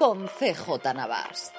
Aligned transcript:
con 0.00 0.26
CJ 0.28 0.94
Navas. 0.94 1.52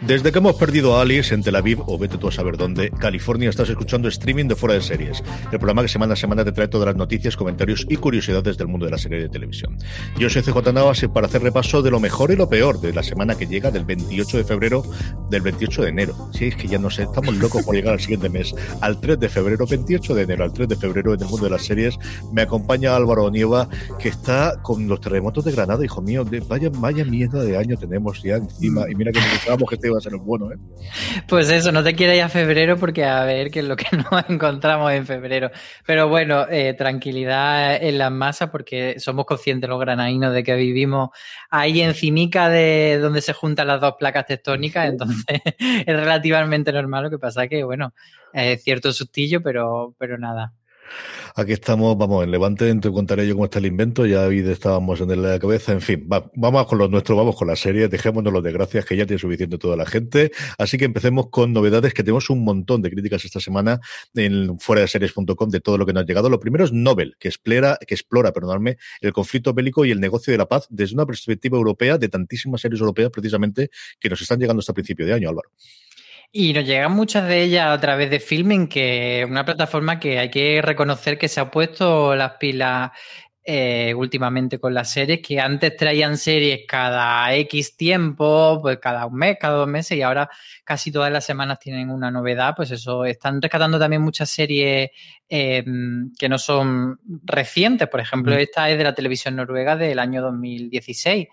Desde 0.00 0.32
que 0.32 0.38
hemos 0.38 0.54
perdido 0.54 0.96
a 0.96 1.02
Alice 1.02 1.34
en 1.34 1.42
Tel 1.42 1.56
Aviv, 1.56 1.82
o 1.86 1.98
vete 1.98 2.16
tú 2.16 2.28
a 2.28 2.32
saber 2.32 2.56
dónde, 2.56 2.90
California, 2.90 3.50
estás 3.50 3.68
escuchando 3.68 4.08
streaming 4.08 4.46
de 4.46 4.56
Fuera 4.56 4.74
de 4.74 4.80
Series, 4.80 5.22
el 5.52 5.58
programa 5.58 5.82
que 5.82 5.88
semana 5.88 6.14
a 6.14 6.16
semana 6.16 6.44
te 6.44 6.52
trae 6.52 6.68
todas 6.68 6.86
las 6.86 6.96
noticias, 6.96 7.36
comentarios 7.36 7.84
y 7.86 7.96
curiosidades 7.96 8.56
del 8.56 8.68
mundo 8.68 8.86
de 8.86 8.92
la 8.92 8.96
serie 8.96 9.20
de 9.20 9.28
televisión. 9.28 9.76
Yo 10.16 10.30
soy 10.30 10.42
CJ 10.42 10.72
Navas 10.72 11.02
y 11.02 11.08
para 11.08 11.26
hacer 11.26 11.42
repaso 11.42 11.82
de 11.82 11.90
lo 11.90 12.00
mejor 12.00 12.30
y 12.30 12.36
lo 12.36 12.48
peor 12.48 12.80
de 12.80 12.94
la 12.94 13.02
semana 13.02 13.34
que 13.34 13.46
llega 13.46 13.70
del 13.70 13.84
28 13.84 14.38
de 14.38 14.44
febrero 14.44 14.82
del 15.28 15.42
28 15.42 15.82
de 15.82 15.88
enero. 15.88 16.30
Si 16.32 16.46
es 16.46 16.56
que 16.56 16.68
ya 16.68 16.78
no 16.78 16.88
sé, 16.88 17.02
estamos 17.02 17.36
locos 17.36 17.64
por 17.64 17.74
llegar 17.74 17.92
al 17.94 18.00
siguiente 18.00 18.30
mes, 18.30 18.54
al 18.80 19.00
3 19.00 19.20
de 19.20 19.28
febrero, 19.28 19.66
28 19.66 20.14
de 20.14 20.22
enero, 20.22 20.44
al 20.44 20.54
3 20.54 20.68
de 20.68 20.76
febrero 20.76 21.12
en 21.12 21.20
el 21.20 21.28
mundo 21.28 21.44
de 21.44 21.50
las 21.50 21.66
series. 21.66 21.98
Me 22.32 22.42
acompaña 22.42 22.96
Álvaro 22.96 23.28
Nieva, 23.30 23.68
que 23.98 24.08
está 24.08 24.62
con 24.62 24.88
los 24.88 25.00
terremotos 25.00 25.44
de 25.44 25.52
Granada, 25.52 25.84
hijo 25.84 26.00
mío, 26.00 26.24
de, 26.24 26.40
vaya, 26.40 26.70
vaya 26.72 27.04
mierda 27.04 27.42
de 27.42 27.57
año 27.58 27.76
tenemos 27.76 28.22
ya 28.22 28.36
encima. 28.36 28.84
Y 28.90 28.94
mira 28.94 29.12
que 29.12 29.20
pensábamos 29.20 29.68
que 29.68 29.74
este 29.74 29.88
iba 29.88 29.98
a 29.98 30.00
ser 30.00 30.12
el 30.14 30.20
bueno, 30.20 30.52
¿eh? 30.52 30.56
Pues 31.28 31.50
eso, 31.50 31.72
no 31.72 31.82
te 31.82 31.94
quiero 31.94 32.14
ir 32.14 32.22
a 32.22 32.28
febrero 32.28 32.76
porque 32.76 33.04
a 33.04 33.24
ver 33.24 33.50
qué 33.50 33.60
es 33.60 33.66
lo 33.66 33.76
que 33.76 33.84
nos 33.96 34.28
encontramos 34.28 34.92
en 34.92 35.06
febrero. 35.06 35.50
Pero 35.86 36.08
bueno, 36.08 36.46
eh, 36.48 36.74
tranquilidad 36.74 37.82
en 37.82 37.98
las 37.98 38.10
masas 38.10 38.50
porque 38.50 38.98
somos 38.98 39.26
conscientes 39.26 39.68
los 39.68 39.80
granadinos 39.80 40.32
de 40.32 40.42
que 40.42 40.54
vivimos 40.54 41.10
ahí 41.50 41.80
encimica 41.80 42.48
de 42.48 42.98
donde 42.98 43.20
se 43.20 43.32
juntan 43.32 43.66
las 43.66 43.80
dos 43.80 43.94
placas 43.98 44.26
tectónicas, 44.26 44.88
entonces 44.88 45.24
es 45.58 45.86
relativamente 45.86 46.72
normal. 46.72 47.04
Lo 47.04 47.10
que 47.10 47.18
pasa 47.18 47.48
que, 47.48 47.64
bueno, 47.64 47.92
es 48.32 48.62
cierto 48.62 48.92
sustillo, 48.92 49.42
pero, 49.42 49.94
pero 49.98 50.18
nada. 50.18 50.52
Aquí 51.34 51.52
estamos, 51.52 51.96
vamos, 51.96 52.24
en 52.24 52.30
Levante, 52.30 52.74
te 52.74 52.90
contaré 52.90 53.26
yo 53.26 53.34
cómo 53.34 53.44
está 53.44 53.58
el 53.58 53.66
invento, 53.66 54.06
ya 54.06 54.26
estábamos 54.26 55.00
en 55.00 55.22
la 55.22 55.38
cabeza, 55.38 55.72
en 55.72 55.80
fin, 55.80 56.08
vamos 56.08 56.66
con 56.66 56.78
los 56.78 56.90
nuestros, 56.90 57.16
vamos 57.16 57.36
con 57.36 57.46
la 57.46 57.56
serie, 57.56 57.88
dejémonos 57.88 58.32
los 58.32 58.42
desgracias 58.42 58.84
que 58.84 58.96
ya 58.96 59.06
tiene 59.06 59.20
suficiente 59.20 59.58
toda 59.58 59.76
la 59.76 59.86
gente, 59.86 60.32
así 60.58 60.78
que 60.78 60.84
empecemos 60.84 61.28
con 61.30 61.52
novedades 61.52 61.94
que 61.94 62.02
tenemos 62.02 62.28
un 62.30 62.44
montón 62.44 62.82
de 62.82 62.90
críticas 62.90 63.24
esta 63.24 63.40
semana 63.40 63.80
en 64.14 64.58
fuera 64.58 64.82
de 64.82 64.88
series.com 64.88 65.48
de 65.48 65.60
todo 65.60 65.78
lo 65.78 65.86
que 65.86 65.92
nos 65.92 66.02
ha 66.02 66.06
llegado. 66.06 66.28
Lo 66.28 66.40
primero 66.40 66.64
es 66.64 66.72
Nobel, 66.72 67.16
que 67.18 67.28
explora, 67.28 67.78
que 67.86 67.94
explora, 67.94 68.32
perdonadme, 68.32 68.76
el 69.00 69.12
conflicto 69.12 69.54
bélico 69.54 69.84
y 69.84 69.90
el 69.90 70.00
negocio 70.00 70.32
de 70.32 70.38
la 70.38 70.46
paz 70.46 70.66
desde 70.70 70.94
una 70.94 71.06
perspectiva 71.06 71.56
europea 71.56 71.98
de 71.98 72.08
tantísimas 72.08 72.60
series 72.60 72.80
europeas 72.80 73.10
precisamente 73.10 73.70
que 74.00 74.08
nos 74.08 74.20
están 74.20 74.38
llegando 74.38 74.60
hasta 74.60 74.72
principio 74.72 75.06
de 75.06 75.12
año, 75.12 75.28
Álvaro. 75.28 75.50
Y 76.32 76.52
nos 76.52 76.64
llegan 76.66 76.92
muchas 76.92 77.26
de 77.26 77.42
ellas 77.42 77.68
a 77.68 77.80
través 77.80 78.10
de 78.10 78.20
Filming, 78.20 78.68
que 78.68 79.22
es 79.22 79.26
una 79.30 79.46
plataforma 79.46 79.98
que 79.98 80.18
hay 80.18 80.30
que 80.30 80.60
reconocer 80.60 81.16
que 81.18 81.26
se 81.28 81.40
ha 81.40 81.50
puesto 81.50 82.14
las 82.14 82.32
pilas 82.34 82.90
eh, 83.50 83.94
últimamente 83.94 84.60
con 84.60 84.74
las 84.74 84.90
series, 84.90 85.20
que 85.26 85.40
antes 85.40 85.74
traían 85.74 86.18
series 86.18 86.66
cada 86.68 87.34
X 87.34 87.78
tiempo, 87.78 88.58
pues 88.60 88.76
cada 88.76 89.06
un 89.06 89.14
mes, 89.14 89.38
cada 89.40 89.56
dos 89.56 89.66
meses, 89.66 89.96
y 89.96 90.02
ahora 90.02 90.28
casi 90.64 90.92
todas 90.92 91.10
las 91.10 91.24
semanas 91.24 91.58
tienen 91.58 91.88
una 91.88 92.10
novedad. 92.10 92.52
Pues 92.54 92.72
eso, 92.72 93.06
están 93.06 93.40
rescatando 93.40 93.78
también 93.78 94.02
muchas 94.02 94.28
series 94.28 94.90
eh, 95.30 95.64
que 96.18 96.28
no 96.28 96.36
son 96.36 97.00
recientes. 97.24 97.88
Por 97.88 98.00
ejemplo, 98.00 98.34
mm. 98.34 98.38
esta 98.38 98.68
es 98.68 98.76
de 98.76 98.84
la 98.84 98.94
televisión 98.94 99.36
noruega 99.36 99.76
del 99.76 99.98
año 99.98 100.20
2016 100.20 101.28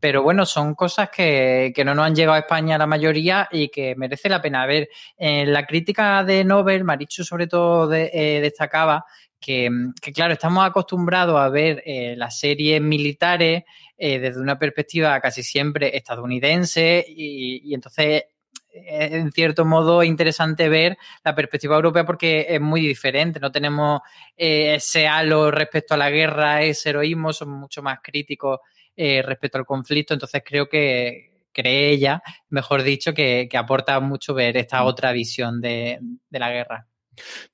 pero 0.00 0.22
bueno, 0.22 0.46
son 0.46 0.74
cosas 0.74 1.10
que, 1.10 1.74
no 1.84 1.94
nos 1.94 2.06
han 2.06 2.14
llegado 2.14 2.34
a 2.34 2.38
España 2.38 2.78
la 2.78 2.86
mayoría 2.86 3.48
y 3.52 3.68
que 3.68 3.94
merece 3.96 4.30
la 4.30 4.40
pena 4.40 4.64
ver. 4.64 4.88
En 5.18 5.52
la 5.52 5.66
crítica 5.66 6.24
de 6.24 6.42
Nobel, 6.42 6.84
Marichu 6.84 7.22
sobre 7.22 7.46
todo 7.46 7.92
eh, 7.92 8.40
destacaba 8.40 9.04
que, 9.40 9.70
claro, 10.14 10.34
estamos 10.34 10.64
acostumbrados 10.64 11.38
a 11.40 11.48
ver 11.48 11.82
eh, 11.86 12.14
las 12.16 12.38
series 12.38 12.80
militares 12.80 13.64
eh, 13.96 14.18
desde 14.18 14.40
una 14.40 14.58
perspectiva 14.58 15.20
casi 15.20 15.42
siempre 15.42 15.96
estadounidense 15.96 17.04
y, 17.08 17.74
entonces 17.74 18.24
en 18.72 19.32
cierto 19.32 19.64
modo 19.64 20.04
interesante 20.04 20.68
ver 20.68 20.96
la 21.24 21.34
perspectiva 21.34 21.74
europea 21.74 22.04
porque 22.04 22.46
es 22.48 22.60
muy 22.60 22.82
diferente. 22.82 23.40
No 23.40 23.50
tenemos 23.50 24.00
ese 24.36 25.08
halo 25.08 25.50
respecto 25.50 25.94
a 25.94 25.96
la 25.96 26.08
guerra, 26.08 26.62
ese 26.62 26.90
heroísmo, 26.90 27.32
son 27.32 27.50
mucho 27.50 27.82
más 27.82 27.98
críticos 28.00 28.60
eh, 28.96 29.22
respecto 29.22 29.58
al 29.58 29.64
conflicto. 29.64 30.14
Entonces 30.14 30.42
creo 30.44 30.68
que 30.68 31.30
cree 31.52 31.90
ella, 31.90 32.22
mejor 32.50 32.82
dicho, 32.82 33.14
que, 33.14 33.48
aporta 33.54 33.98
mucho 34.00 34.34
ver 34.34 34.56
esta 34.56 34.82
mm. 34.82 34.86
otra 34.86 35.12
visión 35.12 35.60
de, 35.60 35.98
la 36.30 36.50
guerra. 36.50 36.86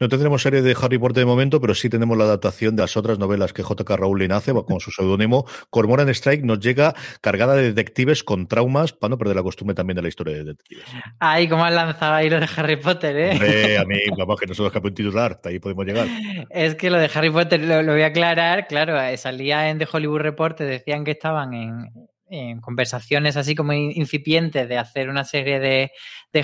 No 0.01 0.09
tendremos 0.09 0.43
serie 0.43 0.63
de 0.63 0.77
Harry 0.81 0.99
Potter 0.99 1.17
de 1.17 1.27
momento, 1.27 1.61
pero 1.61 1.75
sí 1.75 1.89
tenemos 1.89 2.17
la 2.17 2.25
adaptación 2.25 2.77
de 2.77 2.83
las 2.83 2.97
otras 2.97 3.19
novelas 3.19 3.53
que 3.53 3.63
J.K. 3.63 3.97
Rowling 3.97 4.31
hace 4.31 4.53
con 4.53 4.81
su 4.81 4.91
seudónimo. 4.91 5.47
Cormoran 5.71 6.09
Strike 6.09 6.45
nos 6.45 6.61
llega 6.61 6.95
cargada 7.21 7.55
de 7.55 7.63
detectives 7.63 8.23
con 8.23 8.47
traumas 8.47 8.93
para 8.93 9.11
no 9.11 9.19
perder 9.19 9.37
la 9.37 9.43
costumbre 9.43 9.75
también 9.75 9.97
de 9.97 10.03
la 10.03 10.09
historia 10.09 10.35
de 10.35 10.45
detectives. 10.45 10.85
Ay, 11.19 11.49
cómo 11.49 11.65
has 11.65 11.75
lanzado 11.75 12.15
ahí 12.15 12.31
lo 12.31 12.41
de 12.41 12.49
Harry 12.57 12.77
Potter, 12.77 13.17
¿eh? 13.17 13.79
a 13.79 13.85
mí, 13.85 13.99
vamos, 14.17 14.39
que 14.39 14.47
nosotros 14.47 14.73
que 14.73 14.91
titular, 14.91 15.41
ahí 15.45 15.59
podemos 15.59 15.85
llegar. 15.87 16.07
Es 16.51 16.75
que 16.75 16.91
lo 16.91 16.99
de 16.99 17.11
Harry 17.15 17.31
Potter 17.31 17.61
lo, 17.61 17.83
lo 17.83 17.93
voy 17.93 18.03
a 18.03 18.07
aclarar, 18.07 18.67
claro, 18.67 19.01
eh, 19.01 19.17
salía 19.17 19.69
en 19.71 19.79
The 19.79 19.89
Hollywood 19.91 20.21
Report, 20.21 20.59
decían 20.61 21.05
que 21.05 21.13
estaban 21.13 21.55
en, 21.55 21.91
en 22.29 22.61
conversaciones 22.61 23.37
así 23.37 23.55
como 23.55 23.73
incipientes 23.73 24.69
de 24.69 24.79
hacer 24.79 25.09
una 25.09 25.25
serie 25.25 25.61
de, 25.61 25.93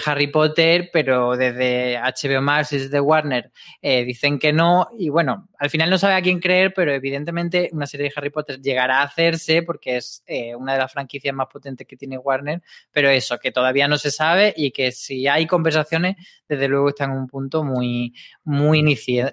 Harry 0.06 0.28
Potter, 0.28 0.88
pero 0.90 1.36
desde 1.36 1.98
HBO 1.98 2.40
Max 2.40 2.72
y 2.72 2.78
desde 2.78 2.98
Warner 2.98 3.52
eh, 3.82 4.06
dicen 4.06 4.38
que 4.38 4.50
no. 4.50 4.88
Y 4.98 5.10
bueno, 5.10 5.50
al 5.58 5.68
final 5.68 5.90
no 5.90 5.98
sabe 5.98 6.14
a 6.14 6.22
quién 6.22 6.40
creer, 6.40 6.72
pero 6.74 6.94
evidentemente 6.94 7.68
una 7.72 7.86
serie 7.86 8.06
de 8.06 8.12
Harry 8.16 8.30
Potter 8.30 8.58
llegará 8.58 9.00
a 9.00 9.02
hacerse 9.02 9.62
porque 9.62 9.98
es 9.98 10.22
eh, 10.26 10.54
una 10.54 10.72
de 10.72 10.78
las 10.78 10.90
franquicias 10.90 11.34
más 11.34 11.48
potentes 11.52 11.86
que 11.86 11.98
tiene 11.98 12.16
Warner. 12.16 12.62
Pero 12.90 13.10
eso, 13.10 13.38
que 13.38 13.52
todavía 13.52 13.86
no 13.86 13.98
se 13.98 14.10
sabe 14.10 14.54
y 14.56 14.70
que 14.70 14.92
si 14.92 15.28
hay 15.28 15.46
conversaciones, 15.46 16.16
desde 16.48 16.68
luego 16.68 16.88
está 16.88 17.04
en 17.04 17.10
un 17.10 17.26
punto 17.26 17.62
muy, 17.62 18.14
muy, 18.44 18.82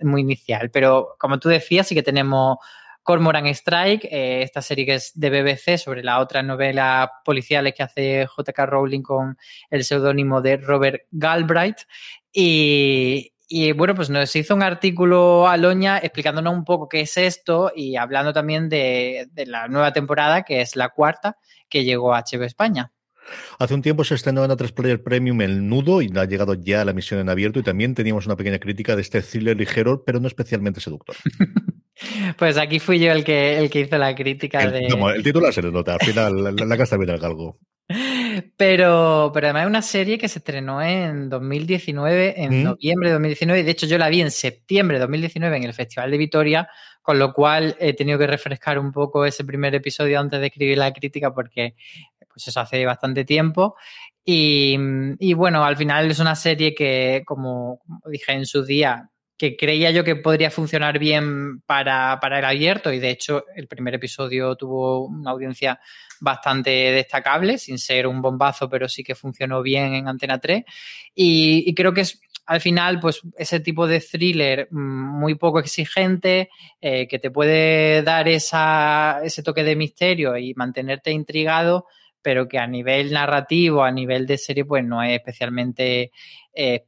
muy 0.01 0.21
inicial. 0.21 0.71
Pero 0.71 1.15
como 1.17 1.39
tú 1.39 1.47
decías, 1.47 1.87
sí 1.87 1.95
que 1.95 2.03
tenemos 2.03 2.57
Cormoran 3.03 3.47
Strike, 3.47 4.05
eh, 4.05 4.43
esta 4.43 4.61
serie 4.61 4.85
que 4.85 4.95
es 4.95 5.11
de 5.15 5.29
BBC 5.29 5.77
sobre 5.77 6.03
la 6.03 6.19
otra 6.19 6.43
novela 6.43 7.11
policiales 7.25 7.73
que 7.73 7.83
hace 7.83 8.25
J.K. 8.25 8.65
Rowling 8.65 9.01
con 9.01 9.37
el 9.69 9.83
seudónimo 9.83 10.41
de 10.41 10.57
Robert 10.57 11.03
Galbraith. 11.11 11.87
Y, 12.31 13.31
bueno, 13.75 13.95
pues 13.95 14.09
nos 14.11 14.35
hizo 14.35 14.53
un 14.53 14.61
artículo 14.61 15.47
a 15.47 15.57
Loña 15.57 15.97
explicándonos 15.97 16.53
un 16.53 16.63
poco 16.63 16.87
qué 16.87 17.01
es 17.01 17.17
esto 17.17 17.71
y 17.75 17.95
hablando 17.95 18.31
también 18.31 18.69
de, 18.69 19.27
la 19.47 19.67
nueva 19.67 19.91
temporada, 19.91 20.43
que 20.43 20.61
es 20.61 20.75
la 20.75 20.89
cuarta, 20.89 21.37
que 21.67 21.83
llegó 21.83 22.13
a 22.13 22.23
HBO 22.23 22.43
España. 22.43 22.91
Hace 23.57 23.73
un 23.73 23.81
tiempo 23.81 24.03
se 24.03 24.15
estrenó 24.15 24.43
en 24.43 24.51
A3 24.51 24.73
Player 24.73 25.03
Premium 25.03 25.41
El 25.41 25.67
Nudo 25.67 26.01
y 26.01 26.11
ha 26.15 26.25
llegado 26.25 26.55
ya 26.55 26.81
a 26.81 26.85
la 26.85 26.91
emisión 26.91 27.19
en 27.19 27.29
abierto 27.29 27.59
y 27.59 27.63
también 27.63 27.93
teníamos 27.95 28.25
una 28.25 28.35
pequeña 28.35 28.59
crítica 28.59 28.95
de 28.95 29.01
este 29.01 29.21
thriller 29.21 29.57
ligero, 29.57 30.03
pero 30.03 30.19
no 30.19 30.27
especialmente 30.27 30.79
seductor. 30.79 31.15
Pues 32.37 32.57
aquí 32.57 32.79
fui 32.79 32.99
yo 32.99 33.11
el 33.11 33.23
que, 33.23 33.57
el 33.57 33.69
que 33.69 33.81
hizo 33.81 33.97
la 33.97 34.15
crítica 34.15 34.61
el, 34.61 34.71
de. 34.71 34.87
el 35.15 35.23
título 35.23 35.51
se 35.51 35.61
le 35.61 35.71
nota, 35.71 35.93
al 35.93 35.99
final 35.99 36.43
la, 36.43 36.51
la 36.51 36.77
casta 36.77 36.97
bien 36.97 37.09
al 37.09 37.19
galgo. 37.19 37.59
Pero, 38.55 39.31
pero 39.33 39.47
además 39.47 39.63
es 39.63 39.67
una 39.67 39.81
serie 39.81 40.17
que 40.17 40.27
se 40.27 40.39
estrenó 40.39 40.81
en 40.81 41.29
2019, 41.29 42.41
en 42.41 42.61
¿Mm? 42.61 42.63
noviembre 42.63 43.09
de 43.09 43.13
2019, 43.13 43.59
y 43.59 43.63
de 43.63 43.71
hecho 43.71 43.87
yo 43.87 43.97
la 43.97 44.09
vi 44.09 44.21
en 44.21 44.31
septiembre 44.31 44.97
de 44.97 45.01
2019 45.01 45.57
en 45.57 45.63
el 45.63 45.73
Festival 45.73 46.11
de 46.11 46.17
Vitoria, 46.17 46.69
con 47.01 47.17
lo 47.17 47.33
cual 47.33 47.75
he 47.79 47.93
tenido 47.93 48.19
que 48.19 48.27
refrescar 48.27 48.77
un 48.77 48.91
poco 48.91 49.25
ese 49.25 49.43
primer 49.43 49.73
episodio 49.73 50.19
antes 50.19 50.39
de 50.39 50.47
escribir 50.47 50.77
la 50.77 50.93
crítica 50.93 51.33
porque 51.33 51.75
pues 52.31 52.47
eso 52.47 52.59
hace 52.59 52.85
bastante 52.85 53.25
tiempo. 53.25 53.75
Y, 54.23 54.77
y 55.19 55.33
bueno, 55.33 55.65
al 55.65 55.75
final 55.75 56.11
es 56.11 56.19
una 56.19 56.35
serie 56.35 56.75
que, 56.75 57.23
como 57.25 57.81
dije 58.05 58.33
en 58.33 58.45
su 58.45 58.63
día, 58.63 59.09
que 59.39 59.55
creía 59.55 59.89
yo 59.91 60.03
que 60.03 60.17
podría 60.17 60.51
funcionar 60.51 60.99
bien 60.99 61.61
para, 61.61 62.19
el 62.21 62.45
abierto 62.45 62.91
y 62.91 62.99
de 62.99 63.09
hecho 63.09 63.45
el 63.55 63.67
primer 63.67 63.95
episodio 63.95 64.57
tuvo 64.57 65.05
una 65.05 65.31
audiencia 65.31 65.79
bastante 66.19 66.69
destacable, 66.69 67.57
sin 67.57 67.79
ser 67.79 68.05
un 68.05 68.21
bombazo, 68.21 68.69
pero 68.69 68.89
sí 68.89 69.01
que 69.01 69.15
funcionó 69.15 69.61
bien 69.61 69.95
en 69.95 70.09
Antena 70.09 70.39
3 70.39 70.65
y, 71.15 71.73
creo 71.73 71.93
que 71.93 72.01
es 72.01 72.21
al 72.45 72.59
final 72.59 72.99
pues 72.99 73.21
ese 73.37 73.61
tipo 73.61 73.87
de 73.87 74.01
thriller 74.01 74.67
mm, 74.71 75.19
muy 75.19 75.35
poco 75.35 75.59
exigente 75.59 76.49
eh, 76.81 77.07
que 77.07 77.19
te 77.19 77.31
puede 77.31 78.03
dar 78.03 78.27
esa, 78.27 79.21
ese 79.23 79.41
toque 79.41 79.63
de 79.63 79.77
misterio 79.77 80.35
y 80.35 80.53
mantenerte 80.55 81.11
intrigado 81.11 81.85
pero 82.21 82.49
que 82.49 82.57
a 82.57 82.67
nivel 82.67 83.13
narrativo, 83.13 83.83
a 83.83 83.91
nivel 83.91 84.27
de 84.27 84.37
serie, 84.37 84.65
pues 84.65 84.83
no 84.83 85.01
es 85.01 85.13
especialmente, 85.13 86.11
eh, 86.53 86.85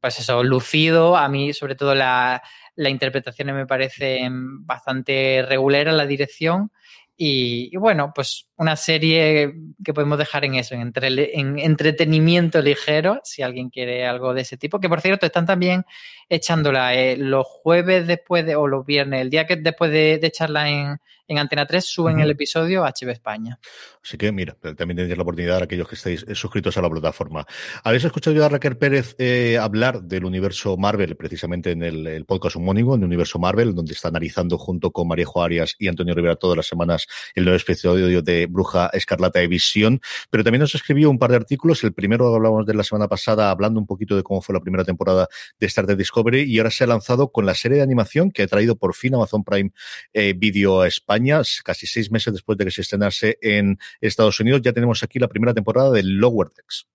pues 0.00 0.18
eso, 0.18 0.42
lucido. 0.42 1.16
A 1.16 1.28
mí, 1.28 1.52
sobre 1.52 1.74
todo, 1.74 1.94
la, 1.94 2.42
la 2.76 2.90
interpretación 2.90 3.54
me 3.54 3.66
parece 3.66 4.28
bastante 4.30 5.44
regular 5.48 5.88
la 5.88 6.06
dirección. 6.06 6.70
Y, 7.16 7.76
bueno, 7.76 8.12
pues 8.14 8.47
una 8.58 8.74
serie 8.76 9.54
que 9.84 9.94
podemos 9.94 10.18
dejar 10.18 10.44
en 10.44 10.56
eso, 10.56 10.74
en, 10.74 10.80
entre, 10.82 11.38
en 11.38 11.58
entretenimiento 11.58 12.60
ligero, 12.60 13.20
si 13.22 13.42
alguien 13.42 13.70
quiere 13.70 14.06
algo 14.06 14.34
de 14.34 14.42
ese 14.42 14.56
tipo. 14.56 14.80
Que 14.80 14.88
por 14.88 15.00
cierto, 15.00 15.26
están 15.26 15.46
también 15.46 15.84
echándola 16.28 16.94
eh, 16.94 17.16
los 17.16 17.46
jueves 17.46 18.06
después 18.06 18.44
de, 18.44 18.56
o 18.56 18.66
los 18.66 18.84
viernes, 18.84 19.22
el 19.22 19.30
día 19.30 19.46
que 19.46 19.56
después 19.56 19.90
de, 19.90 20.14
echarla 20.22 20.68
en, 20.68 20.98
en, 21.28 21.38
Antena 21.38 21.66
3, 21.66 21.84
suben 21.84 22.20
el 22.20 22.30
episodio 22.30 22.84
a 22.84 22.92
HB 22.92 23.10
España. 23.10 23.58
Así 24.02 24.16
que 24.16 24.32
mira, 24.32 24.56
también 24.60 24.96
tenéis 24.96 25.16
la 25.16 25.22
oportunidad, 25.22 25.62
aquellos 25.62 25.88
que 25.88 25.94
estéis 25.94 26.24
suscritos 26.34 26.76
a 26.76 26.82
la 26.82 26.90
plataforma. 26.90 27.46
¿Habéis 27.84 28.04
escuchado 28.04 28.34
yo 28.34 28.44
a 28.44 28.48
Raquel 28.48 28.76
Pérez 28.76 29.14
eh, 29.18 29.58
hablar 29.60 30.02
del 30.02 30.24
universo 30.24 30.76
Marvel, 30.76 31.16
precisamente 31.16 31.70
en 31.70 31.82
el, 31.82 32.24
podcast 32.24 32.56
homónimo, 32.56 32.94
en 32.94 33.02
el 33.02 33.06
universo 33.06 33.38
Marvel, 33.38 33.74
donde 33.74 33.92
está 33.92 34.08
analizando 34.08 34.58
junto 34.58 34.90
con 34.90 35.08
María 35.08 35.26
Arias 35.36 35.76
y 35.78 35.88
Antonio 35.88 36.14
Rivera 36.14 36.36
todas 36.36 36.56
las 36.56 36.66
semanas 36.66 37.06
el 37.34 37.44
nuevo 37.44 37.58
episodio 37.58 38.22
de 38.22 38.47
Bruja 38.48 38.90
Escarlata 38.92 39.38
de 39.38 39.46
Visión? 39.46 40.00
Pero 40.30 40.44
también 40.44 40.60
nos 40.60 40.74
escribió 40.74 41.10
un 41.10 41.18
par 41.18 41.30
de 41.30 41.36
artículos. 41.36 41.84
El 41.84 41.92
primero 41.92 42.34
hablábamos 42.34 42.66
de 42.66 42.74
la 42.74 42.84
semana 42.84 43.08
pasada, 43.08 43.50
hablando 43.50 43.80
un 43.80 43.86
poquito 43.86 44.16
de 44.16 44.22
cómo 44.22 44.42
fue 44.42 44.54
la 44.54 44.60
primera 44.60 44.84
temporada 44.84 45.28
de 45.58 45.66
Star 45.66 45.86
Trek 45.86 45.98
Discovery, 45.98 46.42
y 46.42 46.58
ahora 46.58 46.70
se 46.70 46.84
ha 46.84 46.86
lanzado 46.86 47.30
con 47.30 47.46
la 47.46 47.54
serie 47.54 47.78
de 47.78 47.82
animación 47.82 48.30
que 48.30 48.42
ha 48.42 48.46
traído 48.46 48.76
por 48.76 48.94
fin 48.94 49.14
Amazon 49.14 49.44
Prime 49.44 49.70
eh, 50.12 50.34
Video 50.36 50.80
a 50.80 50.88
España, 50.88 51.40
casi 51.64 51.86
seis 51.86 52.10
meses 52.10 52.32
después 52.32 52.58
de 52.58 52.64
que 52.64 52.70
se 52.70 52.82
estrenase 52.82 53.38
en 53.40 53.78
Estados 54.00 54.40
Unidos. 54.40 54.62
Ya 54.62 54.72
tenemos 54.72 55.02
aquí 55.02 55.18
la 55.18 55.28
primera 55.28 55.54
temporada 55.54 55.90
de 55.90 56.02
Lower 56.02 56.48
Decks. 56.48 56.86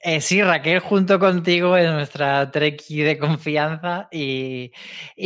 Eh, 0.00 0.20
sí, 0.20 0.40
Raquel, 0.42 0.78
junto 0.78 1.18
contigo 1.18 1.76
es 1.76 1.90
nuestra 1.90 2.48
treki 2.52 3.02
de 3.02 3.18
confianza 3.18 4.08
y, 4.12 4.70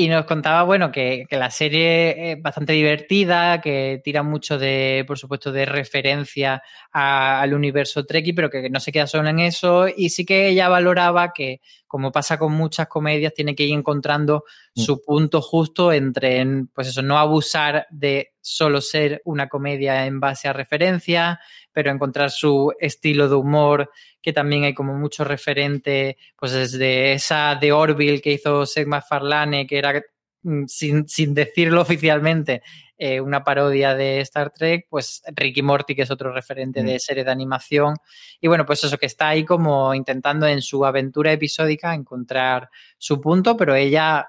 nos 0.08 0.24
contaba, 0.24 0.62
bueno, 0.62 0.90
que, 0.90 1.26
la 1.30 1.50
serie 1.50 2.32
es 2.32 2.42
bastante 2.42 2.72
divertida, 2.72 3.60
que 3.60 4.00
tira 4.02 4.22
mucho 4.22 4.58
de, 4.58 5.04
por 5.06 5.18
supuesto, 5.18 5.52
de 5.52 5.66
referencia 5.66 6.62
al 6.90 7.52
universo 7.52 8.06
treki, 8.06 8.32
pero 8.32 8.48
que 8.48 8.70
no 8.70 8.80
se 8.80 8.92
queda 8.92 9.06
solo 9.06 9.28
en 9.28 9.40
eso 9.40 9.88
y 9.94 10.08
sí 10.08 10.24
que 10.24 10.48
ella 10.48 10.70
valoraba 10.70 11.32
que, 11.34 11.60
como 11.86 12.10
pasa 12.10 12.38
con 12.38 12.52
muchas 12.52 12.88
comedias, 12.88 13.34
tiene 13.34 13.54
que 13.54 13.64
ir 13.64 13.74
encontrando 13.74 14.44
mm. 14.74 14.80
su 14.80 15.02
punto 15.02 15.42
justo 15.42 15.92
entre, 15.92 16.46
pues 16.72 16.88
eso, 16.88 17.02
no 17.02 17.18
abusar 17.18 17.86
de 17.90 18.32
solo 18.40 18.80
ser 18.80 19.20
una 19.24 19.48
comedia 19.48 20.06
en 20.06 20.18
base 20.18 20.48
a 20.48 20.54
referencia, 20.54 21.40
pero 21.72 21.90
encontrar 21.90 22.30
su 22.30 22.72
estilo 22.78 23.28
de 23.28 23.34
humor, 23.34 23.90
que 24.20 24.32
también 24.32 24.64
hay 24.64 24.74
como 24.74 24.94
mucho 24.94 25.24
referente, 25.24 26.16
pues 26.38 26.52
desde 26.52 27.12
esa 27.12 27.56
de 27.56 27.72
Orville 27.72 28.20
que 28.20 28.32
hizo 28.32 28.66
Seth 28.66 28.86
MacFarlane, 28.86 29.66
que 29.66 29.78
era, 29.78 30.02
mm, 30.42 30.66
sin, 30.66 31.08
sin 31.08 31.34
decirlo 31.34 31.80
oficialmente, 31.82 32.62
eh, 32.98 33.20
una 33.20 33.42
parodia 33.42 33.94
de 33.94 34.20
Star 34.20 34.50
Trek, 34.50 34.86
pues 34.88 35.22
Ricky 35.34 35.62
Morty, 35.62 35.94
que 35.94 36.02
es 36.02 36.10
otro 36.10 36.32
referente 36.32 36.82
de 36.82 36.96
mm. 36.96 37.00
serie 37.00 37.24
de 37.24 37.30
animación. 37.32 37.96
Y 38.40 38.48
bueno, 38.48 38.64
pues 38.64 38.84
eso, 38.84 38.96
que 38.98 39.06
está 39.06 39.28
ahí 39.28 39.44
como 39.44 39.94
intentando 39.94 40.46
en 40.46 40.62
su 40.62 40.84
aventura 40.84 41.32
episódica 41.32 41.94
encontrar 41.94 42.70
su 42.98 43.20
punto, 43.20 43.56
pero 43.56 43.74
ella 43.74 44.28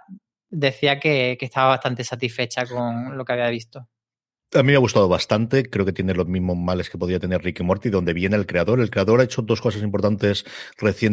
decía 0.49 0.99
que 0.99 1.37
estaba 1.39 1.69
bastante 1.69 2.03
satisfecha 2.03 2.65
con 2.65 3.17
lo 3.17 3.25
que 3.25 3.33
había 3.33 3.49
visto. 3.49 3.87
A 4.55 4.61
mí 4.61 4.67
me 4.67 4.75
ha 4.75 4.79
gustado 4.79 5.09
bastante, 5.09 5.67
creo 5.67 5.83
que 5.83 5.93
tiene 5.93 6.13
los 6.13 6.27
mismos 6.27 6.55
males 6.55 6.87
que 6.87 6.99
podía 6.99 7.19
tener 7.19 7.41
Ricky 7.41 7.63
Morty, 7.63 7.89
donde 7.89 8.13
viene 8.13 8.35
el 8.35 8.45
creador. 8.45 8.79
El 8.81 8.91
creador 8.91 9.19
ha 9.19 9.23
hecho 9.23 9.41
dos 9.41 9.61
cosas 9.61 9.81
importantes 9.81 10.45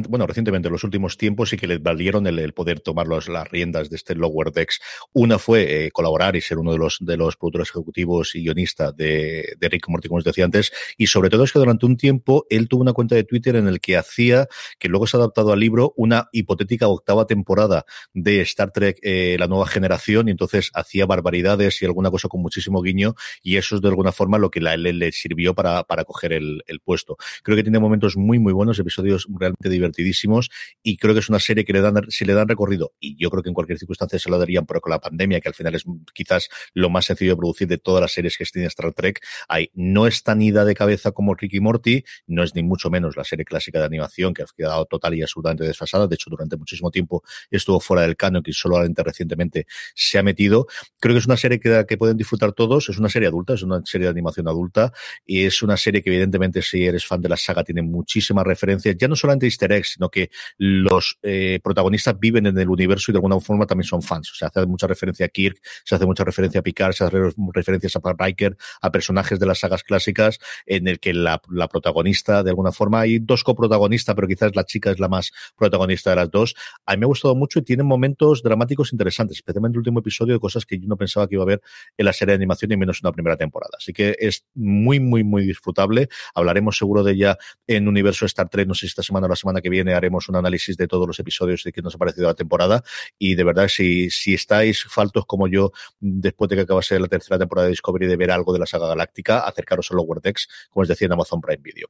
bueno, 0.08 0.26
recientemente, 0.26 0.68
en 0.68 0.72
los 0.72 0.84
últimos 0.84 1.16
tiempos, 1.16 1.54
y 1.54 1.56
que 1.56 1.66
le 1.66 1.78
valieron 1.78 2.26
el, 2.26 2.52
poder 2.52 2.80
tomar 2.80 3.06
las 3.08 3.50
riendas 3.50 3.88
de 3.88 3.96
este 3.96 4.14
Lower 4.14 4.52
Decks. 4.52 4.80
Una 5.14 5.38
fue 5.38 5.86
eh, 5.86 5.90
colaborar 5.90 6.36
y 6.36 6.42
ser 6.42 6.58
uno 6.58 6.72
de 6.72 6.78
los, 6.78 6.98
de 7.00 7.16
los 7.16 7.36
productores 7.36 7.70
ejecutivos 7.70 8.34
y 8.34 8.42
guionistas 8.42 8.94
de, 8.94 9.54
de 9.58 9.68
Ricky 9.70 9.90
Morty, 9.90 10.08
como 10.08 10.18
os 10.18 10.24
decía 10.24 10.44
antes, 10.44 10.70
y 10.98 11.06
sobre 11.06 11.30
todo 11.30 11.44
es 11.44 11.52
que 11.52 11.60
durante 11.60 11.86
un 11.86 11.96
tiempo 11.96 12.44
él 12.50 12.68
tuvo 12.68 12.82
una 12.82 12.92
cuenta 12.92 13.14
de 13.14 13.24
Twitter 13.24 13.56
en 13.56 13.68
el 13.68 13.80
que 13.80 13.96
hacía, 13.96 14.48
que 14.78 14.90
luego 14.90 15.06
se 15.06 15.16
ha 15.16 15.20
adaptado 15.20 15.52
al 15.52 15.60
libro, 15.60 15.94
una 15.96 16.28
hipotética 16.32 16.88
octava 16.88 17.26
temporada 17.26 17.86
de 18.12 18.42
Star 18.42 18.70
Trek, 18.70 18.98
eh, 19.00 19.36
la 19.38 19.46
nueva 19.46 19.66
generación, 19.66 20.28
y 20.28 20.32
entonces 20.32 20.70
hacía 20.74 21.06
barbaridades 21.06 21.80
y 21.80 21.86
alguna 21.86 22.10
cosa 22.10 22.28
con 22.28 22.42
muchísimo 22.42 22.82
guiño 22.82 23.14
y 23.42 23.56
eso 23.56 23.76
es 23.76 23.82
de 23.82 23.88
alguna 23.88 24.12
forma 24.12 24.38
lo 24.38 24.50
que 24.50 24.60
la 24.60 24.74
L 24.74 24.92
le 24.92 25.12
sirvió 25.12 25.54
para, 25.54 25.84
para 25.84 26.04
coger 26.04 26.32
el, 26.32 26.62
el, 26.66 26.80
puesto. 26.80 27.16
Creo 27.42 27.56
que 27.56 27.62
tiene 27.62 27.78
momentos 27.78 28.16
muy, 28.16 28.38
muy 28.38 28.52
buenos, 28.52 28.78
episodios 28.78 29.26
realmente 29.28 29.68
divertidísimos 29.68 30.50
y 30.82 30.96
creo 30.96 31.14
que 31.14 31.20
es 31.20 31.28
una 31.28 31.40
serie 31.40 31.64
que 31.64 31.72
le 31.72 31.80
dan, 31.80 31.94
si 32.08 32.24
le 32.24 32.34
dan 32.34 32.48
recorrido, 32.48 32.92
y 33.00 33.16
yo 33.16 33.30
creo 33.30 33.42
que 33.42 33.48
en 33.48 33.54
cualquier 33.54 33.78
circunstancia 33.78 34.18
se 34.18 34.30
lo 34.30 34.38
darían, 34.38 34.66
pero 34.66 34.80
con 34.80 34.90
la 34.90 35.00
pandemia, 35.00 35.40
que 35.40 35.48
al 35.48 35.54
final 35.54 35.74
es 35.74 35.84
quizás 36.14 36.48
lo 36.74 36.90
más 36.90 37.06
sencillo 37.06 37.32
de 37.32 37.36
producir 37.36 37.68
de 37.68 37.78
todas 37.78 38.00
las 38.00 38.12
series 38.12 38.36
que 38.36 38.44
tiene 38.44 38.68
Star 38.68 38.92
Trek, 38.92 39.20
hay, 39.48 39.70
no 39.74 40.06
es 40.06 40.22
tan 40.22 40.42
ida 40.42 40.64
de 40.64 40.74
cabeza 40.74 41.12
como 41.12 41.34
Ricky 41.34 41.60
Morty, 41.60 42.04
no 42.26 42.42
es 42.42 42.54
ni 42.54 42.62
mucho 42.62 42.90
menos 42.90 43.16
la 43.16 43.24
serie 43.24 43.44
clásica 43.44 43.78
de 43.78 43.84
animación 43.84 44.34
que 44.34 44.42
ha 44.42 44.46
quedado 44.56 44.84
total 44.86 45.14
y 45.14 45.22
absolutamente 45.22 45.64
desfasada. 45.64 46.06
De 46.06 46.14
hecho, 46.14 46.30
durante 46.30 46.56
muchísimo 46.56 46.90
tiempo 46.90 47.22
estuvo 47.50 47.80
fuera 47.80 48.02
del 48.02 48.16
canon 48.16 48.42
y 48.44 48.52
solamente 48.52 49.02
recientemente 49.02 49.66
se 49.94 50.18
ha 50.18 50.22
metido. 50.22 50.66
Creo 50.98 51.14
que 51.14 51.18
es 51.18 51.26
una 51.26 51.36
serie 51.36 51.60
que, 51.60 51.84
que 51.86 51.96
pueden 51.96 52.16
disfrutar 52.16 52.52
todos. 52.52 52.88
Es 52.88 52.98
una 52.98 53.08
adulta, 53.28 53.54
es 53.54 53.62
una 53.62 53.80
serie 53.84 54.06
de 54.06 54.10
animación 54.10 54.48
adulta 54.48 54.92
y 55.24 55.44
es 55.44 55.62
una 55.62 55.76
serie 55.76 56.02
que 56.02 56.10
evidentemente 56.10 56.62
si 56.62 56.84
eres 56.84 57.06
fan 57.06 57.20
de 57.20 57.28
la 57.28 57.36
saga 57.36 57.64
tiene 57.64 57.82
muchísimas 57.82 58.44
referencias, 58.44 58.96
ya 58.98 59.08
no 59.08 59.16
solamente 59.16 59.46
easter 59.46 59.72
eggs, 59.72 59.92
sino 59.94 60.08
que 60.08 60.30
los 60.58 61.18
eh, 61.22 61.60
protagonistas 61.62 62.18
viven 62.18 62.46
en 62.46 62.58
el 62.58 62.68
universo 62.68 63.10
y 63.10 63.12
de 63.12 63.18
alguna 63.18 63.38
forma 63.40 63.66
también 63.66 63.86
son 63.86 64.02
fans. 64.02 64.30
O 64.32 64.34
sea, 64.34 64.48
hace 64.48 64.66
mucha 64.66 64.86
referencia 64.86 65.26
a 65.26 65.28
Kirk, 65.28 65.60
se 65.84 65.94
hace 65.94 66.06
mucha 66.06 66.24
referencia 66.24 66.60
a 66.60 66.62
Picard, 66.62 66.92
se 66.92 67.04
hace 67.04 67.18
referencias 67.52 67.96
a 67.96 68.00
Riker, 68.18 68.56
a 68.80 68.90
personajes 68.90 69.38
de 69.38 69.46
las 69.46 69.60
sagas 69.60 69.82
clásicas, 69.82 70.38
en 70.66 70.88
el 70.88 71.00
que 71.00 71.14
la, 71.14 71.40
la 71.50 71.68
protagonista, 71.68 72.42
de 72.42 72.50
alguna 72.50 72.72
forma, 72.72 73.00
hay 73.00 73.18
dos 73.18 73.44
coprotagonistas, 73.44 74.14
pero 74.14 74.28
quizás 74.28 74.54
la 74.54 74.64
chica 74.64 74.90
es 74.90 74.98
la 74.98 75.08
más 75.08 75.32
protagonista 75.56 76.10
de 76.10 76.16
las 76.16 76.30
dos. 76.30 76.54
A 76.86 76.92
mí 76.92 77.00
me 77.00 77.04
ha 77.04 77.08
gustado 77.08 77.34
mucho 77.34 77.58
y 77.58 77.62
tiene 77.62 77.82
momentos 77.82 78.42
dramáticos 78.42 78.92
interesantes, 78.92 79.38
especialmente 79.38 79.76
el 79.76 79.80
último 79.80 80.00
episodio 80.00 80.34
de 80.34 80.40
cosas 80.40 80.66
que 80.66 80.78
yo 80.78 80.88
no 80.88 80.96
pensaba 80.96 81.26
que 81.28 81.34
iba 81.34 81.42
a 81.42 81.44
haber 81.44 81.62
en 81.96 82.06
la 82.06 82.12
serie 82.12 82.32
de 82.32 82.36
animación 82.36 82.72
y 82.72 82.76
menos 82.76 82.99
en 83.02 83.08
la 83.08 83.12
primera 83.12 83.36
temporada. 83.36 83.72
Así 83.76 83.92
que 83.92 84.16
es 84.18 84.44
muy, 84.54 85.00
muy, 85.00 85.24
muy 85.24 85.44
disfrutable. 85.44 86.08
Hablaremos 86.34 86.76
seguro 86.76 87.02
de 87.02 87.12
ella 87.12 87.38
en 87.66 87.88
Universo 87.88 88.26
Star 88.26 88.48
Trek. 88.48 88.68
No 88.68 88.74
sé 88.74 88.80
si 88.80 88.86
esta 88.86 89.02
semana 89.02 89.26
o 89.26 89.30
la 89.30 89.36
semana 89.36 89.60
que 89.60 89.70
viene 89.70 89.94
haremos 89.94 90.28
un 90.28 90.36
análisis 90.36 90.76
de 90.76 90.86
todos 90.86 91.06
los 91.06 91.18
episodios 91.18 91.62
de 91.64 91.72
qué 91.72 91.82
nos 91.82 91.94
ha 91.94 91.98
parecido 91.98 92.26
la 92.26 92.34
temporada. 92.34 92.82
Y 93.18 93.34
de 93.34 93.44
verdad, 93.44 93.68
si, 93.68 94.10
si 94.10 94.34
estáis 94.34 94.84
faltos 94.84 95.26
como 95.26 95.48
yo, 95.48 95.72
después 95.98 96.48
de 96.48 96.56
que 96.56 96.62
acabase 96.62 96.98
la 96.98 97.08
tercera 97.08 97.38
temporada 97.38 97.66
de 97.66 97.70
Discovery, 97.70 98.06
de 98.06 98.16
ver 98.16 98.30
algo 98.30 98.52
de 98.52 98.58
la 98.58 98.66
saga 98.66 98.88
galáctica, 98.88 99.40
acercaros 99.40 99.90
a 99.90 99.94
Lower 99.94 100.20
Decks, 100.20 100.48
como 100.70 100.82
os 100.82 100.88
decía 100.88 101.06
en 101.06 101.12
Amazon 101.12 101.40
Prime 101.40 101.62
Video. 101.62 101.88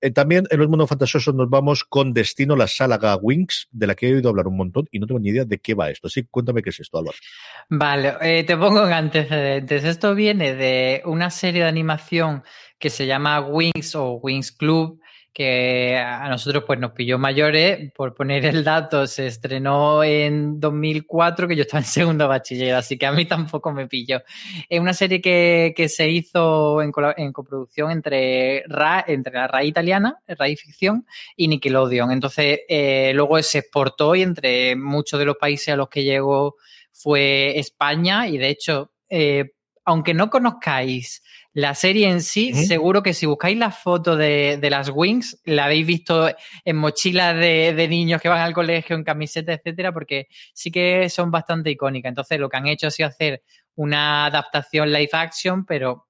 Eh, 0.00 0.10
también 0.10 0.46
en 0.50 0.58
los 0.58 0.68
mundos 0.68 0.88
fantasiosos 0.88 1.34
nos 1.34 1.50
vamos 1.50 1.84
con 1.84 2.12
destino 2.12 2.56
la 2.56 2.66
saga 2.66 3.16
Wings, 3.16 3.68
de 3.70 3.86
la 3.86 3.94
que 3.94 4.08
he 4.08 4.14
oído 4.14 4.30
hablar 4.30 4.46
un 4.46 4.56
montón 4.56 4.88
y 4.90 4.98
no 4.98 5.06
tengo 5.06 5.20
ni 5.20 5.28
idea 5.28 5.44
de 5.44 5.58
qué 5.58 5.74
va 5.74 5.90
esto. 5.90 6.08
Sí, 6.08 6.26
cuéntame 6.30 6.62
qué 6.62 6.70
es 6.70 6.80
esto, 6.80 6.98
Álvaro. 6.98 7.18
Vale, 7.68 8.14
eh, 8.20 8.44
te 8.44 8.56
pongo 8.56 8.86
en 8.86 8.92
antecedentes. 8.92 9.84
Esto 9.84 10.14
viene 10.14 10.54
de 10.54 11.02
una 11.04 11.30
serie 11.30 11.62
de 11.62 11.68
animación 11.68 12.42
que 12.78 12.90
se 12.90 13.06
llama 13.06 13.40
Wings 13.40 13.94
o 13.94 14.14
Wings 14.14 14.52
Club, 14.52 15.00
que 15.32 15.96
a 15.96 16.28
nosotros 16.28 16.64
pues 16.66 16.78
nos 16.78 16.92
pilló 16.92 17.18
mayores, 17.18 17.92
por 17.92 18.14
poner 18.14 18.44
el 18.44 18.64
dato, 18.64 19.06
se 19.06 19.26
estrenó 19.26 20.02
en 20.02 20.58
2004, 20.58 21.46
que 21.46 21.56
yo 21.56 21.62
estaba 21.62 21.80
en 21.80 21.86
segundo 21.86 22.28
bachiller, 22.28 22.74
así 22.74 22.98
que 22.98 23.06
a 23.06 23.12
mí 23.12 23.26
tampoco 23.26 23.72
me 23.72 23.86
pilló. 23.86 24.22
Es 24.68 24.80
una 24.80 24.92
serie 24.92 25.20
que, 25.20 25.72
que 25.76 25.88
se 25.88 26.08
hizo 26.08 26.82
en, 26.82 26.92
en 27.16 27.32
coproducción 27.32 27.90
entre, 27.90 28.64
entre 29.06 29.32
la 29.32 29.46
RAI 29.46 29.68
italiana, 29.68 30.18
RAI 30.26 30.56
Ficción, 30.56 31.06
y 31.36 31.48
Nickelodeon. 31.48 32.10
Entonces, 32.10 32.60
eh, 32.68 33.12
luego 33.14 33.40
se 33.42 33.58
exportó 33.58 34.14
y 34.14 34.22
entre 34.22 34.74
muchos 34.76 35.18
de 35.18 35.26
los 35.26 35.36
países 35.36 35.68
a 35.68 35.76
los 35.76 35.88
que 35.88 36.04
llegó 36.04 36.56
fue 36.92 37.58
España, 37.58 38.26
y 38.26 38.36
de 38.36 38.48
hecho, 38.48 38.92
eh, 39.08 39.52
aunque 39.84 40.14
no 40.14 40.28
conozcáis 40.28 41.22
la 41.52 41.74
serie 41.74 42.08
en 42.08 42.20
sí, 42.20 42.54
seguro 42.54 43.02
que 43.02 43.12
si 43.12 43.26
buscáis 43.26 43.58
la 43.58 43.72
foto 43.72 44.16
de, 44.16 44.58
las 44.70 44.90
Wings, 44.94 45.40
la 45.44 45.64
habéis 45.64 45.86
visto 45.86 46.30
en 46.64 46.76
mochilas 46.76 47.34
de, 47.34 47.86
niños 47.88 48.22
que 48.22 48.28
van 48.28 48.40
al 48.40 48.54
colegio, 48.54 48.94
en 48.94 49.02
camiseta, 49.02 49.52
etcétera, 49.52 49.92
porque 49.92 50.28
sí 50.54 50.70
que 50.70 51.08
son 51.10 51.30
bastante 51.30 51.70
icónicas. 51.70 52.10
Entonces, 52.10 52.38
lo 52.38 52.48
que 52.48 52.56
han 52.56 52.68
hecho 52.68 52.86
ha 52.86 52.90
sido 52.90 53.08
hacer 53.08 53.42
una 53.74 54.26
adaptación 54.26 54.92
live 54.92 55.10
action, 55.12 55.64
pero 55.64 56.06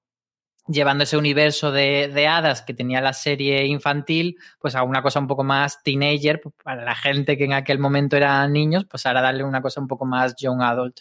llevando 0.67 1.03
ese 1.03 1.17
universo 1.17 1.71
de, 1.71 2.27
hadas 2.27 2.61
que 2.61 2.73
tenía 2.73 3.01
la 3.01 3.13
serie 3.13 3.65
infantil, 3.65 4.37
pues 4.59 4.75
a 4.75 4.83
una 4.83 5.01
cosa 5.01 5.19
un 5.19 5.27
poco 5.27 5.43
más 5.43 5.81
teenager, 5.83 6.39
pues 6.41 6.55
para 6.63 6.83
la 6.83 6.95
gente 6.95 7.37
que 7.37 7.45
en 7.45 7.53
aquel 7.53 7.79
momento 7.79 8.15
eran 8.15 8.53
niños, 8.53 8.85
pues 8.89 9.05
ahora 9.05 9.21
darle 9.21 9.43
una 9.43 9.61
cosa 9.61 9.81
un 9.81 9.87
poco 9.87 10.05
más 10.05 10.35
young 10.37 10.61
adult. 10.61 10.99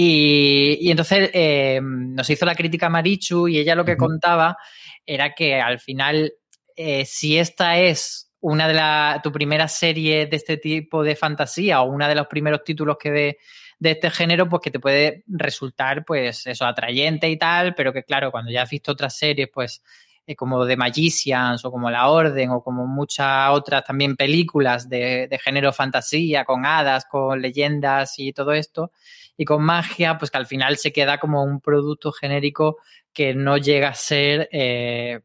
Y, 0.00 0.92
entonces 0.92 1.28
eh, 1.34 1.80
nos 1.82 2.30
hizo 2.30 2.46
la 2.46 2.54
crítica 2.54 2.88
Marichu 2.88 3.48
y 3.48 3.58
ella 3.58 3.74
lo 3.74 3.84
que 3.84 3.96
contaba 3.96 4.56
era 5.04 5.34
que 5.34 5.60
al 5.60 5.80
final, 5.80 6.34
eh, 6.76 7.04
si 7.04 7.36
esta 7.36 7.78
es 7.78 8.30
una 8.38 8.68
de 8.68 8.74
la, 8.74 9.20
tu 9.24 9.32
primera 9.32 9.66
serie 9.66 10.26
de 10.26 10.36
este 10.36 10.56
tipo 10.56 11.02
de 11.02 11.16
fantasía 11.16 11.82
o 11.82 11.90
una 11.90 12.08
de 12.08 12.14
los 12.14 12.28
primeros 12.28 12.62
títulos 12.62 12.96
que 12.96 13.10
ve 13.10 13.38
de 13.80 13.90
este 13.90 14.10
género, 14.10 14.48
pues 14.48 14.62
que 14.62 14.70
te 14.70 14.78
puede 14.78 15.24
resultar, 15.26 16.04
pues 16.04 16.46
eso, 16.46 16.64
atrayente 16.64 17.28
y 17.28 17.36
tal, 17.36 17.74
pero 17.74 17.92
que 17.92 18.04
claro, 18.04 18.30
cuando 18.30 18.52
ya 18.52 18.62
has 18.62 18.70
visto 18.70 18.92
otras 18.92 19.16
series, 19.16 19.48
pues 19.52 19.82
eh, 20.28 20.36
como 20.36 20.66
The 20.66 20.76
Magicians 20.76 21.64
o 21.64 21.70
como 21.70 21.90
La 21.90 22.10
Orden 22.10 22.50
o 22.50 22.62
como 22.62 22.86
muchas 22.86 23.50
otras 23.50 23.82
también 23.82 24.14
películas 24.14 24.86
de, 24.86 25.26
de 25.26 25.38
género 25.38 25.72
fantasía, 25.72 26.44
con 26.44 26.66
hadas, 26.66 27.06
con 27.06 27.40
leyendas 27.40 28.18
y 28.18 28.34
todo 28.34 28.52
esto, 28.52 28.92
y 29.38 29.46
con 29.46 29.62
magia, 29.64 30.18
pues 30.18 30.30
que 30.30 30.36
al 30.36 30.44
final 30.46 30.76
se 30.76 30.92
queda 30.92 31.16
como 31.16 31.42
un 31.42 31.62
producto 31.62 32.12
genérico 32.12 32.76
que 33.10 33.32
no 33.32 33.56
llega 33.56 33.88
a 33.88 33.94
ser 33.94 34.50
eh, 34.52 35.20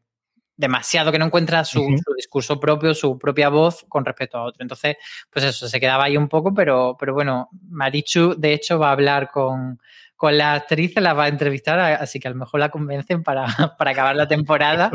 demasiado, 0.56 1.12
que 1.12 1.18
no 1.18 1.26
encuentra 1.26 1.66
su, 1.66 1.80
su, 1.80 2.14
discurso 2.14 2.58
propio, 2.58 2.94
su 2.94 3.18
propia 3.18 3.50
voz 3.50 3.84
con 3.86 4.06
respecto 4.06 4.38
a 4.38 4.44
otro. 4.44 4.62
Entonces, 4.62 4.96
pues 5.28 5.44
eso, 5.44 5.68
se 5.68 5.80
quedaba 5.80 6.04
ahí 6.04 6.16
un 6.16 6.28
poco, 6.28 6.54
pero, 6.54 6.96
pero 6.98 7.12
bueno, 7.12 7.50
Marichu, 7.68 8.36
de 8.38 8.54
hecho, 8.54 8.78
va 8.78 8.88
a 8.88 8.92
hablar 8.92 9.30
con, 9.30 9.78
con 10.16 10.38
la 10.38 10.54
actriz, 10.54 10.94
la 10.96 11.12
va 11.12 11.24
a 11.24 11.28
entrevistar, 11.28 11.78
así 11.78 12.20
que 12.20 12.28
a 12.28 12.30
lo 12.30 12.36
mejor 12.36 12.60
la 12.60 12.70
convencen 12.70 13.22
para, 13.22 13.46
para 13.78 13.90
acabar 13.90 14.16
la 14.16 14.28
temporada. 14.28 14.90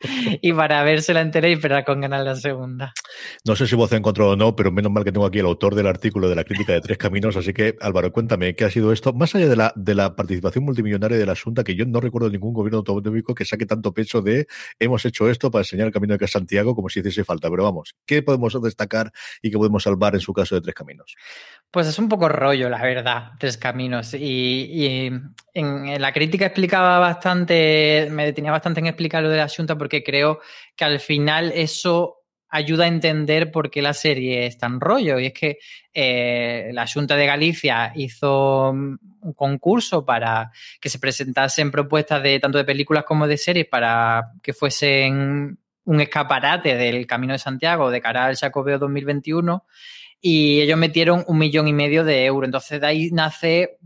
y 0.42 0.52
para 0.52 0.82
verse 0.82 1.12
la 1.12 1.20
entera 1.20 1.48
y 1.48 1.52
esperar 1.52 1.84
con 1.84 2.00
ganas 2.00 2.24
la 2.24 2.36
segunda. 2.36 2.92
No 3.44 3.56
sé 3.56 3.66
si 3.66 3.76
vos 3.76 3.92
encontrado 3.92 4.30
o 4.30 4.36
no, 4.36 4.56
pero 4.56 4.72
menos 4.72 4.90
mal 4.90 5.04
que 5.04 5.12
tengo 5.12 5.26
aquí 5.26 5.38
el 5.38 5.46
autor 5.46 5.74
del 5.74 5.86
artículo 5.86 6.28
de 6.28 6.34
la 6.34 6.44
crítica 6.44 6.72
de 6.72 6.80
Tres 6.80 6.98
Caminos, 6.98 7.36
así 7.36 7.52
que 7.52 7.76
Álvaro, 7.80 8.12
cuéntame, 8.12 8.54
¿qué 8.54 8.64
ha 8.64 8.70
sido 8.70 8.92
esto? 8.92 9.12
Más 9.12 9.34
allá 9.34 9.48
de 9.48 9.56
la, 9.56 9.72
de 9.76 9.94
la 9.94 10.16
participación 10.16 10.64
multimillonaria 10.64 11.18
del 11.18 11.28
asunto, 11.28 11.62
que 11.64 11.74
yo 11.74 11.84
no 11.86 12.00
recuerdo 12.00 12.30
ningún 12.30 12.54
gobierno 12.54 12.78
autonómico 12.78 13.34
que 13.34 13.44
saque 13.44 13.66
tanto 13.66 13.92
peso 13.92 14.22
de 14.22 14.46
hemos 14.78 15.04
hecho 15.04 15.28
esto 15.28 15.50
para 15.50 15.62
enseñar 15.62 15.86
el 15.86 15.92
camino 15.92 16.16
de 16.16 16.28
Santiago 16.28 16.74
como 16.74 16.88
si 16.88 17.00
hiciese 17.00 17.24
falta, 17.24 17.50
pero 17.50 17.64
vamos, 17.64 17.94
¿qué 18.06 18.22
podemos 18.22 18.60
destacar 18.62 19.12
y 19.42 19.50
qué 19.50 19.58
podemos 19.58 19.82
salvar 19.82 20.14
en 20.14 20.20
su 20.20 20.32
caso 20.32 20.54
de 20.54 20.60
Tres 20.60 20.74
Caminos? 20.74 21.14
Pues 21.70 21.86
es 21.86 22.00
un 22.00 22.08
poco 22.08 22.28
rollo, 22.28 22.68
la 22.68 22.82
verdad, 22.82 23.30
Tres 23.38 23.56
Caminos. 23.56 24.14
Y, 24.14 25.08
en, 25.54 26.02
la 26.02 26.12
crítica 26.12 26.46
explicaba 26.46 26.98
bastante, 26.98 28.08
me 28.10 28.24
detenía 28.24 28.50
bastante 28.50 28.80
en 28.80 28.88
explicar 28.88 29.22
lo 29.22 29.28
de 29.28 29.36
la 29.36 29.48
Junta 29.48 29.78
porque 29.78 30.02
creo 30.02 30.40
que 30.74 30.84
al 30.84 30.98
final 30.98 31.52
eso 31.54 32.24
ayuda 32.48 32.86
a 32.86 32.88
entender 32.88 33.52
por 33.52 33.70
qué 33.70 33.82
la 33.82 33.94
serie 33.94 34.46
es 34.46 34.58
tan 34.58 34.80
rollo. 34.80 35.20
Y 35.20 35.26
es 35.26 35.32
que 35.32 35.58
eh, 35.94 36.70
la 36.72 36.88
Junta 36.88 37.14
de 37.14 37.26
Galicia 37.26 37.92
hizo 37.94 38.70
un 38.70 39.32
concurso 39.36 40.04
para 40.04 40.50
que 40.80 40.88
se 40.88 40.98
presentasen 40.98 41.70
propuestas 41.70 42.20
de 42.20 42.40
tanto 42.40 42.58
de 42.58 42.64
películas 42.64 43.04
como 43.04 43.28
de 43.28 43.36
series 43.36 43.66
para 43.66 44.32
que 44.42 44.52
fuesen 44.52 45.56
un 45.84 46.00
escaparate 46.00 46.74
del 46.74 47.06
Camino 47.06 47.32
de 47.32 47.38
Santiago 47.38 47.92
de 47.92 48.00
cara 48.00 48.26
al 48.26 48.36
Jacobeo 48.36 48.78
2021 48.78 49.64
y 50.20 50.60
ellos 50.60 50.78
metieron 50.78 51.24
un 51.26 51.38
millón 51.38 51.68
y 51.68 51.72
medio 51.72 52.04
de 52.04 52.24
euros. 52.24 52.46
Entonces 52.46 52.80
de 52.80 52.86
ahí 52.86 53.10
nace 53.10 53.78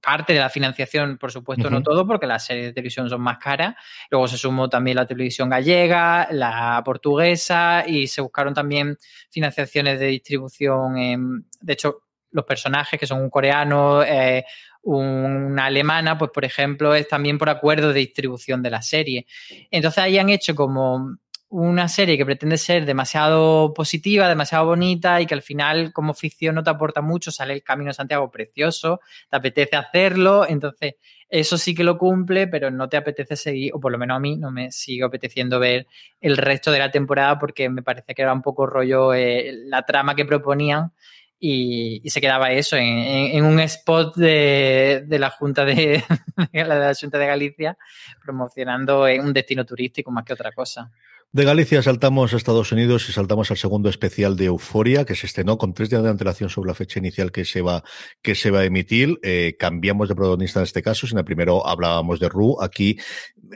parte 0.00 0.32
de 0.32 0.40
la 0.40 0.50
financiación, 0.50 1.16
por 1.16 1.30
supuesto, 1.30 1.68
uh 1.68 1.70
-huh. 1.70 1.74
no 1.74 1.82
todo, 1.82 2.06
porque 2.06 2.26
las 2.26 2.44
series 2.44 2.66
de 2.66 2.72
televisión 2.72 3.08
son 3.08 3.20
más 3.20 3.38
caras. 3.38 3.74
Luego 4.10 4.26
se 4.26 4.36
sumó 4.36 4.68
también 4.68 4.96
la 4.96 5.06
televisión 5.06 5.48
gallega, 5.48 6.28
la 6.30 6.82
portuguesa 6.84 7.84
y 7.86 8.08
se 8.08 8.20
buscaron 8.20 8.52
también 8.52 8.96
financiaciones 9.30 10.00
de 10.00 10.06
distribución. 10.06 10.98
En, 10.98 11.46
de 11.60 11.72
hecho, 11.72 12.02
los 12.32 12.44
personajes 12.44 12.98
que 12.98 13.06
son 13.06 13.20
un 13.20 13.30
coreano, 13.30 14.02
eh, 14.02 14.44
una 14.82 15.66
alemana, 15.66 16.18
pues 16.18 16.30
por 16.32 16.44
ejemplo, 16.44 16.94
es 16.94 17.06
también 17.06 17.38
por 17.38 17.48
acuerdo 17.48 17.92
de 17.92 18.00
distribución 18.00 18.62
de 18.62 18.70
la 18.70 18.82
serie. 18.82 19.26
Entonces 19.70 20.02
ahí 20.02 20.18
han 20.18 20.30
hecho 20.30 20.54
como 20.54 21.18
una 21.52 21.86
serie 21.86 22.16
que 22.16 22.24
pretende 22.24 22.56
ser 22.56 22.86
demasiado 22.86 23.74
positiva, 23.74 24.26
demasiado 24.26 24.64
bonita 24.64 25.20
y 25.20 25.26
que 25.26 25.34
al 25.34 25.42
final 25.42 25.92
como 25.92 26.14
ficción 26.14 26.54
no 26.54 26.62
te 26.62 26.70
aporta 26.70 27.02
mucho, 27.02 27.30
sale 27.30 27.52
el 27.52 27.62
Camino 27.62 27.90
de 27.90 27.94
Santiago 27.94 28.30
precioso, 28.30 29.00
te 29.28 29.36
apetece 29.36 29.76
hacerlo, 29.76 30.46
entonces 30.48 30.94
eso 31.28 31.58
sí 31.58 31.74
que 31.74 31.84
lo 31.84 31.98
cumple, 31.98 32.48
pero 32.48 32.70
no 32.70 32.88
te 32.88 32.96
apetece 32.96 33.36
seguir, 33.36 33.70
o 33.74 33.80
por 33.80 33.92
lo 33.92 33.98
menos 33.98 34.16
a 34.16 34.20
mí 34.20 34.38
no 34.38 34.50
me 34.50 34.72
sigue 34.72 35.04
apeteciendo 35.04 35.60
ver 35.60 35.86
el 36.22 36.38
resto 36.38 36.72
de 36.72 36.78
la 36.78 36.90
temporada 36.90 37.38
porque 37.38 37.68
me 37.68 37.82
parece 37.82 38.14
que 38.14 38.22
era 38.22 38.32
un 38.32 38.42
poco 38.42 38.64
rollo 38.64 39.12
eh, 39.12 39.52
la 39.66 39.82
trama 39.82 40.14
que 40.14 40.24
proponían 40.24 40.92
y, 41.38 42.00
se 42.08 42.20
quedaba 42.22 42.52
eso 42.52 42.76
en, 42.78 43.44
un 43.44 43.60
spot 43.60 44.16
de, 44.16 45.04
la 45.06 45.28
Junta 45.28 45.66
de, 45.66 46.02
de 46.52 46.64
la 46.64 46.94
Junta 46.94 47.18
de 47.18 47.26
Galicia 47.26 47.76
promocionando 48.24 49.02
un 49.02 49.34
destino 49.34 49.66
turístico 49.66 50.10
más 50.10 50.24
que 50.24 50.32
otra 50.32 50.52
cosa. 50.52 50.90
De 51.34 51.46
Galicia 51.46 51.80
saltamos 51.80 52.34
a 52.34 52.36
Estados 52.36 52.72
Unidos 52.72 53.08
y 53.08 53.12
saltamos 53.12 53.50
al 53.50 53.56
segundo 53.56 53.88
especial 53.88 54.36
de 54.36 54.44
Euforia, 54.44 55.06
que 55.06 55.14
se 55.14 55.24
estrenó 55.24 55.56
con 55.56 55.72
tres 55.72 55.88
días 55.88 56.02
de 56.02 56.10
antelación 56.10 56.50
sobre 56.50 56.68
la 56.68 56.74
fecha 56.74 56.98
inicial 56.98 57.32
que 57.32 57.46
se 57.46 57.62
va, 57.62 57.82
que 58.20 58.34
se 58.34 58.50
va 58.50 58.58
a 58.58 58.64
emitir. 58.66 59.18
Eh, 59.22 59.56
cambiamos 59.58 60.10
de 60.10 60.14
protagonista 60.14 60.60
en 60.60 60.64
este 60.64 60.82
caso. 60.82 61.06
Si 61.06 61.14
en 61.14 61.20
el 61.20 61.24
primero 61.24 61.66
hablábamos 61.66 62.20
de 62.20 62.28
Ru, 62.28 62.60
aquí 62.60 62.98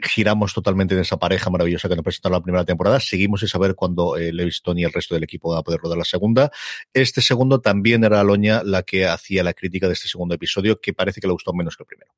giramos 0.03 0.55
totalmente 0.55 0.95
en 0.95 1.03
esa 1.03 1.19
pareja 1.19 1.51
maravillosa 1.51 1.87
que 1.91 1.97
nos 1.97 2.03
presentaron 2.03 2.39
la 2.39 2.43
primera 2.43 2.65
temporada. 2.65 2.99
Seguimos 2.99 3.41
sin 3.41 3.51
saber 3.51 3.75
cuándo 3.75 4.17
eh, 4.17 4.33
Leviston 4.33 4.79
y 4.79 4.85
el 4.85 4.93
resto 4.95 5.15
del 5.15 5.25
equipo 5.25 5.51
van 5.51 5.59
a 5.59 5.63
poder 5.63 5.79
rodar 5.83 5.99
la 5.99 6.05
segunda. 6.07 6.51
Este 6.95 7.21
segundo 7.21 7.61
también 7.61 8.05
era 8.05 8.25
Loña 8.25 8.63
la 8.65 8.85
que 8.85 9.05
hacía 9.05 9.45
la 9.45 9.53
crítica 9.53 9.87
de 9.87 9.93
este 9.93 10.09
segundo 10.09 10.35
episodio, 10.35 10.81
que 10.81 10.95
parece 10.95 11.21
que 11.21 11.27
le 11.27 11.35
gustó 11.35 11.53
menos 11.53 11.77
que 11.77 11.83
el 11.83 11.89
primero. 11.89 12.13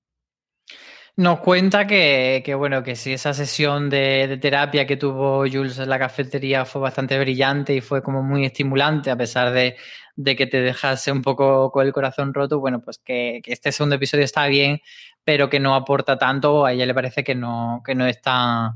Nos 1.18 1.40
cuenta 1.40 1.84
que, 1.84 2.42
que, 2.44 2.54
bueno, 2.54 2.84
que 2.84 2.94
si 2.94 3.12
esa 3.12 3.34
sesión 3.34 3.90
de, 3.90 4.28
de, 4.28 4.37
terapia 4.37 4.87
que 4.87 4.96
tuvo 4.96 5.40
Jules 5.50 5.80
en 5.80 5.88
la 5.88 5.98
cafetería 5.98 6.64
fue 6.64 6.80
bastante 6.80 7.18
brillante 7.18 7.75
y 7.75 7.80
fue 7.80 8.04
como 8.04 8.22
muy 8.22 8.46
estimulante, 8.46 9.10
a 9.10 9.16
pesar 9.16 9.52
de, 9.52 9.76
de 10.14 10.37
que 10.37 10.46
te 10.46 10.60
dejase 10.60 11.10
un 11.10 11.22
poco 11.22 11.72
con 11.72 11.84
el 11.84 11.92
corazón 11.92 12.32
roto, 12.32 12.60
bueno, 12.60 12.80
pues 12.80 12.98
que, 12.98 13.40
este 13.46 13.72
segundo 13.72 13.96
episodio 13.96 14.22
está 14.22 14.46
bien, 14.46 14.80
pero 15.25 15.50
que 15.50 15.58
no 15.58 15.75
aporta 15.75 16.18
tanto, 16.18 16.64
a 16.64 16.72
ella 16.72 16.87
le 16.87 16.94
parece 16.94 17.25
que 17.25 17.34
no, 17.34 17.82
que 17.84 17.96
no 17.96 18.06
es 18.06 18.22
tan, 18.22 18.75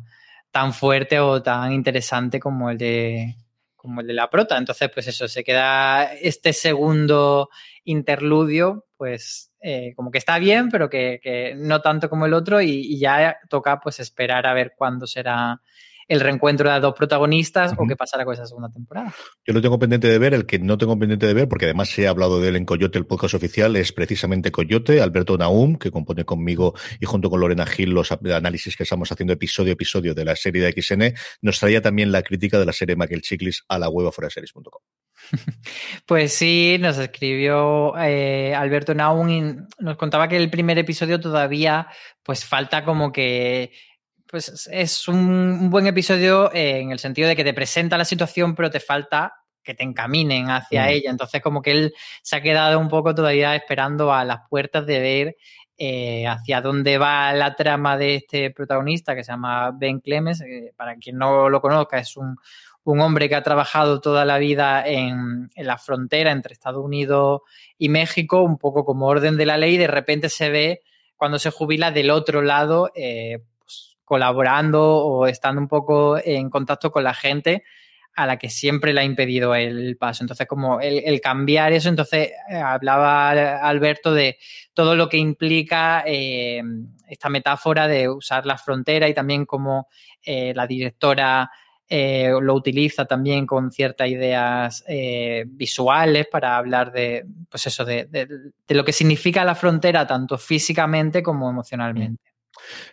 tan 0.51 0.73
fuerte 0.73 1.21
o 1.21 1.41
tan 1.45 1.73
interesante 1.73 2.41
como 2.41 2.71
el 2.71 2.79
de 2.79 3.37
como 3.77 4.01
el 4.01 4.07
de 4.09 4.15
la 4.15 4.31
prota. 4.31 4.59
Entonces, 4.59 4.91
pues 4.93 5.07
eso, 5.09 5.29
se 5.29 5.45
queda 5.45 6.13
este 6.15 6.53
segundo 6.53 7.51
interludio, 7.85 8.87
pues 9.03 9.51
eh, 9.61 9.95
como 9.97 10.13
que 10.13 10.19
está 10.19 10.39
bien, 10.39 10.69
pero 10.69 10.89
que, 10.89 11.19
que, 11.21 11.57
no 11.57 11.81
tanto 11.81 12.09
como 12.09 12.25
el 12.25 12.35
otro 12.35 12.63
y, 12.63 12.71
y, 12.71 13.01
ya 13.01 13.37
toca 13.49 13.81
pues 13.81 13.99
esperar 13.99 14.47
a 14.47 14.55
ver 14.55 14.75
cuándo 14.77 15.09
será 15.09 15.61
el 16.07 16.21
reencuentro 16.21 16.69
de 16.69 16.75
las 16.75 16.83
dos 16.83 16.95
protagonistas 16.95 17.73
uh 17.73 17.75
-huh. 17.75 17.85
o 17.85 17.89
qué 17.89 17.97
pasará 17.97 18.25
con 18.25 18.35
esa 18.35 18.47
segunda 18.47 18.69
temporada. 18.69 19.13
Yo 19.45 19.55
lo 19.55 19.61
tengo 19.61 19.77
pendiente 19.77 20.07
de 20.07 20.21
ver, 20.21 20.35
el 20.35 20.47
que 20.47 20.61
no 20.61 20.79
tengo 20.79 20.97
pendiente 20.97 21.27
de 21.27 21.35
ver, 21.35 21.49
porque 21.49 21.65
además 21.65 21.89
se 21.89 22.07
ha 22.07 22.11
hablado 22.11 22.41
de 22.41 22.51
él 22.51 22.55
en 22.55 22.65
Coyote, 22.65 22.97
el 22.97 23.07
podcast 23.07 23.35
oficial, 23.35 23.75
es 23.75 23.93
precisamente 23.93 24.53
Coyote, 24.53 25.03
Alberto 25.03 25.37
Naum, 25.37 25.79
que 25.79 25.91
compone 25.91 26.25
conmigo 26.25 26.75
y 27.01 27.07
junto 27.07 27.29
con 27.29 27.41
Lorena 27.41 27.67
Gil 27.67 27.91
los 27.91 28.13
análisis 28.13 28.77
que 28.77 28.85
estamos 28.85 29.11
haciendo 29.11 29.33
episodio 29.33 29.73
a 29.73 29.75
episodio 29.75 30.15
de 30.15 30.25
la 30.25 30.37
serie 30.37 30.63
de 30.63 30.81
XN, 30.81 31.13
nos 31.41 31.59
traía 31.59 31.83
también 31.83 32.13
la 32.13 32.23
crítica 32.23 32.57
de 32.61 32.67
la 32.67 32.73
serie 32.73 32.95
Michael 32.95 33.23
Chiklis 33.23 33.65
a 33.67 33.81
la 33.81 33.89
web 33.89 34.07
afueraseries.com. 34.07 35.02
Pues 36.07 36.35
sí, 36.35 36.77
nos 36.81 36.99
escribió 36.99 37.97
eh, 37.99 38.55
Alberto 38.55 38.95
Naum 38.95 39.29
y 39.29 39.57
nos 39.79 39.97
contaba 39.97 40.29
que 40.29 40.37
el 40.37 40.51
primer 40.51 40.79
episodio 40.79 41.21
todavía 41.21 41.89
pues 42.23 42.45
falta 42.45 42.85
como 42.85 43.13
que 43.13 43.73
pues 44.27 44.69
es 44.71 45.09
un, 45.09 45.69
buen 45.71 45.87
episodio 45.87 46.51
en 46.55 46.91
el 46.91 46.99
sentido 46.99 47.29
de 47.29 47.37
que 47.37 47.45
te 47.45 47.55
presenta 47.55 47.99
la 47.99 48.05
situación 48.05 48.55
pero 48.55 48.71
te 48.71 48.81
falta 48.81 49.35
que 49.63 49.75
te 49.75 49.85
encaminen 49.85 50.51
hacia 50.51 50.85
mm. 50.85 50.89
ella. 50.89 51.11
Entonces 51.11 51.41
como 51.41 51.63
que 51.63 51.71
él 51.71 51.95
se 52.23 52.37
ha 52.37 52.43
quedado 52.43 52.79
un 52.79 52.89
poco 52.89 53.15
todavía 53.15 53.55
esperando 53.55 54.13
a 54.13 54.25
las 54.25 54.41
puertas 54.49 54.87
de 54.87 55.01
ver 55.01 55.37
eh, 55.79 56.27
hacia 56.27 56.61
dónde 56.61 56.99
va 56.99 57.33
la 57.33 57.55
trama 57.55 57.97
de 57.97 58.17
este 58.17 58.51
protagonista 58.51 59.15
que 59.15 59.25
se 59.25 59.33
llama 59.33 59.71
Ben 59.73 60.01
Clemens. 60.01 60.41
Eh, 60.43 60.73
para 60.77 60.97
quien 60.97 61.19
no 61.19 61.49
lo 61.49 61.61
conozca, 61.61 61.99
es 61.99 62.17
un, 62.17 62.37
un 62.85 63.01
hombre 63.01 63.29
que 63.29 63.35
ha 63.35 63.43
trabajado 63.43 64.01
toda 64.01 64.25
la 64.25 64.39
vida 64.39 64.87
en, 64.87 65.51
la 65.57 65.79
frontera 65.79 66.33
entre 66.33 66.53
Estados 66.53 66.85
Unidos 66.85 67.43
y 67.79 67.89
México, 67.89 68.43
un 68.43 68.59
poco 68.59 68.85
como 68.85 69.07
orden 69.07 69.37
de 69.37 69.47
la 69.47 69.57
ley, 69.57 69.77
de 69.77 69.87
repente 69.87 70.29
se 70.29 70.51
ve 70.51 70.83
cuando 71.17 71.39
se 71.39 71.51
jubila 71.51 71.93
del 71.93 72.11
otro 72.11 72.43
lado, 72.43 72.91
eh, 72.95 73.39
pues, 73.61 73.97
colaborando 74.05 74.97
o 74.97 75.27
estando 75.27 75.61
un 75.61 75.69
poco 75.69 76.19
en 76.19 76.51
contacto 76.51 76.91
con 76.91 77.05
la 77.05 77.15
gente 77.15 77.63
a 78.15 78.27
la 78.27 78.37
que 78.37 78.51
siempre 78.51 78.93
le 78.93 79.01
ha 79.01 79.05
impedido 79.05 79.55
el 79.55 79.97
paso. 79.97 80.23
Entonces, 80.25 80.47
como 80.47 80.81
el, 80.81 81.19
cambiar 81.23 81.73
eso, 81.73 81.89
entonces 81.89 82.33
eh, 82.51 82.57
hablaba 82.57 83.31
Alberto 83.31 84.13
de 84.13 84.37
todo 84.75 84.97
lo 84.97 85.09
que 85.09 85.17
implica 85.17 86.03
eh, 86.05 86.63
esta 87.09 87.31
metáfora 87.31 87.89
de 87.89 88.11
usar 88.11 88.45
la 88.45 88.59
frontera 88.59 89.09
y 89.09 89.15
también 89.15 89.47
como 89.47 89.89
la 90.25 90.69
directora 90.69 91.51
eh, 91.95 92.33
lo 92.41 92.55
utiliza 92.55 93.05
también 93.05 93.47
con 93.47 93.71
ciertas 93.71 94.09
ideas 94.09 94.83
eh, 94.89 95.45
visuales 95.47 96.27
para 96.27 96.57
hablar 96.57 96.91
de, 96.91 97.27
pues 97.51 97.67
eso, 97.67 97.85
de, 97.85 98.07
de, 98.07 98.27
de, 98.67 98.75
lo 98.75 98.83
que 98.83 98.95
significa 98.95 99.45
la 99.45 99.55
frontera 99.55 100.07
tanto 100.07 100.39
físicamente 100.39 101.23
como 101.23 101.51
emocionalmente. 101.51 102.32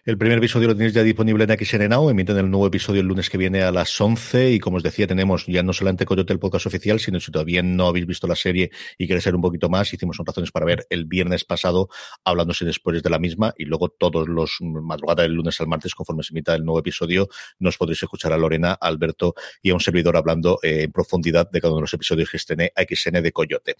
El 0.06 0.18
primer 0.18 0.38
episodio 0.38 0.68
lo 0.68 0.76
tenéis 0.76 0.94
ya 0.94 1.04
disponible 1.04 1.44
en 1.44 1.58
XN 1.58 1.90
Now, 1.90 2.10
emiten 2.10 2.38
el 2.38 2.50
nuevo 2.50 2.68
episodio 2.68 3.02
el 3.02 3.08
lunes 3.08 3.30
que 3.30 3.38
viene 3.38 3.62
a 3.62 3.72
las 3.72 4.00
11 4.00 4.52
y 4.52 4.60
como 4.60 4.78
os 4.78 4.84
decía 4.84 5.08
tenemos 5.08 5.46
ya 5.48 5.64
no 5.64 5.74
solamente 5.74 6.06
Coyote 6.06 6.34
el 6.34 6.40
podcast 6.40 6.66
oficial, 6.66 7.00
sino 7.00 7.20
si 7.20 7.32
todavía 7.32 7.62
no 7.64 7.88
habéis 7.88 8.06
visto 8.06 8.28
la 8.28 8.36
serie 8.36 8.72
y 8.98 9.08
queréis 9.08 9.24
ser 9.24 9.36
un 9.36 9.42
poquito 9.42 9.70
más, 9.70 9.94
hicimos 9.94 10.20
un 10.20 10.26
razones 10.26 10.52
para 10.52 10.66
ver 10.66 10.86
el 10.90 11.06
viernes 11.06 11.46
pasado 11.46 11.90
hablándose 12.24 12.66
después 12.66 13.02
de 13.02 13.10
la 13.10 13.20
misma 13.20 13.54
y 13.58 13.66
luego 13.66 13.90
todos 13.90 14.28
los 14.28 14.58
madrugada 14.62 15.24
del 15.24 15.34
lunes 15.34 15.60
al 15.62 15.68
martes 15.68 15.96
conforme 15.96 16.24
se 16.24 16.34
emita 16.34 16.56
el 16.56 16.64
nuevo 16.64 16.80
episodio 16.80 17.28
nos 17.60 17.78
podréis 17.78 18.04
escuchar 18.04 18.34
a 18.34 18.38
Lorena, 18.38 18.72
a 18.72 18.88
Alberto 18.88 19.36
y 19.62 19.70
a 19.70 19.74
un 19.74 19.80
servidor 19.80 20.18
hablando 20.18 20.60
eh, 20.64 20.84
en 20.84 20.92
profundidad 20.92 21.50
de 21.50 21.62
cada 21.62 21.74
uno 21.74 21.80
de 21.80 21.84
los 21.84 21.94
episodios 21.94 22.30
que 22.30 22.38
estén 22.38 22.60
XN 22.60 23.22
de 23.22 23.32
Coyote. 23.32 23.76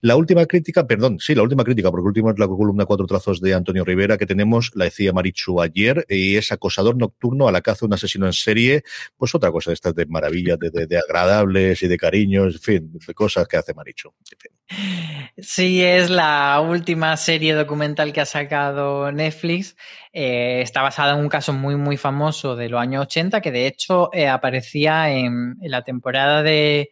La 0.00 0.16
última 0.16 0.46
crítica, 0.46 0.86
perdón, 0.86 1.18
sí, 1.20 1.34
la 1.34 1.42
última 1.42 1.64
crítica, 1.64 1.90
porque 1.90 2.06
último 2.06 2.30
es 2.30 2.38
la 2.38 2.46
columna 2.46 2.84
cuatro 2.84 3.06
trazos 3.06 3.40
de 3.40 3.54
Antonio 3.54 3.84
Rivera 3.84 4.16
que 4.16 4.26
tenemos, 4.26 4.70
la 4.74 4.84
decía 4.84 5.12
Ayer, 5.62 6.04
y 6.08 6.36
es 6.36 6.52
acosador 6.52 6.96
nocturno 6.96 7.48
a 7.48 7.52
la 7.52 7.60
caza 7.60 7.80
de 7.80 7.86
un 7.86 7.94
asesino 7.94 8.26
en 8.26 8.32
serie, 8.32 8.82
pues 9.16 9.34
otra 9.34 9.50
cosa 9.50 9.70
de 9.70 9.74
estas 9.74 9.94
de 9.94 10.06
maravillas, 10.06 10.58
de, 10.58 10.98
agradables 10.98 11.82
y 11.82 11.88
de 11.88 11.96
cariños, 11.96 12.54
en 12.54 12.60
fin, 12.60 12.92
de 13.06 13.14
cosas 13.14 13.46
que 13.46 13.56
hace 13.56 13.74
Marichu. 13.74 14.12
Sí, 15.36 15.82
es 15.82 16.10
la 16.10 16.60
última 16.60 17.16
serie 17.16 17.54
documental 17.54 18.12
que 18.12 18.20
ha 18.20 18.26
sacado 18.26 19.10
Netflix. 19.12 19.76
Eh, 20.12 20.60
está 20.62 20.82
basada 20.82 21.14
en 21.14 21.20
un 21.20 21.28
caso 21.28 21.52
muy, 21.52 21.76
muy 21.76 21.96
famoso 21.96 22.56
de 22.56 22.68
los 22.68 22.80
años 22.80 23.02
80, 23.02 23.40
que 23.40 23.50
de 23.50 23.66
hecho 23.66 24.10
eh, 24.12 24.28
aparecía 24.28 25.10
en 25.10 25.56
la 25.60 25.82
temporada 25.82 26.42
de 26.42 26.90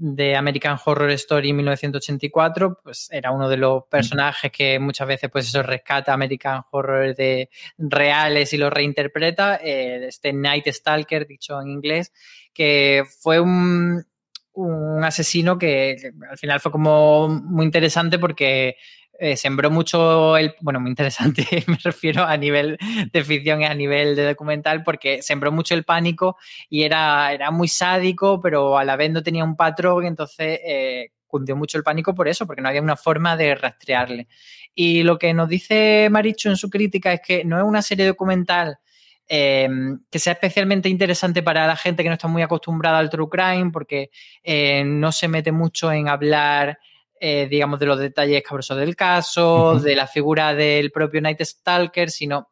de 0.00 0.36
American 0.36 0.78
Horror 0.82 1.10
Story 1.10 1.52
1984, 1.52 2.80
pues 2.82 3.08
era 3.10 3.32
uno 3.32 3.48
de 3.48 3.56
los 3.56 3.84
personajes 3.84 4.52
que 4.52 4.78
muchas 4.78 5.08
veces 5.08 5.28
pues 5.30 5.48
eso 5.48 5.62
rescata 5.62 6.12
American 6.12 6.62
Horror 6.70 7.16
de 7.16 7.50
reales 7.76 8.52
y 8.52 8.58
lo 8.58 8.70
reinterpreta, 8.70 9.56
este 9.56 10.32
Night 10.32 10.68
Stalker, 10.68 11.26
dicho 11.26 11.60
en 11.60 11.68
inglés, 11.68 12.12
que 12.54 13.02
fue 13.20 13.40
un, 13.40 14.04
un 14.52 15.04
asesino 15.04 15.58
que, 15.58 16.12
al 16.30 16.38
final 16.38 16.60
fue 16.60 16.70
como 16.70 17.28
muy 17.28 17.64
interesante 17.66 18.20
porque 18.20 18.76
eh, 19.20 19.36
sembró 19.36 19.68
mucho 19.68 20.36
el, 20.36 20.54
bueno, 20.60 20.78
muy 20.78 20.90
interesante, 20.90 21.44
me 21.66 21.76
refiero 21.82 22.24
a 22.24 22.36
nivel 22.36 22.78
de 23.12 23.24
ficción 23.24 23.62
y 23.62 23.64
a 23.64 23.74
nivel 23.74 24.14
de 24.14 24.24
documental, 24.26 24.84
porque 24.84 25.22
sembró 25.22 25.50
mucho 25.50 25.74
el 25.74 25.82
pánico 25.82 26.36
y 26.70 26.84
era, 26.84 27.32
era 27.32 27.50
muy 27.50 27.66
sádico, 27.66 28.40
pero 28.40 28.78
a 28.78 28.84
la 28.84 28.94
vez 28.94 29.10
no 29.10 29.22
tenía 29.22 29.42
un 29.42 29.56
patrón, 29.56 30.06
entonces 30.06 30.60
eh, 30.64 31.10
cundió 31.26 31.56
mucho 31.56 31.78
el 31.78 31.84
pánico 31.84 32.14
por 32.14 32.28
eso, 32.28 32.46
porque 32.46 32.62
no 32.62 32.68
había 32.68 32.80
una 32.80 32.94
forma 32.94 33.36
de 33.36 33.56
rastrearle. 33.56 34.28
Y 34.72 35.02
lo 35.02 35.18
que 35.18 35.34
nos 35.34 35.48
dice 35.48 36.08
Maricho 36.10 36.48
en 36.48 36.56
su 36.56 36.70
crítica 36.70 37.12
es 37.12 37.20
que 37.20 37.44
no 37.44 37.58
es 37.58 37.64
una 37.64 37.82
serie 37.82 38.06
documental 38.06 38.78
em, 39.26 39.98
que 40.10 40.20
sea 40.20 40.34
especialmente 40.34 40.88
interesante 40.88 41.42
para 41.42 41.66
la 41.66 41.74
gente 41.74 42.04
que 42.04 42.08
no 42.08 42.14
está 42.14 42.28
muy 42.28 42.42
acostumbrada 42.42 42.98
al 42.98 43.10
true 43.10 43.28
crime, 43.28 43.70
porque 43.72 44.10
eh, 44.44 44.84
no 44.84 45.10
se 45.10 45.26
mete 45.26 45.50
mucho 45.50 45.90
en 45.90 46.08
hablar 46.08 46.78
eh, 47.20 47.46
digamos, 47.48 47.78
de 47.80 47.86
los 47.86 47.98
detalles 47.98 48.42
cabrosos 48.42 48.76
del 48.78 48.96
caso, 48.96 49.78
de 49.78 49.94
la 49.94 50.06
figura 50.06 50.54
del 50.54 50.90
propio 50.90 51.20
Night 51.20 51.42
Stalker, 51.42 52.10
sino 52.10 52.48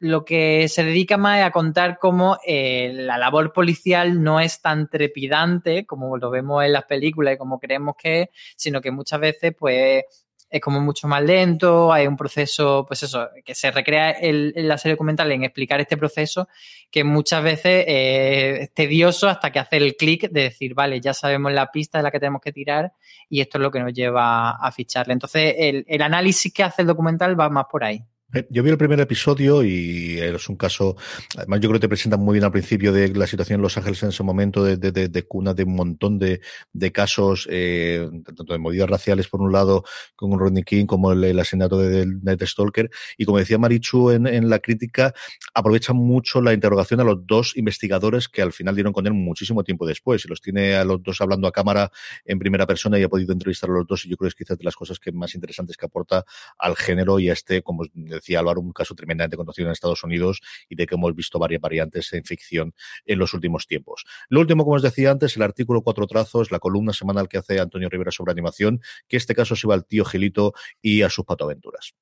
lo 0.00 0.24
que 0.24 0.66
se 0.68 0.82
dedica 0.82 1.18
más 1.18 1.40
es 1.40 1.44
a 1.44 1.50
contar 1.50 1.98
cómo 1.98 2.38
eh, 2.46 2.90
la 2.94 3.18
labor 3.18 3.52
policial 3.52 4.22
no 4.22 4.40
es 4.40 4.62
tan 4.62 4.88
trepidante 4.88 5.84
como 5.84 6.16
lo 6.16 6.30
vemos 6.30 6.64
en 6.64 6.72
las 6.72 6.84
películas 6.84 7.34
y 7.34 7.38
como 7.38 7.58
creemos 7.60 7.94
que 7.98 8.22
es, 8.22 8.28
sino 8.56 8.80
que 8.80 8.90
muchas 8.90 9.20
veces, 9.20 9.54
pues, 9.58 10.04
es 10.50 10.60
como 10.60 10.80
mucho 10.80 11.06
más 11.06 11.22
lento, 11.22 11.92
hay 11.92 12.06
un 12.06 12.16
proceso, 12.16 12.84
pues 12.86 13.02
eso, 13.04 13.28
que 13.44 13.54
se 13.54 13.70
recrea 13.70 14.10
en 14.20 14.68
la 14.68 14.76
serie 14.76 14.94
documental 14.94 15.30
en 15.30 15.44
explicar 15.44 15.80
este 15.80 15.96
proceso, 15.96 16.48
que 16.90 17.04
muchas 17.04 17.42
veces 17.42 17.84
eh, 17.86 18.58
es 18.62 18.74
tedioso 18.74 19.28
hasta 19.28 19.52
que 19.52 19.60
hace 19.60 19.76
el 19.76 19.96
clic 19.96 20.28
de 20.30 20.42
decir, 20.42 20.74
vale, 20.74 21.00
ya 21.00 21.14
sabemos 21.14 21.52
la 21.52 21.70
pista 21.70 21.98
de 21.98 22.04
la 22.04 22.10
que 22.10 22.18
tenemos 22.18 22.40
que 22.40 22.52
tirar 22.52 22.92
y 23.28 23.40
esto 23.40 23.58
es 23.58 23.62
lo 23.62 23.70
que 23.70 23.80
nos 23.80 23.92
lleva 23.92 24.50
a 24.50 24.72
ficharle. 24.72 25.12
Entonces, 25.12 25.54
el 25.86 26.02
análisis 26.02 26.52
que 26.52 26.64
hace 26.64 26.82
el 26.82 26.88
documental 26.88 27.38
va 27.38 27.48
más 27.48 27.66
por 27.70 27.84
ahí. 27.84 28.04
Eh, 28.32 28.46
yo 28.50 28.62
vi 28.62 28.70
el 28.70 28.78
primer 28.78 29.00
episodio 29.00 29.64
y 29.64 30.18
es 30.20 30.48
un 30.48 30.56
caso, 30.56 30.96
además 31.36 31.60
yo 31.60 31.68
creo 31.68 31.80
que 31.80 31.86
te 31.86 31.88
presentan 31.88 32.20
muy 32.20 32.34
bien 32.34 32.44
al 32.44 32.52
principio 32.52 32.92
de 32.92 33.08
la 33.08 33.26
situación 33.26 33.56
en 33.56 33.62
Los 33.62 33.76
Ángeles 33.76 34.02
en 34.04 34.10
ese 34.10 34.22
momento, 34.22 34.62
de, 34.62 34.76
de, 34.76 35.08
de, 35.08 35.22
cuna 35.24 35.52
de 35.52 35.64
un 35.64 35.74
montón 35.74 36.18
de, 36.18 36.40
de 36.72 36.92
casos, 36.92 37.48
eh, 37.50 38.08
tanto 38.24 38.52
de 38.52 38.58
movidas 38.58 38.88
raciales 38.88 39.26
por 39.26 39.42
un 39.42 39.50
lado, 39.50 39.84
con 40.14 40.38
Rodney 40.38 40.62
King, 40.62 40.86
como 40.86 41.10
el, 41.12 41.38
asesinato 41.40 41.78
de, 41.78 42.06
Night 42.06 42.42
Stalker. 42.44 42.88
Y 43.18 43.24
como 43.24 43.38
decía 43.38 43.58
Marichu 43.58 44.10
en, 44.10 44.26
en, 44.28 44.48
la 44.48 44.60
crítica, 44.60 45.12
aprovecha 45.52 45.92
mucho 45.92 46.40
la 46.40 46.52
interrogación 46.52 47.00
a 47.00 47.04
los 47.04 47.26
dos 47.26 47.56
investigadores 47.56 48.28
que 48.28 48.42
al 48.42 48.52
final 48.52 48.76
dieron 48.76 48.92
con 48.92 49.06
él 49.06 49.12
muchísimo 49.12 49.64
tiempo 49.64 49.86
después. 49.86 50.24
Y 50.24 50.28
los 50.28 50.40
tiene 50.40 50.74
a 50.76 50.84
los 50.84 51.02
dos 51.02 51.20
hablando 51.20 51.48
a 51.48 51.52
cámara 51.52 51.90
en 52.24 52.38
primera 52.38 52.66
persona 52.66 52.98
y 52.98 53.02
ha 53.02 53.08
podido 53.08 53.32
entrevistar 53.32 53.70
a 53.70 53.72
los 53.72 53.86
dos. 53.86 54.04
Y 54.04 54.10
yo 54.10 54.16
creo 54.16 54.28
que 54.28 54.30
es 54.30 54.34
quizás 54.36 54.58
de 54.58 54.64
las 54.64 54.76
cosas 54.76 55.00
que 55.00 55.10
más 55.10 55.34
interesantes 55.34 55.76
que 55.76 55.86
aporta 55.86 56.24
al 56.58 56.76
género 56.76 57.18
y 57.18 57.28
a 57.28 57.32
este, 57.32 57.62
como 57.62 57.84
decía 58.20 58.40
Álvaro, 58.40 58.60
un 58.60 58.72
caso 58.72 58.94
tremendamente 58.94 59.36
conocido 59.36 59.68
en 59.68 59.72
Estados 59.72 60.04
Unidos 60.04 60.40
y 60.68 60.76
de 60.76 60.86
que 60.86 60.94
hemos 60.94 61.14
visto 61.14 61.38
varias 61.38 61.60
variantes 61.60 62.12
en 62.12 62.24
ficción 62.24 62.74
en 63.04 63.18
los 63.18 63.34
últimos 63.34 63.66
tiempos. 63.66 64.04
Lo 64.28 64.40
último, 64.40 64.64
como 64.64 64.76
os 64.76 64.82
decía 64.82 65.10
antes, 65.10 65.36
el 65.36 65.42
artículo 65.42 65.82
Cuatro 65.82 66.06
Trazos, 66.06 66.50
la 66.50 66.58
columna 66.58 66.92
semanal 66.92 67.28
que 67.28 67.38
hace 67.38 67.60
Antonio 67.60 67.88
Rivera 67.88 68.10
sobre 68.10 68.32
animación, 68.32 68.80
que 69.08 69.16
este 69.16 69.34
caso 69.34 69.56
se 69.56 69.66
va 69.66 69.74
al 69.74 69.86
tío 69.86 70.04
Gilito 70.04 70.54
y 70.80 71.02
a 71.02 71.10
sus 71.10 71.24
patoaventuras. 71.24 71.94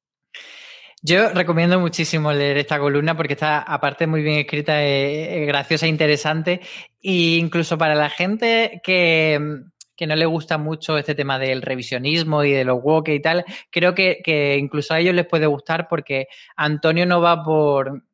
Yo 1.01 1.29
recomiendo 1.31 1.79
muchísimo 1.79 2.33
leer 2.33 2.59
esta 2.59 2.79
columna 2.81 3.17
porque 3.17 3.35
está, 3.35 3.61
aparte, 3.61 4.09
muy 4.09 4.23
bien 4.23 4.41
escrita, 4.41 4.85
eh, 4.85 5.45
graciosa 5.47 5.87
e 5.87 5.91
interesante. 5.91 6.61
E 7.01 7.37
incluso 7.37 7.79
para 7.79 7.95
la 7.95 8.11
gente 8.11 8.81
que, 8.83 9.63
que 9.99 10.07
no 10.07 10.15
le 10.15 10.27
gusta 10.27 10.59
mucho 10.59 10.97
este 10.97 11.17
tema 11.17 11.41
del 11.41 11.61
revisionismo 11.61 12.45
y 12.45 12.53
de 12.53 12.65
los 12.65 12.79
woke 12.81 13.09
y 13.09 13.21
tal, 13.21 13.45
creo 13.69 13.97
que, 13.97 14.57
incluso 14.57 14.95
a 14.95 15.01
ellos 15.01 15.13
les 15.13 15.27
puede 15.27 15.47
gustar 15.47 15.89
porque 15.89 16.29
Antonio 16.57 17.05
no 17.05 17.21
va 17.21 17.43
por, 17.43 18.05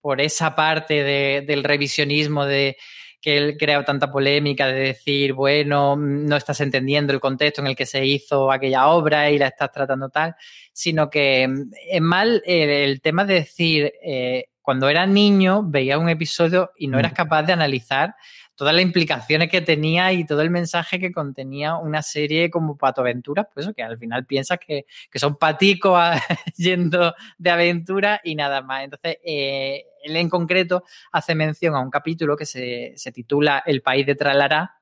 por 0.00 0.20
esa 0.20 0.54
parte 0.54 1.02
del 1.42 1.64
revisionismo 1.64 2.46
de 2.46 2.76
que 3.20 3.36
él 3.36 3.56
crea 3.58 3.84
tanta 3.84 4.08
polémica 4.10 4.68
de 4.68 4.80
decir, 4.80 5.32
bueno, 5.32 5.96
no 5.96 6.36
estás 6.36 6.60
entendiendo 6.60 7.12
el 7.12 7.18
contexto 7.18 7.60
en 7.60 7.66
el 7.66 7.76
que 7.76 7.86
se 7.86 8.06
hizo 8.06 8.52
aquella 8.52 8.86
obra 8.86 9.28
y 9.28 9.38
la 9.38 9.48
estás 9.48 9.72
tratando 9.72 10.10
tal, 10.10 10.36
sino 10.72 11.10
que 11.10 11.48
es 11.90 12.00
mal 12.00 12.40
el, 12.46 13.00
tema 13.00 13.24
de 13.24 13.34
decir, 13.34 13.92
eh, 14.00 14.46
cuando 14.60 14.88
era 14.88 15.06
niño 15.06 15.64
veía 15.64 15.98
un 15.98 16.08
episodio 16.08 16.70
y 16.76 16.86
no 16.86 17.00
eras 17.00 17.12
mm. 17.12 17.16
capaz 17.16 17.42
de 17.42 17.52
analizar 17.52 18.14
todas 18.62 18.76
las 18.76 18.84
implicaciones 18.84 19.48
que 19.48 19.60
tenía 19.60 20.12
y 20.12 20.24
todo 20.24 20.40
el 20.40 20.48
mensaje 20.48 21.00
que 21.00 21.10
contenía 21.10 21.74
una 21.74 22.00
serie 22.00 22.48
como 22.48 22.76
Pato 22.76 23.00
Aventuras, 23.00 23.48
pues 23.52 23.66
eso, 23.66 23.74
que 23.74 23.82
al 23.82 23.98
final 23.98 24.24
piensas 24.24 24.60
que, 24.64 24.86
son 25.16 25.34
paticos 25.34 26.00
yendo 26.56 27.12
de 27.38 27.50
aventura 27.50 28.20
y 28.22 28.36
nada 28.36 28.62
más. 28.62 28.84
Entonces, 28.84 29.16
eh, 29.24 29.86
él 30.04 30.16
en 30.16 30.28
concreto 30.28 30.84
hace 31.10 31.34
mención 31.34 31.74
a 31.74 31.80
un 31.80 31.90
capítulo 31.90 32.36
que 32.36 32.46
se, 32.46 32.94
titula 33.12 33.64
El 33.66 33.82
país 33.82 34.06
de 34.06 34.14
Tralará, 34.14 34.76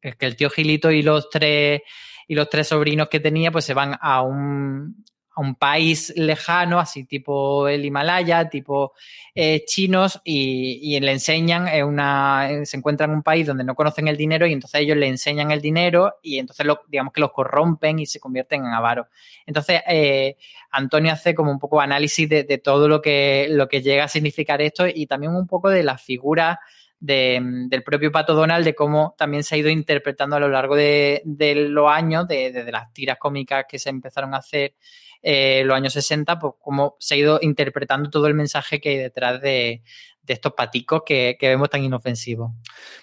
que 0.00 0.14
el 0.24 0.36
tío 0.36 0.48
Gilito 0.48 0.92
y 0.92 1.02
los 1.02 1.28
tres 1.28 1.80
y 2.28 2.36
los 2.36 2.48
tres 2.48 2.68
sobrinos 2.68 3.08
que 3.08 3.18
tenía, 3.18 3.50
pues 3.50 3.64
se 3.64 3.74
van 3.74 3.98
a 4.00 4.22
un, 4.22 5.04
a 5.36 5.40
un 5.42 5.54
país 5.54 6.14
lejano, 6.16 6.80
así 6.80 7.04
tipo 7.04 7.68
el 7.68 7.84
Himalaya, 7.84 8.48
tipo 8.48 8.94
eh, 9.34 9.64
chinos, 9.66 10.20
y, 10.24 10.98
le 10.98 11.12
enseñan, 11.12 11.68
una, 11.84 12.48
se 12.64 12.78
encuentran 12.78 13.10
en 13.10 13.16
un 13.16 13.22
país 13.22 13.46
donde 13.46 13.62
no 13.62 13.74
conocen 13.74 14.08
el 14.08 14.16
dinero 14.16 14.46
y 14.46 14.54
entonces 14.54 14.80
ellos 14.80 14.96
le 14.96 15.08
enseñan 15.08 15.50
el 15.50 15.60
dinero 15.60 16.14
y 16.22 16.38
entonces 16.38 16.64
lo, 16.64 16.80
digamos 16.88 17.12
que 17.12 17.20
los 17.20 17.32
corrompen 17.32 17.98
y 17.98 18.06
se 18.06 18.18
convierten 18.18 18.64
en 18.64 18.72
avaros. 18.72 19.08
Entonces, 19.44 19.82
eh, 19.86 20.36
Antonio 20.70 21.12
hace 21.12 21.34
como 21.34 21.50
un 21.50 21.58
poco 21.58 21.80
análisis 21.80 22.28
de, 22.28 22.44
todo 22.64 22.88
lo 22.88 23.02
que, 23.02 23.46
lo 23.50 23.68
que 23.68 23.82
llega 23.82 24.04
a 24.04 24.08
significar 24.08 24.62
esto 24.62 24.86
y 24.86 25.06
también 25.06 25.34
un 25.34 25.46
poco 25.46 25.68
de 25.68 25.82
la 25.82 25.98
figura 25.98 26.60
del 26.98 27.82
propio 27.84 28.10
Pato 28.10 28.34
Donald, 28.34 28.64
de 28.64 28.74
cómo 28.74 29.14
también 29.18 29.44
se 29.44 29.54
ha 29.54 29.58
ido 29.58 29.68
interpretando 29.68 30.36
a 30.36 30.40
lo 30.40 30.48
largo 30.48 30.76
de, 30.76 31.22
los 31.24 31.90
años, 31.90 32.26
desde 32.26 32.64
de, 32.64 32.72
las 32.72 32.92
tiras 32.92 33.18
cómicas 33.18 33.66
que 33.68 33.78
se 33.78 33.90
empezaron 33.90 34.34
a 34.34 34.38
hacer 34.38 34.74
eh, 35.28 35.64
los 35.64 35.76
años 35.76 35.92
60, 35.92 36.38
pues 36.38 36.54
cómo 36.60 36.94
se 37.00 37.16
ha 37.16 37.18
ido 37.18 37.40
interpretando 37.42 38.10
todo 38.10 38.28
el 38.28 38.34
mensaje 38.34 38.80
que 38.80 38.90
hay 38.90 38.96
detrás 38.98 39.40
de, 39.40 39.82
estos 40.32 40.52
paticos 40.52 41.02
que, 41.04 41.36
vemos 41.40 41.70
tan 41.70 41.82
inofensivos. 41.82 42.52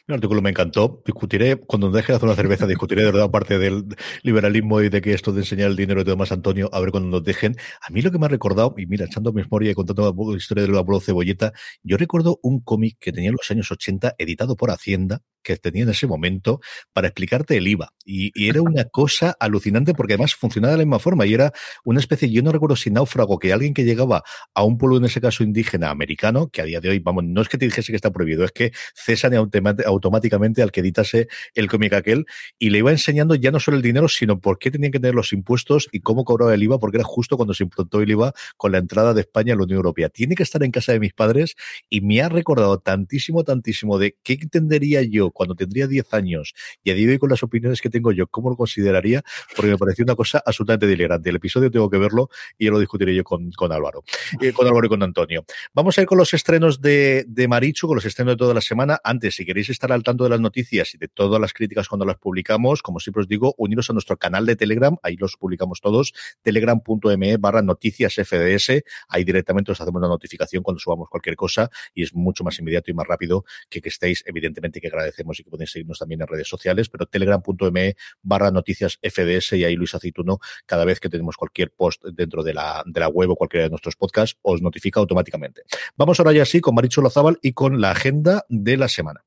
El 0.07 0.15
artículo 0.15 0.41
me 0.41 0.49
encantó. 0.49 1.01
Discutiré, 1.05 1.55
cuando 1.55 1.91
deje 1.91 2.11
de 2.11 2.17
hacer 2.17 2.27
una 2.27 2.35
cerveza, 2.35 2.67
discutiré 2.67 3.03
de 3.03 3.11
verdad 3.11 3.31
parte 3.31 3.57
del 3.57 3.85
liberalismo 4.21 4.81
y 4.81 4.89
de 4.89 5.01
que 5.01 5.13
esto 5.13 5.31
de 5.31 5.41
enseñar 5.41 5.69
el 5.69 5.75
dinero 5.75 6.01
y 6.01 6.03
todo 6.03 6.17
más, 6.17 6.31
Antonio, 6.31 6.69
a 6.73 6.79
ver 6.79 6.91
cuando 6.91 7.09
nos 7.09 7.23
dejen. 7.23 7.55
A 7.81 7.91
mí 7.91 8.01
lo 8.01 8.11
que 8.11 8.19
me 8.19 8.25
ha 8.25 8.29
recordado, 8.29 8.73
y 8.77 8.85
mira, 8.85 9.05
echando 9.05 9.33
memoria 9.33 9.71
y 9.71 9.73
contando 9.73 10.13
la 10.31 10.37
historia 10.37 10.63
del 10.65 10.77
abuelo 10.77 10.99
Cebolleta, 10.99 11.53
yo 11.83 11.97
recuerdo 11.97 12.39
un 12.41 12.59
cómic 12.59 12.97
que 12.99 13.11
tenía 13.11 13.29
en 13.29 13.35
los 13.35 13.49
años 13.51 13.71
80, 13.71 14.15
editado 14.17 14.55
por 14.55 14.71
Hacienda, 14.71 15.21
que 15.43 15.57
tenía 15.57 15.83
en 15.83 15.89
ese 15.89 16.07
momento 16.07 16.61
para 16.93 17.07
explicarte 17.07 17.57
el 17.57 17.67
IVA. 17.67 17.89
Y, 18.05 18.31
era 18.47 18.61
una 18.61 18.85
cosa 18.85 19.35
alucinante 19.39 19.93
porque 19.93 20.13
además 20.13 20.35
funcionaba 20.35 20.73
de 20.73 20.79
la 20.79 20.85
misma 20.85 20.99
forma 20.99 21.25
y 21.25 21.33
era 21.33 21.51
una 21.83 21.99
especie, 21.99 22.29
yo 22.31 22.41
no 22.41 22.51
recuerdo 22.51 22.75
si 22.75 22.89
náufrago, 22.89 23.39
que 23.39 23.53
alguien 23.53 23.73
que 23.73 23.83
llegaba 23.83 24.23
a 24.53 24.63
un 24.63 24.77
pueblo, 24.77 24.97
en 24.97 25.05
ese 25.05 25.21
caso 25.21 25.43
indígena 25.43 25.89
americano, 25.89 26.47
que 26.47 26.61
a 26.61 26.65
día 26.65 26.79
de 26.79 26.89
hoy, 26.89 26.99
no 27.21 27.41
es 27.41 27.49
que 27.49 27.57
te 27.57 27.65
dijese 27.65 27.91
que 27.91 27.95
está 27.95 28.11
prohibido, 28.11 28.43
es 28.43 28.51
que 28.51 28.71
cesan 28.95 29.33
automáticamente 29.35 30.61
al 30.61 30.71
que 30.71 30.81
editase 30.81 31.27
el 31.55 31.67
cómic 31.67 31.93
aquel 31.93 32.25
y 32.59 32.69
le 32.69 32.79
iba 32.79 32.91
enseñando 32.91 33.35
ya 33.35 33.51
no 33.51 33.59
solo 33.59 33.77
el 33.77 33.83
dinero, 33.83 34.07
sino 34.07 34.39
por 34.39 34.59
qué 34.59 34.71
tenían 34.71 34.91
que 34.91 34.99
tener 34.99 35.15
los 35.15 35.33
impuestos 35.33 35.89
y 35.91 36.01
cómo 36.01 36.25
cobraba 36.25 36.53
el 36.53 36.63
IVA, 36.63 36.79
porque 36.79 36.97
era 36.97 37.03
justo 37.03 37.37
cuando 37.37 37.53
se 37.53 37.63
implantó 37.63 38.01
el 38.01 38.11
IVA 38.11 38.33
con 38.57 38.71
la 38.71 38.77
entrada 38.77 39.13
de 39.13 39.21
España 39.21 39.53
a 39.53 39.57
la 39.57 39.63
Unión 39.63 39.77
Europea. 39.77 40.09
Tiene 40.09 40.35
que 40.35 40.43
estar 40.43 40.63
en 40.63 40.71
casa 40.71 40.91
de 40.91 40.99
mis 40.99 41.13
padres 41.13 41.55
y 41.89 42.01
me 42.01 42.21
ha 42.21 42.29
recordado 42.29 42.79
tantísimo, 42.79 43.43
tantísimo 43.43 43.97
de 43.97 44.17
qué 44.23 44.33
entendería 44.33 45.01
yo 45.01 45.31
cuando 45.31 45.55
tendría 45.55 45.87
10 45.87 46.13
años 46.13 46.53
y 46.83 46.91
a 46.91 46.93
día 46.93 47.07
de 47.07 47.13
hoy 47.13 47.19
con 47.19 47.29
las 47.29 47.43
opiniones 47.43 47.81
que 47.81 47.89
tengo 47.89 48.11
yo, 48.11 48.27
¿cómo 48.27 48.49
lo 48.49 48.55
consideraría? 48.55 49.23
Porque 49.55 49.71
me 49.71 49.77
pareció 49.77 50.03
una 50.03 50.15
cosa 50.15 50.41
absolutamente 50.45 50.87
delirante. 50.87 51.29
El 51.29 51.37
episodio 51.37 51.71
tengo 51.71 51.89
que 51.89 51.97
verlo 51.97 52.29
y 52.57 52.65
ya 52.65 52.71
lo 52.71 52.79
discutiré 52.79 53.15
yo 53.15 53.23
con, 53.23 53.51
con 53.51 53.71
Álvaro, 53.71 54.03
eh, 54.41 54.53
con 54.53 54.67
Álvaro 54.67 54.85
y 54.85 54.89
con 54.89 55.03
Antonio. 55.03 55.45
Vamos 55.73 55.97
a 55.97 56.01
ir 56.01 56.07
con 56.07 56.17
los 56.17 56.33
estrenos 56.33 56.81
de, 56.81 57.02
de 57.27 57.47
Marichu, 57.47 57.87
con 57.87 57.95
los 57.95 58.05
estrenos 58.05 58.33
de 58.33 58.37
toda 58.37 58.53
la 58.53 58.61
semana. 58.61 58.99
Antes, 59.03 59.35
si 59.35 59.45
queréis 59.45 59.69
estar 59.69 59.91
al 59.91 60.03
tanto 60.03 60.23
de 60.23 60.29
las 60.29 60.39
noticias 60.39 60.93
y 60.95 60.97
de 60.97 61.07
todas 61.07 61.39
las 61.39 61.53
críticas 61.53 61.87
cuando 61.87 62.05
las 62.05 62.17
publicamos, 62.17 62.81
como 62.81 62.99
siempre 62.99 63.21
os 63.21 63.27
digo, 63.27 63.53
uniros 63.57 63.89
a 63.89 63.93
nuestro 63.93 64.17
canal 64.17 64.45
de 64.45 64.55
Telegram, 64.55 64.97
ahí 65.03 65.15
los 65.15 65.37
publicamos 65.37 65.81
todos, 65.81 66.13
telegram.me 66.41 67.37
barra 67.37 67.61
noticias 67.61 68.15
FDS, 68.15 68.83
ahí 69.07 69.23
directamente 69.23 69.71
os 69.71 69.81
hacemos 69.81 70.01
la 70.01 70.07
notificación 70.07 70.63
cuando 70.63 70.79
subamos 70.79 71.09
cualquier 71.09 71.35
cosa 71.35 71.69
y 71.93 72.03
es 72.03 72.13
mucho 72.13 72.43
más 72.43 72.57
inmediato 72.59 72.91
y 72.91 72.93
más 72.93 73.07
rápido 73.07 73.45
que 73.69 73.81
estéis, 73.83 74.23
evidentemente, 74.25 74.81
que 74.81 74.87
agradecemos 74.87 75.39
y 75.39 75.43
que 75.43 75.49
podéis 75.49 75.71
seguirnos 75.71 75.99
también 75.99 76.21
en 76.21 76.27
redes 76.27 76.47
sociales, 76.47 76.89
pero 76.89 77.05
telegram.me 77.05 77.95
barra 78.21 78.51
noticias 78.51 78.99
FDS 79.01 79.53
y 79.53 79.65
ahí 79.65 79.75
Luis 79.75 79.93
Aceituno, 79.95 80.39
cada 80.65 80.85
vez 80.85 80.99
que 80.99 81.09
tenemos 81.09 81.37
cualquier 81.37 81.71
post 81.71 82.03
dentro 82.05 82.43
de 82.43 82.53
la, 82.53 82.83
de 82.85 82.99
la 82.99 83.07
web 83.07 83.29
o 83.29 83.35
cualquiera 83.35 83.65
de 83.65 83.69
nuestros 83.69 83.95
podcasts, 83.95 84.37
os 84.41 84.61
notifica 84.61 84.99
automáticamente. 84.99 85.63
Vamos 85.95 86.19
ahora 86.19 86.33
ya 86.33 86.45
sí 86.45 86.61
con 86.61 86.75
Lozábal 87.01 87.39
y 87.41 87.53
con 87.53 87.81
la 87.81 87.91
agenda 87.91 88.45
de 88.49 88.77
la 88.77 88.87
semana. 88.87 89.23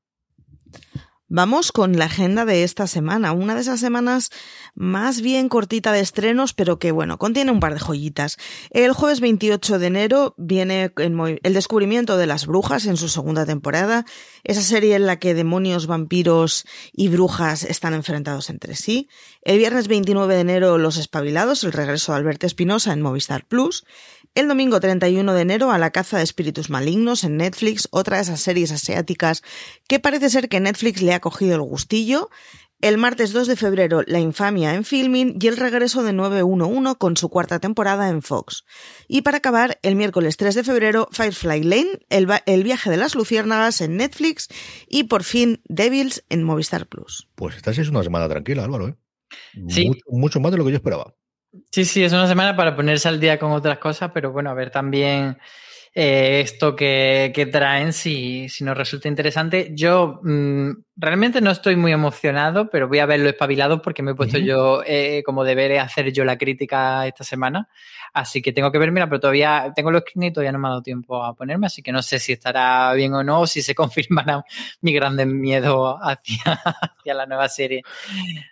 Vamos 1.29 1.73
con 1.73 1.97
la 1.97 2.05
agenda 2.05 2.45
de 2.45 2.63
esta 2.63 2.87
semana, 2.87 3.33
una 3.33 3.53
de 3.53 3.59
esas 3.59 3.81
semanas 3.81 4.29
más 4.75 5.19
bien 5.19 5.49
cortita 5.49 5.91
de 5.91 5.99
estrenos, 5.99 6.53
pero 6.53 6.79
que 6.79 6.93
bueno, 6.93 7.17
contiene 7.17 7.51
un 7.51 7.59
par 7.59 7.73
de 7.73 7.81
joyitas. 7.81 8.37
El 8.69 8.93
jueves 8.93 9.19
28 9.19 9.77
de 9.77 9.87
enero 9.87 10.35
viene 10.37 10.93
el 10.95 11.53
descubrimiento 11.53 12.15
de 12.15 12.27
las 12.27 12.45
brujas 12.45 12.85
en 12.85 12.95
su 12.95 13.09
segunda 13.09 13.45
temporada, 13.45 14.05
esa 14.45 14.61
serie 14.61 14.95
en 14.95 15.05
la 15.05 15.19
que 15.19 15.33
demonios, 15.33 15.85
vampiros 15.85 16.65
y 16.93 17.09
brujas 17.09 17.65
están 17.65 17.93
enfrentados 17.93 18.49
entre 18.49 18.75
sí. 18.75 19.09
El 19.41 19.57
viernes 19.57 19.89
29 19.89 20.33
de 20.33 20.39
enero 20.39 20.77
Los 20.77 20.95
espabilados, 20.95 21.65
el 21.65 21.73
regreso 21.73 22.13
de 22.13 22.19
Alberto 22.19 22.47
Espinosa 22.47 22.93
en 22.93 23.01
Movistar 23.01 23.45
Plus. 23.45 23.83
El 24.37 24.47
domingo 24.47 24.79
31 24.79 25.33
de 25.33 25.41
enero 25.41 25.71
a 25.71 25.79
la 25.79 25.89
caza 25.89 26.17
de 26.17 26.23
espíritus 26.23 26.69
malignos 26.69 27.23
en 27.23 27.37
Netflix, 27.37 27.87
otra 27.89 28.17
de 28.17 28.21
esas 28.21 28.39
series 28.39 28.71
asiáticas 28.71 29.41
que 29.87 29.99
parece 29.99 30.29
ser 30.29 30.47
que 30.47 30.59
Netflix 30.59 31.01
le 31.01 31.15
ha 31.15 31.19
cogido 31.19 31.55
el 31.55 31.63
gustillo. 31.63 32.29
El 32.79 32.99
martes 32.99 33.33
2 33.33 33.47
de 33.47 33.55
febrero, 33.55 34.03
La 34.05 34.19
infamia 34.19 34.75
en 34.75 34.83
filming 34.83 35.39
y 35.41 35.47
el 35.47 35.57
regreso 35.57 36.03
de 36.03 36.13
911 36.13 36.99
con 36.99 37.17
su 37.17 37.29
cuarta 37.29 37.57
temporada 37.57 38.09
en 38.09 38.21
Fox. 38.21 38.63
Y 39.07 39.23
para 39.23 39.37
acabar, 39.37 39.79
el 39.81 39.95
miércoles 39.95 40.37
3 40.37 40.53
de 40.53 40.63
febrero, 40.63 41.09
Firefly 41.11 41.63
Lane, 41.63 41.99
el, 42.11 42.63
viaje 42.63 42.91
de 42.91 42.97
las 42.97 43.15
luciérnagas 43.15 43.81
en 43.81 43.97
Netflix 43.97 44.49
y 44.87 45.05
por 45.05 45.23
fin 45.23 45.63
Devils 45.65 46.23
en 46.29 46.43
Movistar 46.43 46.85
Plus. 46.85 47.27
Pues 47.33 47.55
esta 47.55 47.71
es 47.71 47.89
una 47.89 48.03
semana 48.03 48.29
tranquila, 48.29 48.65
Álvaro. 48.65 48.89
¿eh? 48.89 48.95
mucho 50.11 50.39
más 50.39 50.51
de 50.51 50.59
lo 50.59 50.63
que 50.63 50.69
yo 50.69 50.77
esperaba. 50.77 51.15
Sí, 51.71 51.85
sí, 51.85 52.03
es 52.03 52.13
una 52.13 52.27
semana 52.27 52.55
para 52.55 52.75
ponerse 52.75 53.07
al 53.07 53.19
día 53.19 53.37
con 53.39 53.51
otras 53.51 53.77
cosas, 53.77 54.11
pero 54.13 54.31
bueno, 54.31 54.49
a 54.49 54.53
ver 54.53 54.71
también 54.71 55.37
eh, 55.99 56.41
esto 56.41 56.75
que, 56.75 57.49
traen 57.51 57.91
si, 57.91 58.49
si, 58.49 58.63
nos 58.63 58.77
resulta 58.77 59.07
interesante. 59.07 59.71
Yo 59.73 60.19
mm, 60.21 60.69
realmente 60.95 61.41
no 61.41 61.49
estoy 61.49 61.75
muy 61.75 61.91
emocionado, 61.91 62.69
pero 62.69 62.87
voy 62.87 62.99
a 62.99 63.07
verlo 63.07 63.29
espabilado 63.29 63.81
porque 63.81 64.03
me 64.03 64.11
he 64.11 64.13
puesto 64.13 64.37
yo 64.37 64.83
eh, 64.85 65.23
como 65.25 65.43
deber 65.43 65.79
hacer 65.79 66.13
yo 66.13 66.23
la 66.23 66.37
crítica 66.37 67.07
esta 67.07 67.23
semana. 67.23 67.67
Así 68.13 68.43
que 68.43 68.53
tengo 68.53 68.71
que 68.71 68.77
verme, 68.77 69.07
pero 69.07 69.19
todavía 69.19 69.73
tengo 69.75 69.89
los 69.89 70.01
screen 70.01 70.29
y 70.29 70.33
todavía 70.33 70.51
no 70.51 70.59
me 70.59 70.67
ha 70.67 70.69
dado 70.69 70.83
tiempo 70.83 71.23
a 71.23 71.35
ponerme, 71.35 71.65
así 71.65 71.81
que 71.81 71.91
no 71.91 72.03
sé 72.03 72.19
si 72.19 72.33
estará 72.33 72.93
bien 72.93 73.15
o 73.15 73.23
no, 73.23 73.41
o 73.41 73.47
si 73.47 73.63
se 73.63 73.73
confirmará 73.75 74.43
mi 74.81 74.93
grande 74.93 75.25
miedo 75.25 75.97
hacia, 75.99 76.43
hacia 76.53 77.13
la 77.15 77.25
nueva 77.25 77.49
serie 77.49 77.81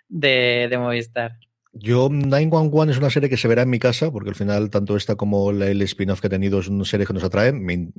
de, 0.08 0.66
de 0.68 0.78
Movistar. 0.78 1.45
Yo, 1.78 2.08
911 2.08 2.90
es 2.90 2.96
una 2.96 3.10
serie 3.10 3.28
que 3.28 3.36
se 3.36 3.48
verá 3.48 3.60
en 3.60 3.68
mi 3.68 3.78
casa, 3.78 4.10
porque 4.10 4.30
al 4.30 4.34
final, 4.34 4.70
tanto 4.70 4.96
esta 4.96 5.14
como 5.14 5.50
el 5.50 5.82
spin-off 5.82 6.22
que 6.22 6.28
ha 6.28 6.30
tenido 6.30 6.58
es 6.58 6.68
una 6.68 6.86
serie 6.86 7.04
que 7.04 7.12
nos 7.12 7.22
atrae. 7.22 7.52
Me 7.52 7.90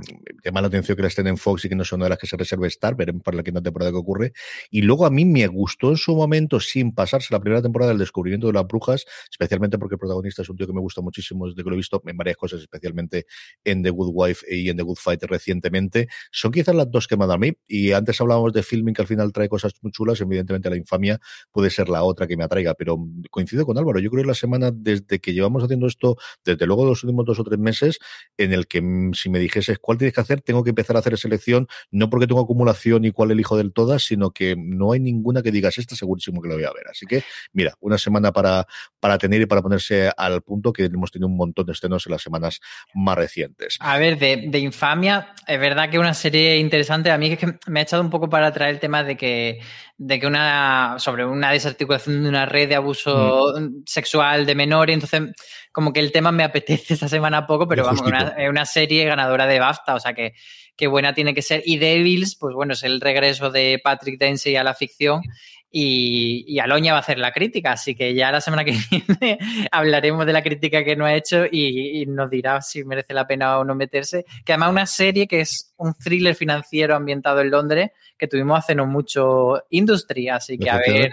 llama 0.43 0.61
la 0.61 0.67
atención 0.67 0.95
que 0.95 1.03
la 1.03 1.09
estén 1.09 1.27
en 1.27 1.37
Fox 1.37 1.65
y 1.65 1.69
que 1.69 1.75
no 1.75 1.85
son 1.85 1.99
de 1.99 2.09
las 2.09 2.17
que 2.17 2.25
se 2.25 2.35
reserve 2.37 2.67
estar. 2.67 2.95
Veremos 2.95 3.21
para 3.21 3.37
la 3.37 3.43
quinta 3.43 3.61
temporada 3.61 3.91
que 3.91 3.97
ocurre. 3.97 4.33
Y 4.71 4.81
luego 4.81 5.05
a 5.05 5.11
mí 5.11 5.25
me 5.25 5.45
gustó 5.45 5.91
en 5.91 5.97
su 5.97 6.15
momento, 6.15 6.59
sin 6.59 6.95
pasarse 6.95 7.27
la 7.31 7.39
primera 7.39 7.61
temporada, 7.61 7.91
el 7.91 7.99
descubrimiento 7.99 8.47
de 8.47 8.53
las 8.53 8.65
brujas, 8.65 9.05
especialmente 9.29 9.77
porque 9.77 9.93
el 9.93 9.99
protagonista 9.99 10.41
es 10.41 10.49
un 10.49 10.57
tío 10.57 10.65
que 10.65 10.73
me 10.73 10.81
gusta 10.81 11.01
muchísimo 11.01 11.47
desde 11.47 11.63
que 11.63 11.69
lo 11.69 11.75
he 11.75 11.77
visto 11.77 12.01
en 12.03 12.17
varias 12.17 12.37
cosas, 12.37 12.61
especialmente 12.61 13.27
en 13.63 13.83
The 13.83 13.91
Good 13.91 14.09
Wife 14.11 14.55
y 14.55 14.69
en 14.69 14.77
The 14.77 14.83
Good 14.83 14.97
Fight 14.97 15.23
recientemente. 15.25 16.07
Son 16.31 16.51
quizás 16.51 16.73
las 16.73 16.89
dos 16.89 17.05
que 17.07 17.15
me 17.15 17.27
dan 17.27 17.35
a 17.35 17.37
mí. 17.37 17.53
Y 17.67 17.91
antes 17.91 18.19
hablábamos 18.21 18.53
de 18.53 18.63
filming 18.63 18.95
que 18.95 19.03
al 19.03 19.07
final 19.07 19.31
trae 19.31 19.47
cosas 19.47 19.73
muy 19.83 19.91
chulas. 19.91 20.19
Evidentemente, 20.19 20.67
la 20.67 20.77
infamia 20.77 21.19
puede 21.51 21.69
ser 21.69 21.89
la 21.89 22.01
otra 22.01 22.25
que 22.25 22.35
me 22.35 22.43
atraiga, 22.43 22.73
pero 22.73 22.97
coincido 23.29 23.66
con 23.67 23.77
Álvaro. 23.77 23.99
Yo 23.99 24.09
creo 24.09 24.23
que 24.23 24.27
la 24.27 24.33
semana 24.33 24.71
desde 24.73 25.19
que 25.19 25.33
llevamos 25.33 25.63
haciendo 25.63 25.85
esto, 25.85 26.17
desde 26.43 26.65
luego 26.65 26.85
los 26.85 27.03
últimos 27.03 27.25
dos 27.25 27.39
o 27.39 27.43
tres 27.43 27.59
meses, 27.59 27.99
en 28.37 28.53
el 28.53 28.67
que 28.67 28.81
mm, 28.81 29.13
si 29.13 29.29
me 29.29 29.37
dijese 29.37 29.77
cuál 29.77 29.99
tienes 29.99 30.15
que 30.15 30.21
hacer, 30.21 30.41
tengo 30.41 30.63
que 30.63 30.71
empezar 30.71 30.95
a 30.95 30.99
hacer 30.99 31.17
selección, 31.17 31.67
no 31.91 32.09
porque 32.09 32.27
tengo 32.27 32.41
acumulación 32.41 33.05
y 33.05 33.11
cuál 33.11 33.31
elijo 33.31 33.57
del 33.57 33.73
todas, 33.73 34.03
sino 34.03 34.31
que 34.31 34.55
no 34.57 34.93
hay 34.93 34.99
ninguna 34.99 35.43
que 35.43 35.51
digas, 35.51 35.77
esta 35.77 35.95
segurísimo 35.95 36.41
que 36.41 36.49
lo 36.49 36.55
voy 36.55 36.63
a 36.63 36.73
ver. 36.73 36.87
Así 36.89 37.05
que, 37.05 37.23
mira, 37.53 37.73
una 37.79 37.97
semana 37.97 38.31
para, 38.31 38.65
para 38.99 39.17
tener 39.17 39.41
y 39.41 39.45
para 39.45 39.61
ponerse 39.61 40.09
al 40.15 40.41
punto 40.41 40.73
que 40.73 40.85
hemos 40.85 41.11
tenido 41.11 41.27
un 41.27 41.37
montón 41.37 41.65
de 41.65 41.73
estrenos 41.73 42.05
en 42.07 42.11
las 42.11 42.21
semanas 42.21 42.59
más 42.93 43.17
recientes. 43.17 43.77
A 43.79 43.97
ver, 43.97 44.17
de, 44.17 44.45
de 44.47 44.59
Infamia, 44.59 45.33
es 45.45 45.59
verdad 45.59 45.89
que 45.89 45.99
una 45.99 46.13
serie 46.13 46.57
interesante, 46.57 47.11
a 47.11 47.17
mí 47.17 47.31
es 47.31 47.39
que 47.39 47.57
me 47.67 47.79
ha 47.79 47.83
echado 47.83 48.01
un 48.01 48.09
poco 48.09 48.29
para 48.29 48.51
traer 48.51 48.75
el 48.75 48.79
tema 48.79 49.03
de 49.03 49.17
que 49.17 49.59
de 49.97 50.19
que 50.19 50.27
una 50.27 50.99
sobre 50.99 51.25
una 51.25 51.51
desarticulación 51.51 52.21
de 52.21 52.29
una 52.29 52.45
red 52.45 52.69
de 52.69 52.75
abuso 52.75 53.53
mm. 53.55 53.56
Sexual 53.85 54.45
de 54.45 54.55
menores, 54.55 54.93
entonces 54.93 55.35
como 55.71 55.93
que 55.93 55.99
el 55.99 56.11
tema 56.11 56.31
me 56.31 56.43
apetece 56.43 56.93
esta 56.93 57.07
semana 57.07 57.45
poco, 57.45 57.67
pero 57.67 57.85
vamos, 57.85 58.01
es 58.37 58.49
una, 58.49 58.65
serie 58.65 59.05
ganadora 59.05 59.45
de 59.45 59.59
BAFTA, 59.59 59.95
o 59.95 59.99
sea 59.99 60.13
que, 60.13 60.33
qué 60.75 60.87
buena 60.87 61.13
tiene 61.13 61.33
que 61.33 61.41
ser. 61.41 61.61
Y 61.65 61.77
Devils, 61.77 62.35
pues 62.35 62.55
bueno, 62.55 62.73
es 62.73 62.83
el 62.83 63.01
regreso 63.01 63.49
de 63.49 63.79
Patrick 63.83 64.19
Dempsey 64.19 64.55
a 64.55 64.63
la 64.63 64.73
ficción 64.73 65.21
y, 65.69 66.45
y, 66.47 66.59
Aloña 66.59 66.93
va 66.93 66.99
a 66.99 67.01
hacer 67.01 67.19
la 67.19 67.33
crítica, 67.33 67.73
así 67.73 67.93
que 67.93 68.13
ya 68.13 68.31
la 68.31 68.39
semana 68.39 68.63
que 68.63 68.71
viene 69.19 69.37
hablaremos 69.71 70.25
de 70.25 70.33
la 70.33 70.41
crítica 70.41 70.83
que 70.83 70.95
no 70.95 71.05
ha 71.05 71.13
hecho 71.13 71.45
y, 71.45 72.05
nos 72.07 72.29
dirá 72.29 72.61
si 72.61 72.85
merece 72.85 73.13
la 73.13 73.27
pena 73.27 73.59
o 73.59 73.65
no 73.65 73.75
meterse. 73.75 74.25
Que 74.45 74.53
además 74.53 74.71
una 74.71 74.85
serie 74.85 75.27
que 75.27 75.41
es 75.41 75.73
un 75.77 75.93
thriller 75.93 76.35
financiero 76.35 76.95
ambientado 76.95 77.41
en 77.41 77.51
Londres 77.51 77.91
que 78.17 78.27
tuvimos 78.27 78.59
hace 78.59 78.75
no 78.75 78.87
mucho 78.87 79.61
Industry, 79.69 80.29
así 80.29 80.57
que 80.57 80.69
a 80.69 80.77
ver, 80.77 81.11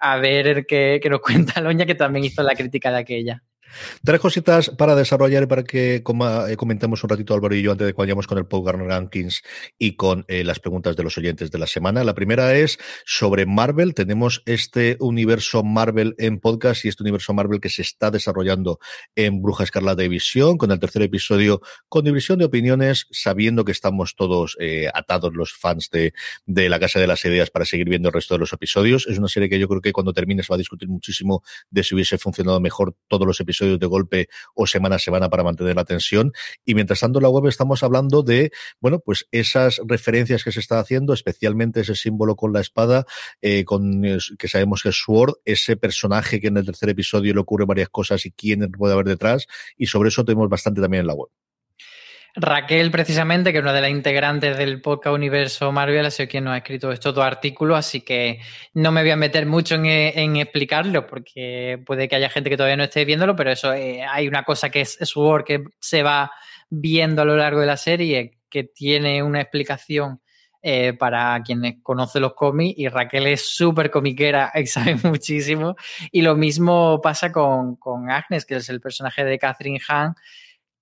a 0.00 0.16
ver 0.16 0.66
qué, 0.66 1.00
nos 1.08 1.20
cuenta 1.20 1.54
Aloña 1.56 1.86
que 1.86 1.94
también 1.94 2.24
hizo 2.24 2.42
la 2.42 2.54
crítica 2.54 2.90
de 2.90 2.98
aquella. 2.98 3.42
Tres 4.04 4.20
cositas 4.20 4.70
para 4.70 4.94
desarrollar 4.94 5.44
y 5.44 5.46
para 5.46 5.62
que 5.62 5.96
eh, 5.96 6.56
comentemos 6.56 7.02
un 7.04 7.10
ratito 7.10 7.34
Álvaro 7.34 7.54
y 7.54 7.62
yo 7.62 7.72
antes 7.72 7.86
de 7.86 7.92
que 7.92 7.98
vayamos 7.98 8.26
con 8.26 8.38
el 8.38 8.46
Power 8.46 8.76
Rankings 8.76 9.42
y 9.78 9.96
con 9.96 10.24
eh, 10.28 10.44
las 10.44 10.60
preguntas 10.60 10.96
de 10.96 11.02
los 11.02 11.16
oyentes 11.18 11.50
de 11.50 11.58
la 11.58 11.66
semana. 11.66 12.04
La 12.04 12.14
primera 12.14 12.54
es 12.54 12.78
sobre 13.04 13.46
Marvel. 13.46 13.94
Tenemos 13.94 14.42
este 14.46 14.96
universo 15.00 15.62
Marvel 15.62 16.14
en 16.18 16.40
podcast 16.40 16.84
y 16.84 16.88
este 16.88 17.02
universo 17.02 17.32
Marvel 17.34 17.60
que 17.60 17.68
se 17.68 17.82
está 17.82 18.10
desarrollando 18.10 18.78
en 19.14 19.42
Bruja 19.42 19.64
Escarlata 19.64 20.02
de 20.02 20.08
Visión, 20.08 20.58
con 20.58 20.70
el 20.70 20.78
tercer 20.78 21.02
episodio 21.02 21.60
con 21.88 22.04
división 22.04 22.38
de 22.38 22.46
opiniones, 22.46 23.06
sabiendo 23.10 23.64
que 23.64 23.72
estamos 23.72 24.16
todos 24.16 24.56
eh, 24.60 24.88
atados 24.92 25.34
los 25.34 25.52
fans 25.52 25.90
de, 25.90 26.12
de 26.46 26.68
la 26.68 26.80
Casa 26.80 26.98
de 26.98 27.06
las 27.06 27.24
Ideas 27.24 27.50
para 27.50 27.64
seguir 27.64 27.88
viendo 27.88 28.08
el 28.08 28.14
resto 28.14 28.34
de 28.34 28.40
los 28.40 28.52
episodios. 28.52 29.06
Es 29.06 29.18
una 29.18 29.28
serie 29.28 29.48
que 29.48 29.58
yo 29.58 29.68
creo 29.68 29.80
que 29.80 29.92
cuando 29.92 30.12
termine 30.12 30.42
se 30.42 30.48
va 30.48 30.56
a 30.56 30.58
discutir 30.58 30.88
muchísimo 30.88 31.42
de 31.70 31.84
si 31.84 31.94
hubiese 31.94 32.18
funcionado 32.18 32.60
mejor 32.60 32.94
todos 33.08 33.26
los 33.26 33.38
episodios 33.40 33.59
episodios 33.60 33.78
de 33.78 33.86
golpe 33.86 34.28
o 34.54 34.66
semana 34.66 34.96
a 34.96 34.98
semana 34.98 35.28
para 35.28 35.44
mantener 35.44 35.76
la 35.76 35.84
tensión. 35.84 36.32
Y 36.64 36.74
mientras 36.74 37.00
tanto 37.00 37.18
en 37.18 37.24
la 37.24 37.28
web 37.28 37.46
estamos 37.46 37.82
hablando 37.82 38.22
de, 38.22 38.50
bueno, 38.80 39.00
pues 39.00 39.26
esas 39.30 39.80
referencias 39.86 40.44
que 40.44 40.52
se 40.52 40.60
está 40.60 40.78
haciendo, 40.78 41.12
especialmente 41.12 41.80
ese 41.80 41.94
símbolo 41.94 42.36
con 42.36 42.52
la 42.52 42.60
espada, 42.60 43.04
eh, 43.42 43.64
con 43.64 44.02
que 44.38 44.48
sabemos 44.48 44.82
que 44.82 44.90
es 44.90 44.96
Sword, 44.96 45.34
ese 45.44 45.76
personaje 45.76 46.40
que 46.40 46.48
en 46.48 46.56
el 46.56 46.64
tercer 46.64 46.88
episodio 46.88 47.34
le 47.34 47.40
ocurre 47.40 47.64
varias 47.66 47.88
cosas 47.88 48.24
y 48.26 48.32
quién 48.32 48.70
puede 48.72 48.94
haber 48.94 49.06
detrás. 49.06 49.46
Y 49.76 49.86
sobre 49.86 50.08
eso 50.08 50.24
tenemos 50.24 50.48
bastante 50.48 50.80
también 50.80 51.02
en 51.02 51.06
la 51.08 51.14
web. 51.14 51.28
Raquel, 52.36 52.90
precisamente, 52.90 53.52
que 53.52 53.58
es 53.58 53.62
una 53.62 53.72
de 53.72 53.80
las 53.80 53.90
integrantes 53.90 54.56
del 54.56 54.80
podcast 54.80 55.14
Universo 55.14 55.72
Marvel, 55.72 56.06
ha 56.06 56.10
sido 56.10 56.28
quien 56.28 56.44
nos 56.44 56.54
ha 56.54 56.58
escrito 56.58 56.92
estos 56.92 57.14
dos 57.14 57.24
artículos, 57.24 57.78
así 57.78 58.02
que 58.02 58.40
no 58.74 58.92
me 58.92 59.02
voy 59.02 59.10
a 59.10 59.16
meter 59.16 59.46
mucho 59.46 59.74
en, 59.74 60.36
explicarlo, 60.36 61.06
porque 61.06 61.82
puede 61.84 62.08
que 62.08 62.16
haya 62.16 62.30
gente 62.30 62.50
que 62.50 62.56
todavía 62.56 62.76
no 62.76 62.84
esté 62.84 63.04
viéndolo, 63.04 63.34
pero 63.34 63.50
eso 63.50 63.72
eh, 63.72 64.02
hay 64.02 64.28
una 64.28 64.44
cosa 64.44 64.70
que 64.70 64.82
es 64.82 64.98
su 65.02 65.20
work 65.20 65.46
que 65.46 65.64
se 65.80 66.02
va 66.02 66.30
viendo 66.68 67.22
a 67.22 67.24
lo 67.24 67.36
largo 67.36 67.60
de 67.60 67.66
la 67.66 67.76
serie, 67.76 68.38
que 68.48 68.64
tiene 68.64 69.22
una 69.22 69.40
explicación 69.40 70.20
eh, 70.62 70.92
para 70.92 71.40
quienes 71.42 71.76
conocen 71.82 72.20
los 72.20 72.34
cómics 72.34 72.78
y 72.78 72.86
Raquel 72.88 73.28
es 73.28 73.48
súper 73.48 73.90
comiquera 73.90 74.52
sabe 74.66 74.96
muchísimo. 75.02 75.74
Y 76.12 76.22
lo 76.22 76.36
mismo 76.36 77.00
pasa 77.02 77.32
con, 77.32 77.76
con 77.76 78.10
Agnes, 78.10 78.44
que 78.44 78.56
es 78.56 78.68
el 78.68 78.80
personaje 78.80 79.24
de 79.24 79.38
Catherine 79.38 79.80
Hahn, 79.88 80.14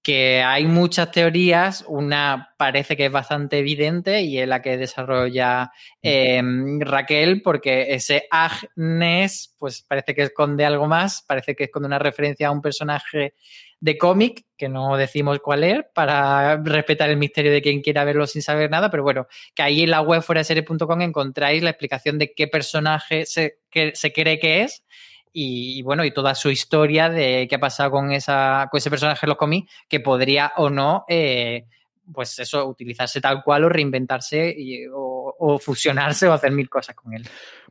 que 0.08 0.42
hay 0.42 0.64
muchas 0.64 1.10
teorías, 1.10 1.84
una 1.86 2.54
parece 2.56 2.96
que 2.96 3.04
es 3.04 3.12
bastante 3.12 3.58
evidente 3.58 4.22
y 4.22 4.38
es 4.38 4.48
la 4.48 4.62
que 4.62 4.78
desarrolla 4.78 5.70
em, 6.00 6.80
Raquel, 6.80 7.42
porque 7.42 7.92
ese 7.92 8.26
Agnes, 8.30 9.54
pues 9.58 9.82
parece 9.82 10.14
que 10.14 10.22
esconde 10.22 10.64
algo 10.64 10.86
más, 10.86 11.22
parece 11.28 11.54
que 11.54 11.64
esconde 11.64 11.88
una 11.88 11.98
referencia 11.98 12.48
a 12.48 12.52
un 12.52 12.62
personaje 12.62 13.34
de 13.80 13.98
cómic, 13.98 14.46
que 14.56 14.70
no 14.70 14.96
decimos 14.96 15.40
cuál 15.40 15.62
es, 15.62 15.80
para 15.94 16.56
respetar 16.56 17.10
el 17.10 17.18
misterio 17.18 17.52
de 17.52 17.60
quien 17.60 17.82
quiera 17.82 18.04
verlo 18.04 18.26
sin 18.26 18.40
saber 18.40 18.70
nada, 18.70 18.90
pero 18.90 19.02
bueno, 19.02 19.26
que 19.54 19.62
ahí 19.62 19.82
en 19.82 19.90
la 19.90 20.00
web 20.00 20.22
fuera 20.22 20.42
serie.com 20.42 21.02
encontráis 21.02 21.62
la 21.62 21.68
explicación 21.68 22.18
de 22.18 22.32
qué 22.32 22.48
personaje 22.48 23.26
se, 23.26 23.58
que, 23.68 23.94
se 23.94 24.10
cree 24.10 24.38
que 24.38 24.62
es 24.62 24.84
y, 25.32 25.82
bueno, 25.82 26.04
y 26.04 26.10
toda 26.10 26.34
su 26.34 26.50
historia 26.50 27.08
de 27.08 27.46
qué 27.48 27.56
ha 27.56 27.60
pasado 27.60 27.90
con, 27.90 28.12
esa, 28.12 28.68
con 28.70 28.78
ese 28.78 28.90
personaje 28.90 29.26
en 29.26 29.28
los 29.28 29.38
cómics, 29.38 29.72
que 29.88 30.00
podría 30.00 30.52
o 30.56 30.70
no, 30.70 31.04
eh, 31.08 31.66
pues 32.12 32.38
eso, 32.38 32.66
utilizarse 32.66 33.20
tal 33.20 33.42
cual 33.42 33.64
o 33.64 33.68
reinventarse 33.68 34.56
o, 34.92 35.34
o, 35.38 35.58
fusionarse 35.58 36.26
o 36.26 36.32
hacer 36.32 36.52
mil 36.52 36.68
cosas 36.68 36.94
con 36.94 37.14
él. 37.14 37.28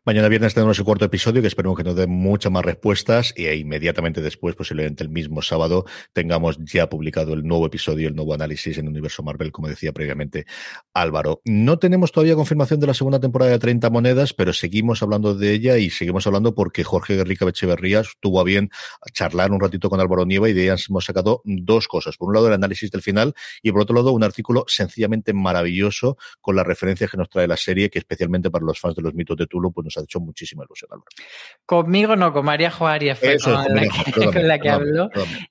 Mañana 0.07 0.29
viernes 0.29 0.53
tenemos 0.53 0.79
el 0.79 0.85
cuarto 0.85 1.03
episodio 1.03 1.41
que 1.41 1.49
esperemos 1.49 1.75
que 1.75 1.83
nos 1.83 1.97
dé 1.97 2.07
muchas 2.07 2.49
más 2.49 2.63
respuestas 2.63 3.33
y 3.35 3.45
inmediatamente 3.49 4.21
después, 4.21 4.55
posiblemente 4.55 5.03
el 5.03 5.09
mismo 5.09 5.41
sábado, 5.41 5.83
tengamos 6.13 6.57
ya 6.63 6.89
publicado 6.89 7.33
el 7.33 7.43
nuevo 7.43 7.65
episodio, 7.65 8.07
el 8.07 8.15
nuevo 8.15 8.33
análisis 8.33 8.77
en 8.77 8.85
el 8.85 8.91
universo 8.91 9.21
Marvel, 9.21 9.51
como 9.51 9.67
decía 9.67 9.91
previamente 9.91 10.45
Álvaro. 10.93 11.41
No 11.43 11.77
tenemos 11.77 12.13
todavía 12.13 12.35
confirmación 12.35 12.79
de 12.79 12.87
la 12.87 12.93
segunda 12.93 13.19
temporada 13.19 13.51
de 13.51 13.59
30 13.59 13.89
monedas, 13.89 14.33
pero 14.33 14.53
seguimos 14.53 15.03
hablando 15.03 15.35
de 15.35 15.51
ella 15.51 15.77
y 15.77 15.89
seguimos 15.89 16.25
hablando 16.25 16.55
porque 16.55 16.85
Jorge 16.85 17.17
Guerrica 17.17 17.43
Becheverría 17.43 18.01
tuvo 18.21 18.39
a 18.39 18.45
bien 18.45 18.69
charlar 19.11 19.51
un 19.51 19.59
ratito 19.59 19.89
con 19.89 19.99
Álvaro 19.99 20.25
Nieva 20.25 20.47
y 20.47 20.53
de 20.53 20.63
ella 20.63 20.77
hemos 20.87 21.03
sacado 21.03 21.41
dos 21.43 21.89
cosas. 21.89 22.15
Por 22.15 22.29
un 22.29 22.35
lado, 22.35 22.47
el 22.47 22.53
análisis 22.53 22.89
del 22.91 23.01
final 23.01 23.33
y 23.61 23.73
por 23.73 23.81
otro 23.81 23.97
lado, 23.97 24.13
un 24.13 24.23
artículo 24.23 24.63
sencillamente 24.69 25.33
maravilloso 25.33 26.15
con 26.39 26.55
las 26.55 26.65
referencias 26.65 27.11
que 27.11 27.17
nos 27.17 27.29
trae 27.29 27.45
la 27.45 27.57
serie, 27.57 27.89
que 27.89 27.99
especialmente 27.99 28.49
para 28.49 28.63
los 28.63 28.79
fans 28.79 28.95
de 28.95 29.01
los 29.01 29.13
mitos 29.13 29.35
de 29.35 29.47
Tulu, 29.47 29.73
pues 29.73 29.83
nos 29.83 29.96
ha 29.97 30.03
hecho 30.03 30.19
muchísima 30.19 30.63
ilusión, 30.63 30.89
Conmigo 31.65 32.15
no, 32.15 32.31
con 32.31 32.45
María 32.45 32.71
Juárez 32.71 33.19
fue 33.19 33.37
con, 33.39 33.53
la 34.47 34.59
que, 34.59 34.69
habló. 34.69 35.09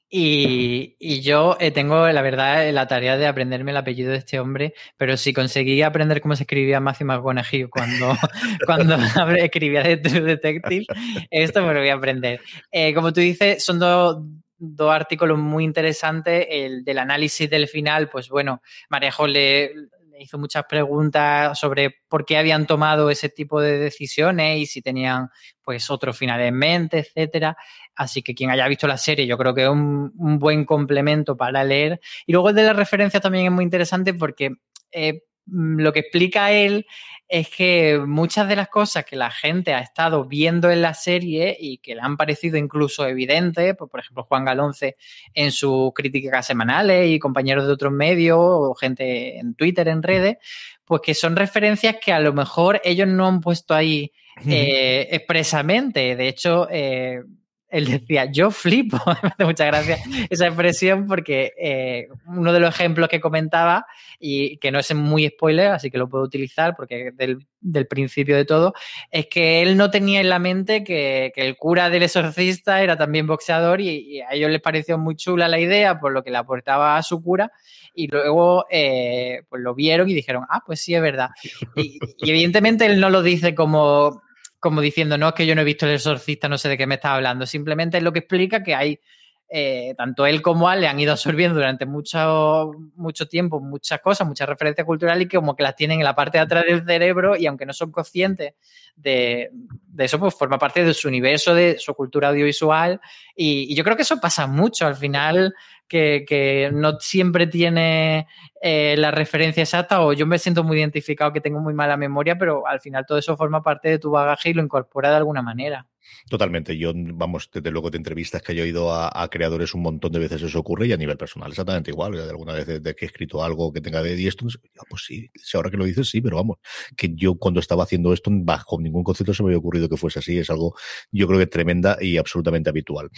Y, 0.09 1.21
yo 1.21 1.57
eh, 1.61 1.71
tengo, 1.71 2.07
la 2.09 2.23
verdad, 2.23 2.71
la 2.73 2.87
tarea 2.87 3.17
de 3.17 3.27
aprenderme 3.27 3.73
el 3.73 3.77
apellido 3.77 4.13
de 4.13 4.19
este 4.19 4.41
hombre, 4.41 4.75
pero 4.97 5.17
si 5.17 5.33
conseguí 5.33 5.83
aprender 5.83 6.21
cómo 6.21 6.37
se 6.37 6.45
escribía 6.45 6.81
Matthew 6.81 7.07
McConaughey 7.07 7.69
cuando, 7.69 8.17
cuando 8.67 8.97
escribía 9.37 9.83
de 9.83 9.97
True 9.99 10.21
Detective, 10.21 10.87
esto 11.31 11.63
me 11.63 11.75
lo 11.75 11.81
voy 11.81 11.91
a 11.91 11.95
aprender. 11.95 12.41
Eh, 12.71 12.95
como 12.95 13.13
tú 13.13 13.21
dices, 13.21 13.65
son 13.65 13.79
dos 13.79 14.19
dos 14.59 14.91
artículos 14.91 15.39
muy 15.39 15.65
interesantes. 15.65 16.47
El 16.49 16.85
del 16.85 16.99
análisis 16.99 17.49
del 17.49 17.69
final, 17.69 18.09
pues 18.09 18.29
bueno, 18.29 18.63
Marejo 18.89 19.27
le, 19.27 19.73
hizo 20.19 20.39
muchas 20.39 20.65
preguntas 20.69 21.59
sobre 21.59 21.95
por 22.09 22.25
qué 22.25 22.39
habían 22.39 22.67
tomado 22.67 23.11
ese 23.11 23.29
tipo 23.29 23.61
de 23.61 23.79
decisiones 23.79 24.59
y 24.59 24.67
si 24.67 24.83
tenían 24.83 25.29
pues 25.63 25.91
otro 25.91 26.13
final 26.13 26.41
en 26.41 26.55
mente, 26.55 26.99
etcétera. 26.99 27.57
Así 27.95 28.23
que 28.23 28.35
quien 28.35 28.51
haya 28.51 28.69
visto 28.69 28.87
la 28.87 28.99
serie, 28.99 29.27
yo 29.27 29.37
creo 29.39 29.55
que 29.55 29.65
es 29.65 29.69
un, 29.69 30.13
buen 30.39 30.65
complemento 30.65 31.37
para 31.37 31.65
leer. 31.65 32.01
Y 32.27 32.33
luego 32.33 32.51
el 32.51 32.57
de 32.57 32.63
la 32.63 32.73
referencia 32.73 33.21
también 33.21 33.47
es 33.47 33.53
muy 33.53 33.65
interesante 33.65 34.15
porque 34.15 34.51
eh, 34.93 35.23
lo 35.47 35.93
que 35.93 36.01
explica 36.01 36.53
él 36.53 36.87
es 37.29 37.49
que 37.49 37.99
muchas 38.07 38.49
de 38.49 38.57
las 38.57 38.69
cosas 38.69 39.05
que 39.05 39.17
la 39.17 39.31
gente 39.31 39.75
ha 39.75 39.81
estado 39.81 40.25
viendo 40.25 40.71
en 40.71 40.83
la 40.83 40.95
serie 40.95 41.57
y 41.59 41.79
que 41.79 41.95
le 41.95 42.01
han 42.01 42.17
parecido 42.17 42.57
incluso 42.57 43.07
evidentes, 43.07 43.75
pues 43.77 43.91
por 43.91 44.01
ejemplo 44.01 44.25
Juan 44.25 44.45
Galonce 44.45 44.97
en 45.35 45.51
sus 45.51 45.93
críticas 45.93 46.47
semanales 46.47 47.09
y 47.09 47.19
compañeros 47.19 47.67
de 47.67 47.73
otros 47.73 47.93
medios 47.93 48.39
o 48.41 48.75
gente 48.75 49.39
en 49.39 49.55
Twitter, 49.55 49.89
en 49.89 50.03
redes, 50.03 50.37
pues 50.85 51.01
que 51.03 51.15
son 51.15 51.35
referencias 51.35 51.97
que 52.01 52.13
a 52.13 52.21
lo 52.21 52.33
mejor 52.33 52.81
ellos 52.85 53.09
no 53.09 53.27
han 53.27 53.41
puesto 53.41 53.75
ahí 53.75 54.13
eh, 54.47 55.09
expresamente. 55.11 56.15
De 56.15 56.29
hecho, 56.29 56.69
eh, 56.71 57.23
él 57.69 57.87
decía, 57.87 58.31
yo 58.31 58.51
flipo, 58.51 58.99
me 59.23 59.29
hace 59.29 59.45
mucha 59.45 59.65
gracia 59.67 59.99
esa 60.31 60.47
expresión 60.47 61.07
porque 61.07 61.53
eh, 61.59 62.09
uno 62.27 62.53
de 62.53 62.61
los 62.61 62.75
ejemplos 62.75 63.09
que 63.09 63.21
comentaba 63.21 63.87
y 64.19 64.59
que 64.59 64.71
no 64.71 64.79
es 64.79 64.95
muy 64.95 65.29
spoiler, 65.29 65.69
así 65.69 65.91
que 65.91 65.99
lo 65.99 66.09
puedo 66.09 66.25
utilizar 66.25 66.75
porque 66.77 67.11
del, 67.15 67.47
del 67.61 67.87
principio 67.87 68.37
de 68.37 68.45
todo, 68.45 68.75
es 69.11 69.27
que 69.27 69.63
él 69.63 69.77
no 69.77 69.91
tenía 69.91 70.21
en 70.21 70.29
la 70.29 70.39
mente 70.39 70.85
que, 70.85 71.33
que 71.35 71.47
el 71.47 71.57
cura 71.57 71.91
del 71.91 72.05
exorcista 72.05 72.83
era 72.83 72.97
también 72.97 73.27
boxeador 73.27 73.81
y, 73.81 74.21
a 74.21 74.33
ellos 74.33 74.51
les 74.51 74.61
pareció 74.61 74.99
muy 74.99 75.17
chula 75.17 75.49
la 75.49 75.59
idea 75.59 75.99
por 75.99 76.13
lo 76.13 76.23
que 76.23 76.31
le 76.31 76.39
aportaba 76.39 76.97
a 76.97 77.03
su 77.03 77.23
cura 77.23 77.53
y 77.95 78.07
luego 78.09 78.67
eh, 78.71 79.43
pues 79.49 79.63
lo 79.63 79.75
vieron 79.75 80.09
y 80.09 80.15
dijeron, 80.15 80.45
ah, 80.49 80.63
pues 80.65 80.81
sí, 80.81 80.95
es 80.95 81.03
verdad. 81.03 81.31
y 81.77 81.99
evidentemente 82.21 82.87
él 82.87 83.01
no 83.01 83.11
lo 83.11 83.23
dice 83.23 83.55
como 83.55 84.23
como 84.67 84.81
diciendo, 84.81 85.17
no, 85.17 85.29
es 85.29 85.35
que 85.35 85.47
yo 85.47 85.55
no 85.55 85.61
he 85.61 85.65
visto 85.65 85.87
el 85.87 85.93
exorcista, 85.95 86.49
no 86.49 86.59
sé 86.59 86.69
de 86.69 86.77
qué 86.77 86.87
me 86.87 86.97
estás 86.97 87.13
hablando. 87.13 87.47
Simplemente 87.47 87.99
es 87.99 88.03
lo 88.03 88.13
que 88.13 88.19
explica 88.19 88.65
que 88.65 88.75
hay, 88.75 89.01
eh, 89.49 89.95
tanto 89.97 90.27
él 90.27 90.43
como 90.43 90.69
Al 90.69 90.81
le 90.81 90.89
han 90.89 90.99
ido 90.99 91.13
absorbiendo 91.13 91.55
durante 91.55 91.87
mucho, 91.87 92.73
mucho 92.97 93.29
tiempo 93.29 93.61
muchas 93.61 94.01
cosas, 94.01 94.27
muchas 94.27 94.49
referencias 94.49 94.85
culturales 94.85 95.25
y 95.25 95.29
que 95.29 95.37
como 95.37 95.55
que 95.55 95.63
las 95.63 95.77
tienen 95.77 96.01
en 96.01 96.05
la 96.05 96.15
parte 96.15 96.39
de 96.39 96.45
atrás 96.45 96.65
del 96.67 96.85
cerebro 96.85 97.37
y 97.37 97.47
aunque 97.47 97.67
no 97.67 97.73
son 97.73 97.93
conscientes 97.93 98.55
de, 98.97 99.51
eso, 99.99 100.19
pues 100.19 100.35
forma 100.35 100.59
parte 100.59 100.85
de 100.85 100.95
su 100.95 101.09
universo, 101.09 101.55
de 101.55 101.79
su 101.79 101.95
cultura 101.95 102.29
audiovisual 102.29 103.01
y, 103.35 103.73
y 103.73 103.75
yo 103.75 103.85
creo 103.85 103.97
que 103.97 104.03
eso 104.03 104.21
pasa 104.21 104.47
mucho. 104.47 104.87
Al 104.87 104.97
final 104.97 105.55
que, 105.89 106.71
no 106.73 106.99
siempre 107.01 107.47
tiene 107.47 108.27
eh, 108.61 108.97
la 108.99 109.11
referencia 109.11 109.63
exacta 109.63 110.01
o 110.03 110.13
yo 110.13 110.27
me 110.27 110.39
siento 110.39 110.65
muy 110.65 110.79
identificado 110.79 111.33
que 111.33 111.41
tengo 111.41 111.61
muy 111.61 111.75
mala 111.75 111.97
memoria, 111.97 112.37
pero 112.37 112.67
al 112.67 112.81
final 112.81 113.05
todo 113.07 113.19
eso 113.19 113.37
forma 113.37 113.63
parte 113.63 113.89
de 113.89 113.99
tu 113.99 114.11
bagaje 114.11 114.51
y 114.51 114.55
lo 114.55 114.63
incorpora 114.63 115.11
de 115.11 115.17
alguna 115.17 115.43
manera. 115.43 115.87
Totalmente. 116.29 116.77
Yo, 116.77 116.93
vamos, 116.95 117.51
desde 117.53 117.71
luego 117.71 117.91
de 117.91 117.99
entrevistas 117.99 118.43
que 118.43 118.53
he 118.53 118.67
ido 118.67 118.93
a, 118.93 119.29
creadores 119.31 119.75
un 119.75 119.83
montón 119.83 120.13
de 120.13 120.19
veces 120.19 120.43
eso 120.43 120.59
ocurre 120.59 120.87
y 120.87 120.93
a 120.93 120.97
nivel 120.97 121.17
personal 121.17 121.51
exactamente 121.51 121.91
igual. 121.91 122.13
De 122.13 122.23
alguna 122.23 122.53
vez 122.53 122.67
de, 122.67 122.95
que 122.95 123.05
he 123.05 123.09
escrito 123.09 123.43
algo 123.45 123.73
que 123.73 123.81
tenga 123.81 124.03
de 124.03 124.21
y 124.21 124.27
esto, 124.27 124.47
pues 124.89 125.05
sí, 125.05 125.31
ahora 125.55 125.71
que 125.71 125.77
lo 125.77 125.85
dices, 125.85 126.09
sí, 126.09 126.21
pero 126.21 126.37
vamos, 126.37 126.59
que 126.97 127.13
yo 127.15 127.35
cuando 127.37 127.61
estaba 127.61 127.85
haciendo 127.85 128.13
esto, 128.13 128.31
bajo 128.33 128.81
ningún 128.81 129.05
concepto 129.05 129.35
se 129.35 129.43
me 129.43 129.49
había 129.49 129.59
ocurrido 129.59 129.89
que 129.89 129.97
fuese 129.97 130.19
así. 130.19 130.39
Es 130.39 130.51
algo, 130.51 130.75
yo 131.13 131.27
creo 131.27 131.39
que 131.39 131.47
tremenda 131.47 131.97
y 132.01 132.17
absolutamente 132.17 132.71
habitual. 132.71 133.11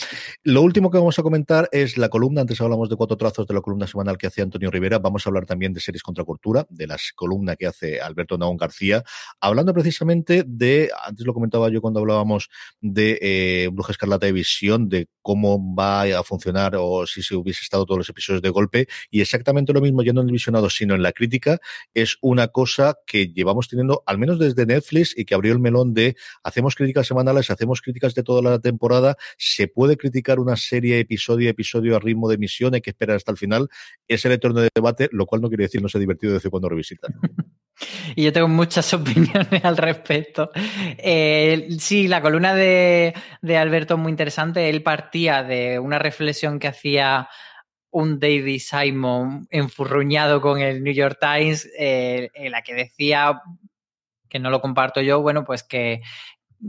Lo 0.42 0.62
último 0.62 0.90
que 0.90 0.98
vamos 0.98 1.18
a 1.18 1.22
comentar 1.22 1.68
es 1.72 1.96
la 1.98 2.08
columna. 2.08 2.42
Antes 2.42 2.60
hablamos 2.60 2.88
de 2.88 2.96
cuatro 2.96 3.16
trazos 3.16 3.46
de 3.46 3.54
la 3.54 3.60
columna 3.60 3.86
semanal 3.86 4.18
que 4.18 4.26
hacía 4.26 4.44
Antonio 4.44 4.70
Rivera. 4.70 4.98
Vamos 4.98 5.26
a 5.26 5.30
hablar 5.30 5.46
también 5.46 5.72
de 5.72 5.80
series 5.80 6.02
contra 6.02 6.24
cultura, 6.24 6.66
de 6.68 6.86
la 6.86 6.96
columna 7.14 7.56
que 7.56 7.66
hace 7.66 8.00
Alberto 8.00 8.36
Naón 8.36 8.56
García, 8.56 9.02
hablando 9.40 9.72
precisamente 9.72 10.44
de, 10.46 10.90
antes 11.04 11.26
lo 11.26 11.34
comentaba 11.34 11.68
yo 11.70 11.80
cuando 11.80 12.00
hablábamos 12.00 12.48
de 12.80 13.18
eh, 13.20 13.68
Bruja 13.72 13.92
Escarlata 13.92 14.26
de 14.26 14.32
Visión, 14.32 14.88
de 14.88 15.08
cómo 15.22 15.74
va 15.74 16.02
a 16.02 16.22
funcionar 16.22 16.74
o 16.76 17.06
si 17.06 17.22
se 17.22 17.34
hubiese 17.34 17.60
estado 17.62 17.84
todos 17.84 17.98
los 17.98 18.08
episodios 18.08 18.42
de 18.42 18.50
golpe. 18.50 18.88
Y 19.10 19.20
exactamente 19.20 19.72
lo 19.72 19.80
mismo, 19.80 20.02
ya 20.02 20.12
no 20.12 20.20
en 20.20 20.28
el 20.28 20.32
visionado, 20.32 20.70
sino 20.70 20.94
en 20.94 21.02
la 21.02 21.12
crítica, 21.12 21.58
es 21.94 22.16
una 22.20 22.48
cosa 22.48 22.96
que 23.06 23.28
llevamos 23.28 23.68
teniendo, 23.68 24.02
al 24.06 24.18
menos 24.18 24.38
desde 24.38 24.66
Netflix, 24.66 25.16
y 25.16 25.24
que 25.24 25.34
abrió 25.34 25.52
el 25.52 25.58
melón 25.58 25.94
de 25.94 26.16
hacemos 26.42 26.74
críticas 26.74 27.06
semanales, 27.06 27.50
hacemos 27.50 27.82
críticas 27.82 28.14
de 28.14 28.22
toda 28.22 28.42
la 28.42 28.58
temporada, 28.58 29.16
se 29.36 29.68
puede 29.68 29.96
criticar 29.96 30.38
una 30.38 30.56
serie 30.56 30.98
episodio 30.98 31.48
a 31.48 31.50
episodio 31.50 31.96
a 31.96 31.98
ritmo 31.98 32.28
de 32.28 32.36
emisión, 32.36 32.74
hay 32.74 32.80
que 32.80 32.90
esperar 32.90 33.16
hasta 33.16 33.32
el 33.32 33.38
final. 33.38 33.68
Es 34.06 34.24
el 34.24 34.32
eterno 34.32 34.60
de 34.60 34.70
debate, 34.74 35.08
lo 35.12 35.26
cual 35.26 35.40
no 35.40 35.48
quiere 35.48 35.64
decir 35.64 35.82
no 35.82 35.88
sea 35.88 36.00
divertido 36.00 36.32
desde 36.32 36.50
cuando 36.50 36.68
revisitar. 36.68 37.10
Y 38.16 38.24
yo 38.24 38.32
tengo 38.32 38.48
muchas 38.48 38.92
opiniones 38.94 39.64
al 39.64 39.76
respecto. 39.76 40.50
Eh, 40.54 41.68
sí, 41.78 42.08
la 42.08 42.20
columna 42.20 42.54
de, 42.54 43.14
de 43.42 43.56
Alberto 43.56 43.94
es 43.94 44.00
muy 44.00 44.10
interesante. 44.10 44.68
Él 44.68 44.82
partía 44.82 45.42
de 45.42 45.78
una 45.78 45.98
reflexión 45.98 46.58
que 46.58 46.68
hacía 46.68 47.28
un 47.90 48.18
David 48.18 48.60
Simon 48.60 49.46
enfurruñado 49.50 50.40
con 50.40 50.60
el 50.60 50.82
New 50.82 50.92
York 50.92 51.18
Times, 51.20 51.68
eh, 51.78 52.30
en 52.34 52.52
la 52.52 52.62
que 52.62 52.74
decía, 52.74 53.40
que 54.28 54.38
no 54.38 54.50
lo 54.50 54.60
comparto 54.60 55.00
yo, 55.00 55.22
bueno, 55.22 55.44
pues 55.44 55.62
que, 55.62 56.00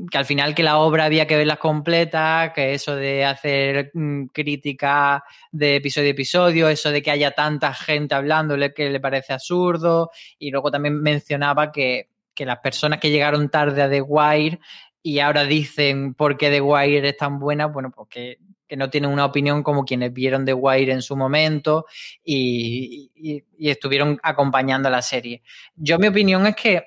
que 0.10 0.18
al 0.18 0.26
final 0.26 0.54
que 0.54 0.64
la 0.64 0.78
obra 0.80 1.06
había 1.06 1.26
que 1.26 1.36
verla 1.36 1.58
completa, 1.58 2.52
que 2.54 2.74
eso 2.74 2.96
de 2.96 3.26
hacer 3.26 3.92
mm, 3.94 4.26
crítica 4.28 5.24
de 5.52 5.78
episodio 5.78 6.10
a 6.10 6.12
episodio, 6.12 6.70
eso 6.70 6.92
de 6.92 7.02
que 7.02 7.12
haya 7.12 7.32
tanta 7.32 7.74
gente 7.74 8.16
hablándole 8.16 8.74
que 8.74 8.90
le 8.90 9.00
parece 9.00 9.34
absurdo, 9.34 10.12
y 10.38 10.52
luego 10.52 10.72
también 10.72 11.02
mencionaba 11.02 11.72
que, 11.72 12.10
que 12.34 12.46
las 12.46 12.60
personas 12.60 13.00
que 13.00 13.10
llegaron 13.10 13.50
tarde 13.50 13.82
a 13.82 13.90
The 13.90 14.02
Wire 14.02 14.60
y 15.02 15.20
ahora 15.20 15.44
dicen 15.46 16.14
por 16.14 16.38
qué 16.38 16.50
The 16.50 16.62
Wire 16.62 17.10
es 17.10 17.18
tan 17.18 17.40
buena, 17.40 17.66
bueno, 17.68 17.92
porque 17.92 18.38
pues 18.40 18.50
que 18.70 18.78
no 18.78 18.90
tienen 18.90 19.10
una 19.10 19.26
opinión 19.26 19.64
como 19.64 19.84
quienes 19.84 20.14
vieron 20.14 20.46
The 20.46 20.54
Wire 20.54 20.94
en 20.94 21.02
su 21.02 21.18
momento 21.18 21.88
y, 22.24 23.12
y, 23.16 23.70
estuvieron 23.70 24.20
acompañando 24.22 24.90
la 24.92 25.02
serie. 25.02 25.42
Yo 25.76 25.98
mi 25.98 26.08
opinión 26.08 26.46
es 26.46 26.56
que 26.56 26.84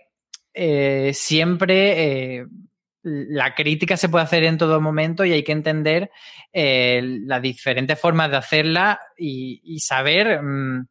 eh, 0.55 1.11
siempre 1.13 2.37
eh, 2.37 2.47
la 3.03 3.55
crítica 3.55 3.97
se 3.97 4.09
puede 4.09 4.25
hacer 4.25 4.45
en 4.45 4.59
todo 4.59 4.81
momento 4.81 5.25
y 5.25 5.33
hay 5.33 5.43
que 5.43 5.53
entender 5.53 6.11
eh, 6.53 7.01
las 7.25 7.43
diferentes 7.43 7.99
formas 7.99 8.31
de 8.31 8.37
hacerla 8.37 9.01
y, 9.17 9.61
y 9.65 9.81
saber 9.81 10.41
mmm, 10.43 10.87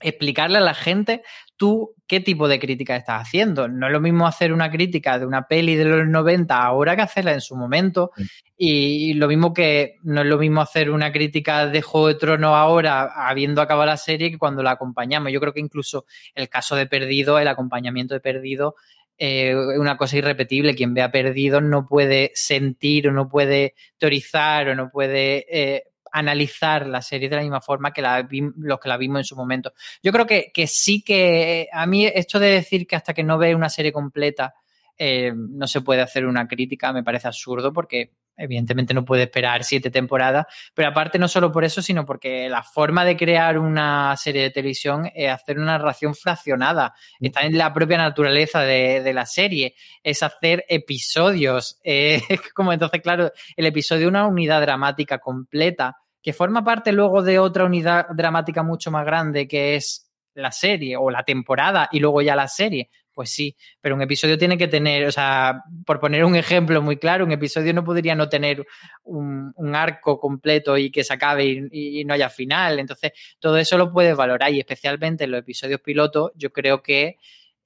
explicarle 0.00 0.58
a 0.58 0.62
la 0.62 0.74
gente 0.74 1.22
tú 1.56 1.94
qué 2.06 2.20
tipo 2.20 2.48
de 2.48 2.58
crítica 2.58 2.96
estás 2.96 3.22
haciendo. 3.22 3.68
No 3.68 3.86
es 3.86 3.92
lo 3.92 4.00
mismo 4.00 4.26
hacer 4.26 4.52
una 4.52 4.70
crítica 4.70 5.18
de 5.18 5.26
una 5.26 5.46
peli 5.46 5.74
de 5.74 5.84
los 5.84 6.06
90 6.06 6.56
ahora 6.56 6.96
que 6.96 7.02
hacerla 7.02 7.32
en 7.32 7.40
su 7.40 7.56
momento. 7.56 8.12
Sí. 8.16 8.24
Y, 8.56 9.14
lo 9.14 9.28
mismo 9.28 9.52
que 9.52 9.96
no 10.02 10.22
es 10.22 10.26
lo 10.26 10.38
mismo 10.38 10.60
hacer 10.60 10.90
una 10.90 11.12
crítica 11.12 11.66
de 11.66 11.82
Juego 11.82 12.08
de 12.08 12.14
Tronos 12.14 12.54
ahora, 12.54 13.28
habiendo 13.28 13.60
acabado 13.60 13.86
la 13.86 13.96
serie, 13.96 14.30
que 14.30 14.38
cuando 14.38 14.62
la 14.62 14.72
acompañamos. 14.72 15.32
Yo 15.32 15.40
creo 15.40 15.52
que 15.52 15.60
incluso 15.60 16.06
el 16.34 16.48
caso 16.48 16.74
de 16.74 16.86
Perdido, 16.86 17.38
el 17.38 17.48
acompañamiento 17.48 18.14
de 18.14 18.20
Perdido, 18.20 18.74
eh, 19.18 19.54
una 19.54 19.96
cosa 19.96 20.16
irrepetible. 20.16 20.74
Quien 20.74 20.94
vea 20.94 21.10
Perdido 21.10 21.60
no 21.60 21.84
puede 21.84 22.30
sentir 22.34 23.08
o 23.08 23.12
no 23.12 23.28
puede 23.28 23.74
teorizar 23.98 24.68
o 24.68 24.74
no 24.74 24.90
puede 24.90 25.46
eh, 25.50 25.84
analizar 26.12 26.86
la 26.86 27.02
serie 27.02 27.28
de 27.28 27.36
la 27.36 27.42
misma 27.42 27.60
forma 27.60 27.92
que 27.92 28.02
la 28.02 28.26
los 28.56 28.80
que 28.80 28.88
la 28.88 28.96
vimos 28.96 29.20
en 29.20 29.24
su 29.24 29.36
momento. 29.36 29.72
Yo 30.02 30.12
creo 30.12 30.26
que, 30.26 30.50
que 30.52 30.66
sí 30.66 31.02
que 31.02 31.68
a 31.72 31.86
mí 31.86 32.06
esto 32.06 32.38
de 32.38 32.50
decir 32.50 32.86
que 32.86 32.96
hasta 32.96 33.12
que 33.12 33.24
no 33.24 33.38
ve 33.38 33.54
una 33.54 33.68
serie 33.68 33.92
completa 33.92 34.54
eh, 34.96 35.32
no 35.34 35.66
se 35.66 35.80
puede 35.80 36.00
hacer 36.00 36.26
una 36.26 36.48
crítica 36.48 36.92
me 36.92 37.04
parece 37.04 37.28
absurdo 37.28 37.72
porque 37.72 38.12
evidentemente 38.38 38.94
no 38.94 39.04
puede 39.04 39.24
esperar 39.24 39.64
siete 39.64 39.90
temporadas, 39.90 40.46
pero 40.74 40.88
aparte 40.88 41.18
no 41.18 41.28
solo 41.28 41.52
por 41.52 41.64
eso, 41.64 41.82
sino 41.82 42.06
porque 42.06 42.48
la 42.48 42.62
forma 42.62 43.04
de 43.04 43.16
crear 43.16 43.58
una 43.58 44.16
serie 44.16 44.42
de 44.42 44.50
televisión 44.50 45.10
es 45.14 45.30
hacer 45.30 45.58
una 45.58 45.78
narración 45.78 46.14
fraccionada, 46.14 46.94
está 47.20 47.42
en 47.42 47.58
la 47.58 47.72
propia 47.74 47.98
naturaleza 47.98 48.60
de, 48.62 49.02
de 49.02 49.12
la 49.12 49.26
serie, 49.26 49.74
es 50.02 50.22
hacer 50.22 50.64
episodios, 50.68 51.78
eh, 51.84 52.22
como 52.54 52.72
entonces, 52.72 53.02
claro, 53.02 53.30
el 53.56 53.66
episodio 53.66 54.06
es 54.06 54.10
una 54.10 54.26
unidad 54.26 54.60
dramática 54.60 55.18
completa 55.18 55.96
que 56.22 56.32
forma 56.32 56.64
parte 56.64 56.92
luego 56.92 57.22
de 57.22 57.38
otra 57.38 57.64
unidad 57.64 58.06
dramática 58.14 58.62
mucho 58.62 58.90
más 58.90 59.04
grande 59.04 59.46
que 59.48 59.76
es 59.76 60.08
la 60.34 60.52
serie 60.52 60.96
o 60.96 61.10
la 61.10 61.24
temporada 61.24 61.88
y 61.90 62.00
luego 62.00 62.22
ya 62.22 62.36
la 62.36 62.48
serie. 62.48 62.90
Pues 63.18 63.30
sí, 63.30 63.56
pero 63.80 63.96
un 63.96 64.02
episodio 64.02 64.38
tiene 64.38 64.56
que 64.56 64.68
tener, 64.68 65.04
o 65.04 65.10
sea, 65.10 65.64
por 65.84 65.98
poner 65.98 66.24
un 66.24 66.36
ejemplo 66.36 66.80
muy 66.80 66.98
claro, 66.98 67.24
un 67.24 67.32
episodio 67.32 67.74
no 67.74 67.82
podría 67.82 68.14
no 68.14 68.28
tener 68.28 68.64
un, 69.02 69.52
arco 69.74 70.20
completo 70.20 70.78
y 70.78 70.92
que 70.92 71.02
se 71.02 71.14
acabe 71.14 71.68
y, 71.72 72.04
no 72.04 72.14
haya 72.14 72.30
final. 72.30 72.78
Entonces, 72.78 73.10
todo 73.40 73.58
eso 73.58 73.76
lo 73.76 73.92
puedes 73.92 74.14
valorar 74.16 74.52
y 74.52 74.60
especialmente 74.60 75.24
en 75.24 75.32
los 75.32 75.40
episodios 75.40 75.80
pilotos, 75.80 76.30
yo 76.36 76.52
creo 76.52 76.80
que 76.80 77.16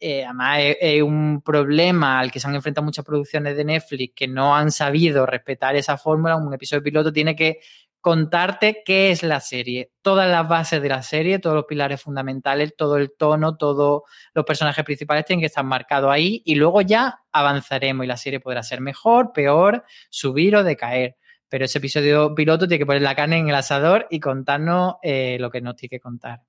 eh, 0.01 0.25
además 0.25 0.61
es, 0.81 1.03
un 1.03 1.43
problema 1.43 2.21
al 2.21 2.33
que 2.33 2.41
se 2.41 2.49
han 2.49 2.55
enfrentado 2.55 2.87
muchas 2.87 3.05
producciones 3.05 3.55
de 3.55 3.67
Netflix 3.67 4.15
que 4.17 4.29
no 4.29 4.57
han 4.57 4.73
sabido 4.73 5.27
respetar 5.27 5.77
esa 5.77 5.99
fórmula. 5.99 6.37
Un 6.37 6.55
episodio 6.55 6.83
piloto 6.83 7.13
tiene 7.13 7.37
que 7.37 7.61
contarte 8.03 8.83
qué 8.85 9.13
es 9.13 9.23
la 9.23 9.39
serie, 9.39 9.93
todas 10.03 10.29
las 10.29 10.47
bases 10.47 10.83
de 10.83 10.89
la 10.89 11.03
serie, 11.03 11.39
todos 11.39 11.55
los 11.55 11.67
pilares 11.67 12.03
fundamentales, 12.03 12.75
todo 12.77 12.97
el 12.97 13.13
tono, 13.17 13.57
todos 13.57 14.03
los 14.35 14.45
personajes 14.45 14.85
principales 14.85 15.25
tienen 15.25 15.41
que 15.41 15.47
estar 15.47 15.65
marcados 15.65 16.11
ahí 16.11 16.43
y 16.45 16.57
luego 16.57 16.83
ya 16.83 17.21
avanzaremos 17.31 18.05
y 18.05 18.09
la 18.09 18.17
serie 18.17 18.41
podrá 18.41 18.65
ser 18.65 18.81
mejor, 18.81 19.33
peor, 19.33 19.85
subir 20.11 20.57
o 20.57 20.65
decaer. 20.65 21.17
Pero 21.49 21.65
ese 21.65 21.79
episodio 21.79 22.35
piloto 22.35 22.67
tiene 22.67 22.81
que 22.81 22.87
poner 22.87 23.03
la 23.03 23.15
carne 23.15 23.39
en 23.39 23.49
el 23.49 23.55
asador 23.55 24.09
y 24.11 24.19
contarnos 24.19 24.97
eh, 25.03 25.37
lo 25.39 25.51
que 25.51 25.61
nos 25.61 25.77
tiene 25.77 25.91
que 25.91 26.01
contar. 26.01 26.41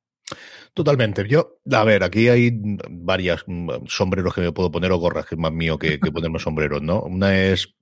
Totalmente. 0.74 1.28
Yo, 1.28 1.60
a 1.72 1.84
ver, 1.84 2.04
aquí 2.04 2.30
hay 2.30 2.50
varias 2.90 3.44
mm, 3.46 3.86
sombreros 3.86 4.34
que 4.34 4.42
me 4.42 4.52
puedo 4.52 4.72
poner 4.72 4.92
o 4.92 4.98
gorras, 4.98 5.28
que 5.28 5.36
es 5.36 5.40
más 5.40 5.52
mío 5.52 5.78
que, 5.78 6.00
que 6.00 6.12
ponerme 6.12 6.40
sombreros, 6.40 6.82
¿no? 6.82 7.02
Una 7.02 7.38
es 7.38 7.76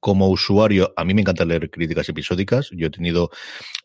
como 0.00 0.28
usuario, 0.28 0.92
a 0.96 1.04
mí 1.04 1.14
me 1.14 1.22
encanta 1.22 1.44
leer 1.44 1.70
críticas 1.70 2.08
episódicas. 2.08 2.70
Yo 2.72 2.86
he 2.86 2.90
tenido 2.90 3.30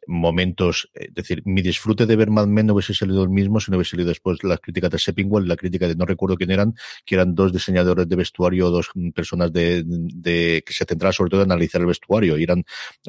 momentos, 0.07 0.89
es 0.93 1.13
decir, 1.13 1.41
mi 1.45 1.61
disfrute 1.61 2.05
de 2.05 2.15
ver 2.15 2.29
Mad 2.29 2.47
Men 2.47 2.67
no 2.67 2.73
hubiese 2.73 2.93
salido 2.93 3.23
el 3.23 3.29
mismo 3.29 3.59
si 3.59 3.71
no 3.71 3.77
hubiese 3.77 3.91
salido 3.91 4.09
después 4.09 4.43
las 4.43 4.59
críticas 4.59 4.89
de 4.89 4.99
Seppingwell, 4.99 5.47
la 5.47 5.55
crítica 5.55 5.87
de 5.87 5.95
no 5.95 6.05
recuerdo 6.05 6.37
quién 6.37 6.51
eran, 6.51 6.75
que 7.05 7.15
eran 7.15 7.35
dos 7.35 7.53
diseñadores 7.53 8.07
de 8.07 8.15
vestuario, 8.15 8.69
dos 8.69 8.89
personas 9.13 9.53
de, 9.53 9.83
de 9.85 10.63
que 10.65 10.73
se 10.73 10.85
centraban 10.85 11.13
sobre 11.13 11.29
todo 11.29 11.43
en 11.43 11.51
analizar 11.51 11.81
el 11.81 11.87
vestuario, 11.87 12.37
y 12.37 12.43
eran 12.43 12.63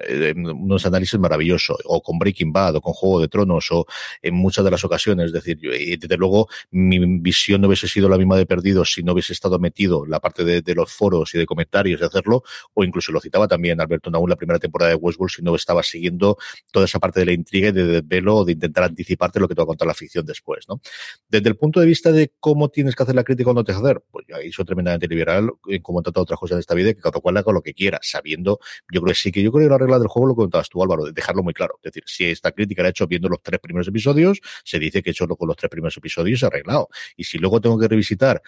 eh, 0.06 0.34
unos 0.36 0.86
análisis 0.86 1.18
maravillosos, 1.18 1.78
o 1.84 2.02
con 2.02 2.18
Breaking 2.18 2.52
Bad, 2.52 2.76
o 2.76 2.80
con 2.80 2.92
Juego 2.92 3.20
de 3.20 3.28
Tronos, 3.28 3.70
o 3.70 3.86
en 4.20 4.34
muchas 4.34 4.64
de 4.64 4.70
las 4.70 4.84
ocasiones. 4.84 5.26
Es 5.26 5.32
decir, 5.32 5.58
y 5.62 5.96
desde 5.96 6.16
luego 6.16 6.48
mi 6.70 6.98
visión 7.20 7.60
no 7.60 7.68
hubiese 7.68 7.88
sido 7.88 8.08
la 8.08 8.18
misma 8.18 8.36
de 8.36 8.46
perdido 8.46 8.84
si 8.84 9.02
no 9.02 9.12
hubiese 9.12 9.32
estado 9.32 9.58
metido 9.58 10.06
la 10.06 10.20
parte 10.20 10.44
de, 10.44 10.62
de 10.62 10.74
los 10.74 10.92
foros 10.92 11.34
y 11.34 11.38
de 11.38 11.46
comentarios 11.46 12.00
de 12.00 12.06
hacerlo, 12.06 12.42
o 12.74 12.84
incluso 12.84 13.01
lo 13.10 13.20
citaba 13.20 13.48
también 13.48 13.80
Alberto 13.80 14.10
Naúl 14.10 14.30
la 14.30 14.36
primera 14.36 14.58
temporada 14.60 14.90
de 14.90 14.96
Westworld 14.96 15.34
si 15.34 15.42
no 15.42 15.54
estaba 15.56 15.82
siguiendo 15.82 16.36
toda 16.70 16.84
esa 16.84 17.00
parte 17.00 17.20
de 17.20 17.26
la 17.26 17.32
intriga 17.32 17.68
y 17.68 17.72
de 17.72 17.84
desvelo 17.84 18.36
o 18.36 18.44
de 18.44 18.52
intentar 18.52 18.84
anticiparte 18.84 19.40
lo 19.40 19.48
que 19.48 19.54
te 19.54 19.60
va 19.60 19.64
a 19.64 19.66
contar 19.66 19.88
la 19.88 19.94
ficción 19.94 20.24
después, 20.24 20.66
¿no? 20.68 20.80
Desde 21.28 21.48
el 21.48 21.56
punto 21.56 21.80
de 21.80 21.86
vista 21.86 22.12
de 22.12 22.32
cómo 22.38 22.68
tienes 22.68 22.94
que 22.94 23.02
hacer 23.02 23.14
la 23.14 23.24
crítica 23.24 23.50
o 23.50 23.54
no 23.54 23.64
te 23.64 23.72
hacer, 23.72 24.02
pues 24.10 24.26
ahí 24.34 24.52
soy 24.52 24.64
tremendamente 24.64 25.08
liberal 25.08 25.50
en 25.66 25.82
cómo 25.82 26.02
tratar 26.02 26.22
otras 26.22 26.38
cosas 26.38 26.56
de 26.56 26.60
esta 26.60 26.74
vida 26.74 26.92
que 26.94 27.00
cada 27.00 27.20
cual 27.20 27.36
haga 27.36 27.52
lo 27.52 27.62
que 27.62 27.74
quiera, 27.74 27.98
sabiendo, 28.02 28.60
yo 28.92 29.00
creo 29.00 29.12
que 29.12 29.18
sí 29.18 29.32
que 29.32 29.42
yo 29.42 29.50
creo 29.50 29.66
que 29.66 29.70
la 29.70 29.78
regla 29.78 29.98
del 29.98 30.08
juego 30.08 30.28
lo 30.28 30.34
contabas 30.34 30.68
tú 30.68 30.82
Álvaro, 30.82 31.04
de 31.04 31.12
dejarlo 31.12 31.42
muy 31.42 31.54
claro, 31.54 31.78
es 31.82 31.92
decir, 31.92 32.02
si 32.06 32.24
esta 32.26 32.52
crítica 32.52 32.82
la 32.82 32.88
he 32.88 32.90
hecho 32.90 33.06
viendo 33.06 33.28
los 33.28 33.42
tres 33.42 33.60
primeros 33.60 33.88
episodios, 33.88 34.40
se 34.64 34.78
dice 34.78 35.02
que 35.02 35.10
he 35.10 35.12
hecho 35.12 35.26
con 35.28 35.48
los 35.48 35.56
tres 35.56 35.70
primeros 35.70 35.96
episodios 35.96 36.42
arreglado, 36.42 36.88
y 37.16 37.24
si 37.24 37.38
luego 37.38 37.60
tengo 37.60 37.78
que 37.78 37.88
revisitar 37.88 38.42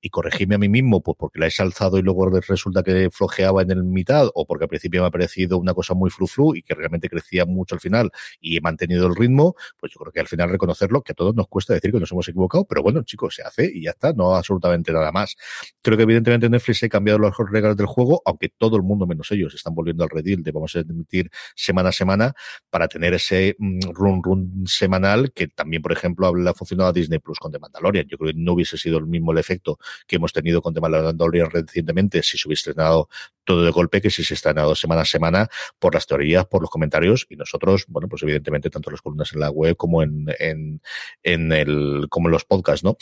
y 0.00 0.10
corregirme 0.10 0.54
a 0.54 0.58
mí 0.58 0.68
mismo, 0.68 1.02
pues 1.02 1.16
porque 1.18 1.38
la 1.40 1.46
he 1.46 1.50
salzado 1.50 1.98
y 1.98 2.02
luego 2.02 2.28
resulta 2.30 2.82
que 2.82 3.10
flojeaba 3.10 3.62
en 3.62 3.70
el 3.70 3.84
mitad, 3.84 4.28
o 4.34 4.46
porque 4.46 4.64
al 4.64 4.68
principio 4.68 5.02
me 5.02 5.08
ha 5.08 5.10
parecido 5.10 5.58
una 5.58 5.74
cosa 5.74 5.94
muy 5.94 6.10
flu-flu 6.10 6.54
y 6.54 6.62
que 6.62 6.74
realmente 6.74 7.08
crecía 7.08 7.44
mucho 7.46 7.74
al 7.74 7.80
final 7.80 8.10
y 8.40 8.56
he 8.56 8.60
mantenido 8.60 9.06
el 9.06 9.14
ritmo, 9.14 9.54
pues 9.78 9.92
yo 9.92 10.00
creo 10.00 10.12
que 10.12 10.20
al 10.20 10.28
final 10.28 10.50
reconocerlo, 10.50 11.02
que 11.02 11.12
a 11.12 11.14
todos 11.14 11.34
nos 11.34 11.48
cuesta 11.48 11.74
decir 11.74 11.92
que 11.92 12.00
nos 12.00 12.10
hemos 12.12 12.28
equivocado, 12.28 12.64
pero 12.64 12.82
bueno, 12.82 13.02
chicos, 13.02 13.34
se 13.34 13.42
hace 13.42 13.70
y 13.72 13.84
ya 13.84 13.90
está, 13.90 14.12
no 14.12 14.34
absolutamente 14.34 14.92
nada 14.92 15.12
más. 15.12 15.36
Creo 15.82 15.96
que 15.96 16.04
evidentemente 16.04 16.48
Netflix 16.48 16.82
ha 16.82 16.88
cambiado 16.88 17.18
las 17.18 17.34
reglas 17.36 17.76
del 17.76 17.86
juego, 17.86 18.22
aunque 18.24 18.48
todo 18.48 18.76
el 18.76 18.82
mundo 18.82 19.06
menos 19.06 19.30
ellos 19.30 19.54
están 19.54 19.74
volviendo 19.74 20.04
al 20.04 20.10
redil 20.10 20.42
de 20.42 20.52
vamos 20.52 20.74
a 20.76 20.80
emitir 20.80 21.30
semana 21.54 21.90
a 21.90 21.92
semana 21.92 22.34
para 22.70 22.88
tener 22.88 23.14
ese 23.14 23.56
run 23.58 24.22
run 24.22 24.64
semanal 24.66 25.32
que 25.32 25.48
también, 25.48 25.82
por 25.82 25.92
ejemplo, 25.92 26.26
ha 26.26 26.54
funcionado 26.54 26.90
a 26.90 26.92
Disney 26.92 27.18
Plus 27.18 27.38
con 27.38 27.52
The 27.52 27.58
Mandalorian. 27.58 28.06
Yo 28.08 28.18
creo 28.18 28.32
que 28.32 28.38
no 28.38 28.52
hubiese 28.52 28.76
sido 28.76 28.98
el 28.98 29.06
mismo 29.06 29.32
el 29.32 29.38
efecto 29.38 29.78
que 30.06 30.16
hemos 30.16 30.32
tenido 30.32 30.62
con 30.62 30.74
The 30.74 30.80
Mandalorian 30.80 31.50
recientemente 31.50 32.22
si 32.22 32.38
se 32.38 32.48
hubiese 32.48 32.70
estrenado 32.70 33.08
todo 33.44 33.64
de 33.64 33.70
golpe 33.70 34.00
que 34.00 34.10
si 34.10 34.22
se 34.22 34.34
ha 34.34 34.36
estrenado 34.36 34.74
semana 34.74 35.02
a 35.02 35.04
semana 35.04 35.48
por 35.78 35.94
las 35.94 36.06
teorías, 36.06 36.46
por 36.46 36.60
los 36.60 36.70
comentarios 36.70 37.26
y 37.28 37.36
nosotros, 37.36 37.84
bueno, 37.88 38.08
pues 38.08 38.22
evidentemente 38.22 38.70
tanto 38.70 38.90
las 38.90 39.02
columnas 39.02 39.32
en 39.32 39.40
la 39.40 39.50
web 39.50 39.76
como 39.76 40.02
en, 40.02 40.26
en, 40.38 40.80
en 41.22 41.52
el, 41.52 42.06
como 42.08 42.28
en 42.28 42.32
los 42.32 42.44
podcasts, 42.44 42.84
¿no? 42.84 42.96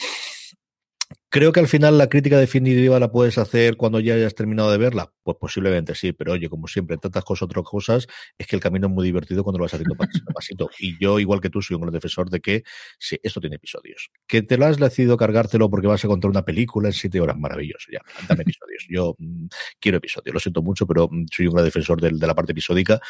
Creo 1.30 1.52
que 1.52 1.60
al 1.60 1.68
final 1.68 1.98
la 1.98 2.08
crítica 2.08 2.38
definitiva 2.38 2.98
la 2.98 3.12
puedes 3.12 3.36
hacer 3.36 3.76
cuando 3.76 4.00
ya 4.00 4.14
hayas 4.14 4.34
terminado 4.34 4.70
de 4.70 4.78
verla. 4.78 5.12
Pues 5.22 5.36
posiblemente 5.38 5.94
sí, 5.94 6.14
pero 6.14 6.32
oye, 6.32 6.48
como 6.48 6.66
siempre, 6.68 6.96
tantas 6.96 7.22
cosas, 7.22 7.42
otras 7.42 7.66
cosas, 7.66 8.06
es 8.38 8.46
que 8.46 8.56
el 8.56 8.62
camino 8.62 8.86
es 8.86 8.94
muy 8.94 9.04
divertido 9.04 9.44
cuando 9.44 9.58
lo 9.58 9.64
vas 9.64 9.74
haciendo 9.74 9.94
pasito 9.94 10.24
a 10.30 10.32
pasito. 10.34 10.70
Y 10.78 10.98
yo, 10.98 11.18
igual 11.18 11.42
que 11.42 11.50
tú, 11.50 11.60
soy 11.60 11.74
un 11.74 11.82
gran 11.82 11.92
defensor 11.92 12.30
de 12.30 12.40
que 12.40 12.62
sí, 12.98 13.18
esto 13.22 13.40
tiene 13.40 13.56
episodios. 13.56 14.10
Que 14.26 14.40
te 14.40 14.56
lo 14.56 14.64
has 14.64 14.78
decidido 14.78 15.18
cargártelo 15.18 15.68
porque 15.68 15.86
vas 15.86 16.02
a 16.02 16.08
contar 16.08 16.30
una 16.30 16.46
película 16.46 16.88
en 16.88 16.94
siete 16.94 17.20
horas, 17.20 17.36
maravilloso. 17.36 17.90
Ya, 17.92 18.00
dame 18.26 18.42
episodios. 18.42 18.86
Yo 18.88 19.14
mmm, 19.18 19.48
quiero 19.78 19.98
episodios, 19.98 20.32
lo 20.32 20.40
siento 20.40 20.62
mucho, 20.62 20.86
pero 20.86 21.10
soy 21.30 21.46
un 21.46 21.52
gran 21.52 21.66
defensor 21.66 22.00
de, 22.00 22.10
de 22.10 22.26
la 22.26 22.34
parte 22.34 22.52
episódica 22.52 23.00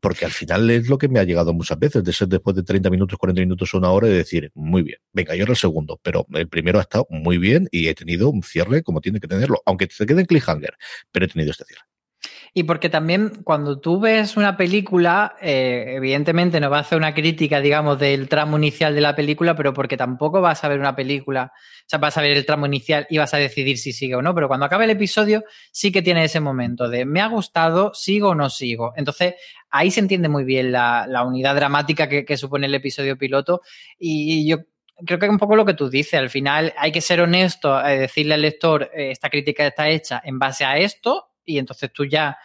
porque 0.00 0.24
al 0.24 0.30
final 0.30 0.68
es 0.70 0.88
lo 0.88 0.98
que 0.98 1.08
me 1.08 1.18
ha 1.18 1.24
llegado 1.24 1.52
muchas 1.52 1.78
veces, 1.78 2.04
de 2.04 2.12
ser 2.12 2.28
después 2.28 2.54
de 2.56 2.62
30 2.62 2.90
minutos, 2.90 3.18
40 3.18 3.40
minutos, 3.40 3.74
una 3.74 3.90
hora, 3.90 4.08
y 4.08 4.12
decir, 4.12 4.50
muy 4.54 4.82
bien, 4.82 4.98
venga, 5.12 5.34
yo 5.34 5.42
era 5.44 5.52
el 5.52 5.56
segundo, 5.56 6.00
pero 6.02 6.26
el 6.34 6.48
primero 6.48 6.78
ha 6.78 6.82
estado 6.82 7.06
muy 7.10 7.38
bien 7.38 7.68
y 7.70 7.88
he 7.88 7.94
tenido 7.94 8.30
un 8.30 8.42
cierre 8.42 8.82
como 8.82 9.00
tiene 9.00 9.20
que 9.20 9.28
tenerlo, 9.28 9.62
aunque 9.66 9.88
se 9.90 10.06
quede 10.06 10.20
en 10.20 10.26
cliffhanger, 10.26 10.74
pero 11.12 11.26
he 11.26 11.28
tenido 11.28 11.50
este 11.50 11.64
cierre. 11.64 11.95
Y 12.58 12.62
porque 12.62 12.88
también 12.88 13.42
cuando 13.44 13.80
tú 13.80 14.00
ves 14.00 14.38
una 14.38 14.56
película, 14.56 15.36
eh, 15.42 15.92
evidentemente 15.96 16.58
no 16.58 16.70
vas 16.70 16.78
a 16.78 16.80
hacer 16.86 16.96
una 16.96 17.12
crítica, 17.12 17.60
digamos, 17.60 17.98
del 17.98 18.30
tramo 18.30 18.56
inicial 18.56 18.94
de 18.94 19.02
la 19.02 19.14
película, 19.14 19.54
pero 19.54 19.74
porque 19.74 19.98
tampoco 19.98 20.40
vas 20.40 20.64
a 20.64 20.68
ver 20.68 20.80
una 20.80 20.96
película, 20.96 21.52
o 21.54 21.84
sea, 21.84 21.98
vas 21.98 22.16
a 22.16 22.22
ver 22.22 22.34
el 22.34 22.46
tramo 22.46 22.64
inicial 22.64 23.06
y 23.10 23.18
vas 23.18 23.34
a 23.34 23.36
decidir 23.36 23.76
si 23.76 23.92
sigue 23.92 24.14
o 24.14 24.22
no, 24.22 24.34
pero 24.34 24.48
cuando 24.48 24.64
acabe 24.64 24.84
el 24.84 24.90
episodio 24.92 25.44
sí 25.70 25.92
que 25.92 26.00
tiene 26.00 26.24
ese 26.24 26.40
momento 26.40 26.88
de 26.88 27.04
me 27.04 27.20
ha 27.20 27.26
gustado, 27.26 27.92
sigo 27.92 28.30
o 28.30 28.34
no 28.34 28.48
sigo. 28.48 28.94
Entonces 28.96 29.34
ahí 29.68 29.90
se 29.90 30.00
entiende 30.00 30.30
muy 30.30 30.44
bien 30.44 30.72
la, 30.72 31.06
unidad 31.26 31.56
dramática 31.56 32.08
que, 32.08 32.36
supone 32.38 32.68
el 32.68 32.74
episodio 32.74 33.18
piloto 33.18 33.60
y 33.98 34.48
yo 34.48 34.60
creo 35.04 35.18
que 35.18 35.26
es 35.26 35.30
un 35.30 35.38
poco 35.38 35.56
lo 35.56 35.66
que 35.66 35.74
tú 35.74 35.90
dices. 35.90 36.14
Al 36.14 36.30
final 36.30 36.72
hay 36.78 36.90
que 36.90 37.02
ser 37.02 37.20
honesto, 37.20 37.84
eh, 37.84 37.98
decirle 37.98 38.32
al 38.32 38.40
lector, 38.40 38.90
eh, 38.94 39.10
esta 39.10 39.28
crítica 39.28 39.66
está 39.66 39.90
hecha 39.90 40.22
en 40.24 40.38
base 40.38 40.64
a 40.64 40.78
esto 40.78 41.26
y 41.46 41.58
entonces 41.58 41.92
tú 41.92 42.04
ya, 42.04 42.36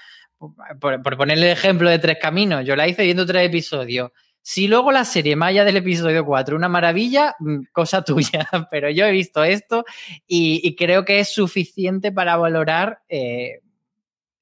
por, 0.79 1.01
ponerle 1.17 1.47
el 1.47 1.57
ejemplo 1.57 1.89
de 1.89 1.99
Tres 1.99 2.17
Caminos, 2.21 2.65
yo 2.65 2.75
la 2.75 2.87
hice 2.87 3.03
viendo 3.03 3.25
tres 3.25 3.47
episodios. 3.47 4.11
Si 4.43 4.67
luego 4.67 4.91
la 4.91 5.05
serie 5.05 5.35
Maya 5.35 5.63
del 5.63 5.77
episodio 5.77 6.25
4, 6.25 6.55
una 6.55 6.69
maravilla, 6.69 7.35
mm, 7.39 7.65
cosa 7.71 8.03
tuya, 8.03 8.47
pero 8.71 8.89
yo 8.89 9.05
he 9.05 9.11
visto 9.11 9.43
esto 9.43 9.85
y, 10.27 10.75
creo 10.75 11.05
que 11.05 11.19
es 11.19 11.33
suficiente 11.33 12.11
para 12.11 12.37
valorar 12.37 13.01
eh, 13.07 13.59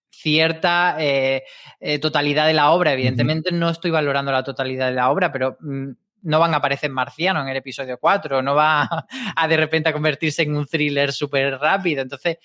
cierta 0.10 0.96
eh, 1.00 1.44
eh, 1.80 2.00
totalidad 2.00 2.48
de 2.48 2.54
la 2.54 2.72
obra. 2.72 2.94
Evidentemente 2.94 3.52
no 3.52 3.70
estoy 3.70 3.92
valorando 3.92 4.32
la 4.32 4.44
totalidad 4.44 4.88
de 4.88 4.96
la 4.96 5.10
obra, 5.10 5.32
pero 5.32 5.58
mm, 5.60 5.90
no 6.22 6.40
van 6.40 6.54
a 6.54 6.58
aparecer 6.58 6.92
marcianos 6.92 7.44
en 7.44 7.50
el 7.50 7.58
episodio 7.58 7.98
4, 7.98 8.42
no 8.42 8.56
va 8.56 8.84
a, 8.84 9.06
a 9.36 9.48
de 9.48 9.58
repente 9.58 9.90
a 9.90 9.94
convertirse 9.94 10.44
en 10.44 10.56
un 10.56 10.66
thriller 10.66 11.12
súper 11.12 11.58
rápido. 11.58 12.02
Entonces, 12.02 12.38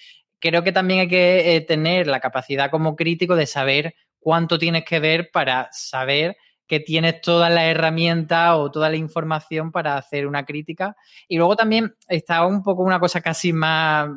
creo 0.45 0.63
que 0.63 0.73
también 0.73 1.01
hay 1.01 1.09
que 1.09 1.57
eh, 1.57 1.63
tener 1.63 2.07
la 2.07 2.21
capacidad 2.21 2.71
como 2.71 2.97
crítico 2.97 3.35
de 3.35 3.47
saber 3.47 3.95
cuánto 4.19 4.59
tienes 4.59 4.85
que 4.85 5.01
ver 5.01 5.31
para 5.33 5.69
saber 5.73 6.37
que 6.67 6.81
tienes 6.81 7.23
toda 7.23 7.49
la 7.49 7.65
herramienta 7.65 8.55
o 8.57 8.71
toda 8.71 8.91
la 8.91 8.97
información 8.97 9.73
para 9.73 9.97
hacer 9.97 10.27
una 10.27 10.45
crítica. 10.45 10.97
Y 11.29 11.39
luego 11.39 11.57
también 11.57 11.95
está 12.09 12.47
un 12.47 12.63
poco 12.63 12.83
una 12.83 13.01
cosa 13.01 13.23
casi 13.23 13.55
más 13.55 14.11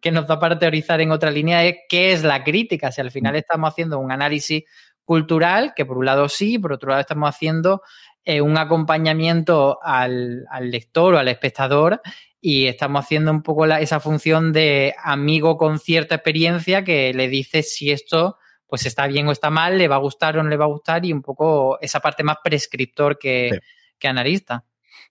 que 0.00 0.10
nos 0.10 0.26
da 0.26 0.40
para 0.40 0.58
teorizar 0.58 1.00
en 1.00 1.12
otra 1.12 1.30
línea, 1.30 1.64
es 1.64 1.76
qué 1.88 2.12
es 2.12 2.24
la 2.24 2.42
crítica. 2.42 2.90
Si 2.90 3.00
al 3.00 3.12
final 3.12 3.36
estamos 3.36 3.70
haciendo 3.70 4.00
un 4.00 4.10
análisis 4.10 4.64
cultural, 5.04 5.72
que 5.76 5.86
por 5.86 5.98
un 5.98 6.06
lado 6.06 6.28
sí, 6.28 6.58
por 6.58 6.72
otro 6.72 6.90
lado 6.90 7.00
estamos 7.00 7.28
haciendo 7.28 7.82
eh, 8.24 8.40
un 8.40 8.58
acompañamiento 8.58 9.78
al, 9.82 10.46
al 10.50 10.70
lector 10.70 11.14
o 11.14 11.18
al 11.18 11.28
espectador 11.28 12.00
y 12.44 12.66
estamos 12.66 13.04
haciendo 13.04 13.30
un 13.30 13.42
poco 13.42 13.64
esa 13.66 14.00
función 14.00 14.52
de 14.52 14.96
amigo 15.02 15.56
con 15.56 15.78
cierta 15.78 16.16
experiencia 16.16 16.82
que 16.82 17.14
le 17.14 17.28
dice 17.28 17.62
si 17.62 17.92
esto 17.92 18.36
pues 18.66 18.84
está 18.84 19.06
bien 19.06 19.28
o 19.28 19.32
está 19.32 19.48
mal, 19.48 19.78
le 19.78 19.86
va 19.86 19.94
a 19.96 20.00
gustar 20.00 20.36
o 20.36 20.42
no 20.42 20.48
le 20.48 20.56
va 20.56 20.64
a 20.64 20.68
gustar 20.68 21.04
y 21.06 21.12
un 21.12 21.22
poco 21.22 21.78
esa 21.80 22.00
parte 22.00 22.24
más 22.24 22.38
prescriptor 22.42 23.16
que, 23.16 23.60
que 23.96 24.08
analista. 24.08 24.64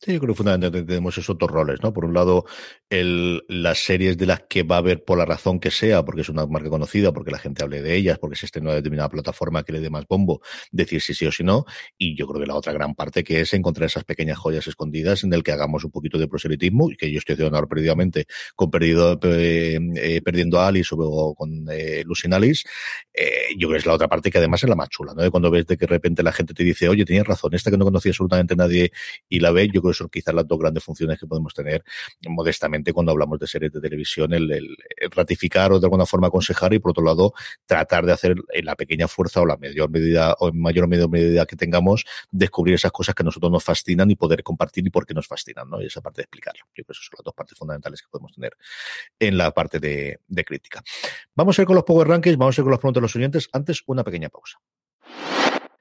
Sí, 0.04 0.14
yo 0.14 0.20
creo 0.20 0.34
que 0.34 0.38
fundamentalmente 0.38 0.88
tenemos 0.88 1.16
esos 1.20 1.38
dos 1.38 1.52
roles, 1.52 1.84
¿no? 1.84 1.94
Por 1.94 2.06
un 2.06 2.16
lado, 2.16 2.46
el, 2.90 3.44
las 3.48 3.78
series 3.86 4.18
de 4.18 4.26
las 4.26 4.42
que 4.50 4.64
va 4.64 4.78
a 4.78 4.80
haber 4.80 5.04
por 5.04 5.16
la 5.16 5.26
razón 5.26 5.60
que 5.60 5.70
sea, 5.70 6.04
porque 6.04 6.22
es 6.22 6.30
una 6.30 6.48
marca 6.48 6.72
conocida, 6.72 7.14
porque 7.14 7.30
la 7.30 7.38
gente 7.38 7.64
hable 7.64 7.84
de 7.84 7.96
ellas, 7.96 8.18
porque 8.18 8.36
en 8.56 8.64
una 8.64 8.74
determinada 8.74 9.10
plataforma 9.10 9.62
que 9.64 9.74
le 9.74 9.80
dé 9.80 9.92
más 9.92 10.08
bombo, 10.08 10.42
decir 10.72 11.02
si 11.02 11.14
sí 11.14 11.28
o 11.28 11.32
si 11.32 11.44
no. 11.44 11.66
Y 12.00 12.16
yo 12.18 12.26
creo 12.26 12.42
que 12.42 12.48
la 12.48 12.56
otra 12.56 12.74
gran 12.74 12.96
parte 12.96 13.24
que 13.24 13.42
es 13.42 13.54
encontrar 13.54 13.86
esas 13.86 14.04
pequeñas 14.04 14.40
joyas 14.40 14.66
escondidas 14.66 15.24
en 15.24 15.34
el 15.34 15.44
que 15.44 15.52
hagamos 15.52 15.84
un 15.84 15.92
poquito 15.92 16.18
de 16.18 16.28
proselitismo, 16.28 16.90
y 16.90 16.96
que 16.96 17.12
yo 17.12 17.20
estoy 17.20 17.34
haciendo 17.34 17.56
ahora 17.56 17.68
perdidamente 17.68 18.26
con 18.56 18.72
perdido, 18.72 19.20
eh, 19.24 20.20
perdiendo 20.26 20.60
a 20.60 20.68
Alice 20.70 20.90
o 20.98 21.36
con 21.36 21.68
eh, 21.70 22.02
Lucien 22.08 22.34
Alice. 22.34 22.64
Eh, 23.14 23.54
yo 23.56 23.68
creo 23.68 23.72
que 23.74 23.78
es 23.82 23.86
la 23.86 23.94
otra 23.94 24.08
parte 24.08 24.32
que 24.32 24.40
además 24.40 24.64
es 24.64 24.70
la 24.70 24.76
más 24.76 24.90
chula, 24.90 25.14
¿no? 25.14 25.22
De 25.22 25.30
cuando 25.30 25.52
ves 25.52 25.68
de 25.68 25.78
que 25.78 25.86
de 25.86 25.92
repente 25.92 26.24
la 26.24 26.32
gente 26.32 26.56
te 26.56 26.64
dice, 26.64 26.90
oye, 26.90 27.06
tenías 27.06 27.28
razón, 27.28 27.54
esta 27.54 27.70
que 27.70 27.78
no 27.78 27.86
conocía 27.86 28.10
absolutamente 28.12 28.56
nadie 28.56 28.92
y 29.30 29.40
la 29.40 29.52
ve, 29.52 29.70
yo 29.72 29.82
creo 29.82 29.91
son 29.94 30.10
quizás 30.10 30.34
las 30.34 30.48
dos 30.48 30.60
grandes 30.60 30.84
funciones 30.84 31.20
que 31.20 31.28
podemos 31.28 31.54
tener 31.54 31.84
modestamente 32.28 32.94
cuando 32.94 33.12
hablamos 33.12 33.40
de 33.40 33.48
series 33.48 33.72
de 33.72 33.82
televisión, 33.82 34.34
el, 34.34 34.78
ratificar 35.12 35.72
o 35.72 35.80
de 35.80 35.86
alguna 35.86 36.06
forma 36.06 36.28
aconsejar 36.28 36.74
y 36.74 36.80
por 36.80 36.92
otro 36.92 37.04
lado 37.04 37.34
tratar 37.66 38.06
de 38.06 38.14
hacer 38.14 38.36
en 38.54 38.66
la 38.66 38.76
pequeña 38.76 39.08
fuerza 39.08 39.42
o 39.42 39.46
la 39.46 39.58
mayor 39.58 39.90
medida 39.90 40.36
o 40.40 40.50
en 40.50 40.60
mayor 40.60 40.86
o 40.86 40.88
menor 40.88 41.10
medida 41.10 41.46
que 41.46 41.56
tengamos 41.56 42.06
descubrir 42.32 42.76
esas 42.76 42.92
cosas 42.92 43.16
que 43.16 43.24
a 43.24 43.26
nosotros 43.26 43.52
nos 43.52 43.64
fascinan 43.64 44.10
y 44.12 44.16
poder 44.16 44.44
compartir 44.44 44.86
y 44.86 44.90
por 44.90 45.06
qué 45.06 45.14
nos 45.14 45.28
fascinan, 45.28 45.70
¿no? 45.70 45.82
Y 45.82 45.86
esa 45.86 46.02
parte 46.02 46.22
de 46.22 46.24
explicarlo. 46.24 46.66
Yo 46.76 46.84
creo 46.84 46.86
que 46.88 46.94
esas 46.94 47.06
son 47.06 47.16
las 47.18 47.26
dos 47.26 47.34
partes 47.34 47.58
fundamentales 47.58 48.02
que 48.02 48.08
podemos 48.10 48.34
tener 48.34 48.56
en 49.20 49.38
la 49.38 49.52
parte 49.52 49.80
de, 49.80 50.20
de 50.28 50.46
crítica. 50.46 50.84
Vamos 51.36 51.58
a 51.58 51.62
ir 51.62 51.66
con 51.66 51.76
los 51.76 51.84
Power 51.84 52.08
Rankings, 52.08 52.38
vamos 52.38 52.58
a 52.58 52.62
ir 52.62 52.64
con 52.64 52.72
las 52.72 52.80
preguntas 52.80 53.02
de 53.02 53.06
los 53.06 53.16
oyentes. 53.16 53.50
Antes, 53.52 53.84
una 53.86 54.04
pequeña 54.04 54.30
pausa. 54.30 54.60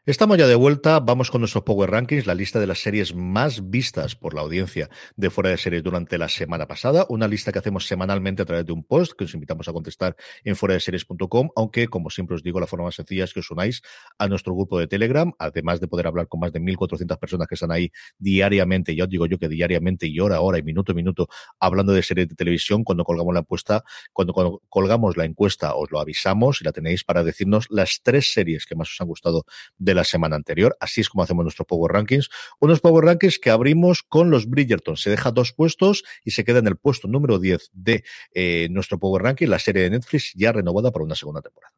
Estamos 0.07 0.39
ya 0.39 0.47
de 0.47 0.55
vuelta, 0.55 0.99
vamos 0.99 1.31
con 1.31 1.43
nuestros 1.43 1.63
Power 1.63 1.91
Rankings, 1.91 2.27
la 2.27 2.35
lista 2.35 2.59
de 2.59 2.67
las 2.67 2.79
series 2.79 3.15
más 3.15 3.69
vistas 3.69 4.17
por 4.17 4.33
la 4.33 4.41
audiencia 4.41 4.89
de 5.15 5.29
fuera 5.29 5.51
de 5.51 5.59
series 5.59 5.83
durante 5.83 6.17
la 6.17 6.31
semana 6.31 6.67
pasada, 6.67 7.05
una 7.11 7.29
lista 7.29 7.53
que 7.53 7.59
hacemos 7.59 7.87
semanalmente 7.87 8.41
a 8.41 8.47
través 8.47 8.65
de 8.65 8.73
un 8.73 8.83
post 8.83 9.13
que 9.13 9.25
os 9.25 9.35
invitamos 9.35 9.69
a 9.69 9.75
contestar 9.75 10.17
en 10.43 10.57
fuera 10.57 10.73
de 10.73 10.81
series.com, 10.81 11.51
aunque 11.55 11.87
como 11.89 12.09
siempre 12.09 12.35
os 12.35 12.43
digo, 12.43 12.59
la 12.59 12.67
forma 12.67 12.87
más 12.87 12.95
sencilla 12.95 13.25
es 13.25 13.35
que 13.35 13.41
os 13.41 13.51
unáis 13.51 13.83
a 14.19 14.27
nuestro 14.27 14.55
grupo 14.55 14.79
de 14.79 14.87
Telegram, 14.87 15.35
además 15.39 15.81
de 15.81 15.87
poder 15.87 16.07
hablar 16.07 16.29
con 16.29 16.41
más 16.41 16.51
de 16.51 16.61
1.400 16.61 17.19
personas 17.19 17.47
que 17.47 17.57
están 17.57 17.71
ahí 17.71 17.93
diariamente, 18.19 18.97
ya 18.97 19.05
os 19.05 19.11
digo 19.11 19.27
yo 19.27 19.39
que 19.39 19.51
diariamente 19.51 20.07
y 20.07 20.19
hora 20.19 20.37
a 20.37 20.41
hora 20.41 20.59
y 20.59 20.63
minuto 20.63 20.93
a 20.93 20.95
minuto 20.95 21.29
hablando 21.59 21.93
de 21.93 22.03
series 22.03 22.27
de 22.27 22.35
televisión, 22.37 22.85
cuando 22.85 23.05
colgamos 23.05 23.35
la 23.35 23.41
encuesta, 23.41 23.85
cuando, 24.15 24.33
cuando 24.33 24.63
colgamos 24.71 25.19
la 25.19 25.27
encuesta 25.27 25.75
os 25.75 25.91
lo 25.91 26.01
avisamos 26.01 26.63
y 26.63 26.65
la 26.65 26.73
tenéis 26.73 27.05
para 27.05 27.23
decirnos 27.23 27.67
las 27.69 28.01
tres 28.03 28.33
series 28.33 28.65
que 28.65 28.75
más 28.75 28.89
os 28.89 28.99
han 28.99 29.07
gustado 29.07 29.45
de 29.77 29.90
de 29.91 29.95
la 29.95 30.05
semana 30.05 30.37
anterior. 30.37 30.77
Así 30.81 31.01
es 31.01 31.09
como 31.09 31.23
hacemos 31.23 31.45
nuestros 31.45 31.67
Power 31.67 31.93
Rankings. 31.93 32.31
Unos 32.61 32.81
Power 32.81 33.05
Rankings 33.05 33.39
que 33.39 33.51
abrimos 33.51 34.03
con 34.03 34.31
los 34.31 34.49
Bridgerton. 34.49 34.97
Se 34.97 35.11
deja 35.11 35.33
dos 35.33 35.53
puestos 35.53 36.05
y 36.25 36.31
se 36.31 36.45
queda 36.45 36.61
en 36.61 36.69
el 36.69 36.77
puesto 36.77 37.09
número 37.09 37.39
10 37.39 37.71
de 37.73 38.05
eh, 38.33 38.69
nuestro 38.71 38.99
Power 38.99 39.23
Ranking, 39.23 39.49
la 39.49 39.59
serie 39.59 39.83
de 39.83 39.91
Netflix 39.91 40.33
ya 40.35 40.53
renovada 40.53 40.93
para 40.93 41.05
una 41.05 41.15
segunda 41.17 41.43
temporada. 41.43 41.75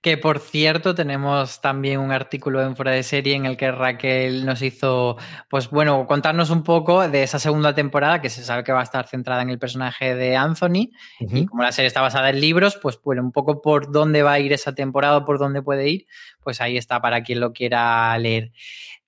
Que 0.00 0.16
por 0.16 0.38
cierto, 0.38 0.94
tenemos 0.94 1.60
también 1.60 2.00
un 2.00 2.12
artículo 2.12 2.62
en 2.62 2.76
fuera 2.76 2.92
de 2.92 3.02
serie 3.02 3.34
en 3.34 3.46
el 3.46 3.56
que 3.56 3.70
Raquel 3.70 4.46
nos 4.46 4.62
hizo, 4.62 5.16
pues 5.48 5.68
bueno, 5.70 6.06
contarnos 6.06 6.50
un 6.50 6.62
poco 6.62 7.06
de 7.06 7.22
esa 7.22 7.38
segunda 7.38 7.74
temporada 7.74 8.20
que 8.20 8.30
se 8.30 8.42
sabe 8.42 8.64
que 8.64 8.72
va 8.72 8.80
a 8.80 8.84
estar 8.84 9.06
centrada 9.06 9.42
en 9.42 9.50
el 9.50 9.58
personaje 9.58 10.14
de 10.14 10.36
Anthony. 10.36 10.90
Y 11.18 11.46
como 11.46 11.62
la 11.62 11.72
serie 11.72 11.88
está 11.88 12.00
basada 12.00 12.30
en 12.30 12.40
libros, 12.40 12.78
pues 12.80 12.98
bueno, 13.04 13.22
un 13.22 13.32
poco 13.32 13.60
por 13.60 13.92
dónde 13.92 14.22
va 14.22 14.32
a 14.32 14.38
ir 14.40 14.52
esa 14.52 14.74
temporada, 14.74 15.24
por 15.24 15.38
dónde 15.38 15.62
puede 15.62 15.88
ir, 15.88 16.06
pues 16.42 16.60
ahí 16.60 16.76
está 16.76 17.00
para 17.00 17.22
quien 17.22 17.40
lo 17.40 17.52
quiera 17.52 18.16
leer. 18.18 18.52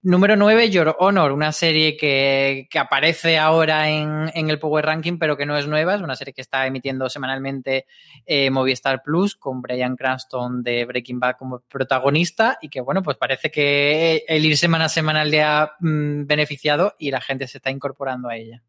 Número 0.05 0.35
9, 0.35 0.69
Your 0.71 0.97
Honor, 0.99 1.31
una 1.31 1.53
serie 1.53 1.97
que, 1.97 2.67
aparece 2.75 3.39
ahora 3.39 3.89
en, 3.89 4.31
el 4.35 4.59
Power 4.59 4.85
Ranking, 4.85 5.17
pero 5.17 5.37
que 5.37 5.47
no 5.47 5.57
es 5.57 5.69
nueva, 5.69 5.95
es 5.95 6.03
una 6.03 6.17
serie 6.17 6.35
que 6.35 6.41
está 6.41 6.67
emitiendo 6.67 7.09
semanalmente 7.09 7.87
eh, 8.27 8.51
Movistar 8.51 9.05
Plus 9.05 9.37
con 9.37 9.63
Brian 9.63 9.95
Cranston 9.95 10.65
de 10.65 10.87
Breaking 10.87 11.21
Bad 11.21 11.37
como 11.39 11.61
protagonista 11.61 12.59
y 12.61 12.69
que, 12.69 12.81
bueno, 12.81 13.05
pues 13.05 13.17
parece 13.17 13.53
que 13.53 14.25
el 14.27 14.45
ir 14.45 14.57
semana 14.57 14.87
a 14.87 14.89
semana 14.89 15.25
le 15.25 15.41
ha 15.41 15.71
mm, 15.79 16.27
beneficiado 16.27 16.97
y 16.99 17.13
la 17.13 17.21
gente 17.21 17.47
se 17.47 17.59
está 17.59 17.71
incorporando 17.71 18.29
a 18.29 18.37
ella. 18.37 18.61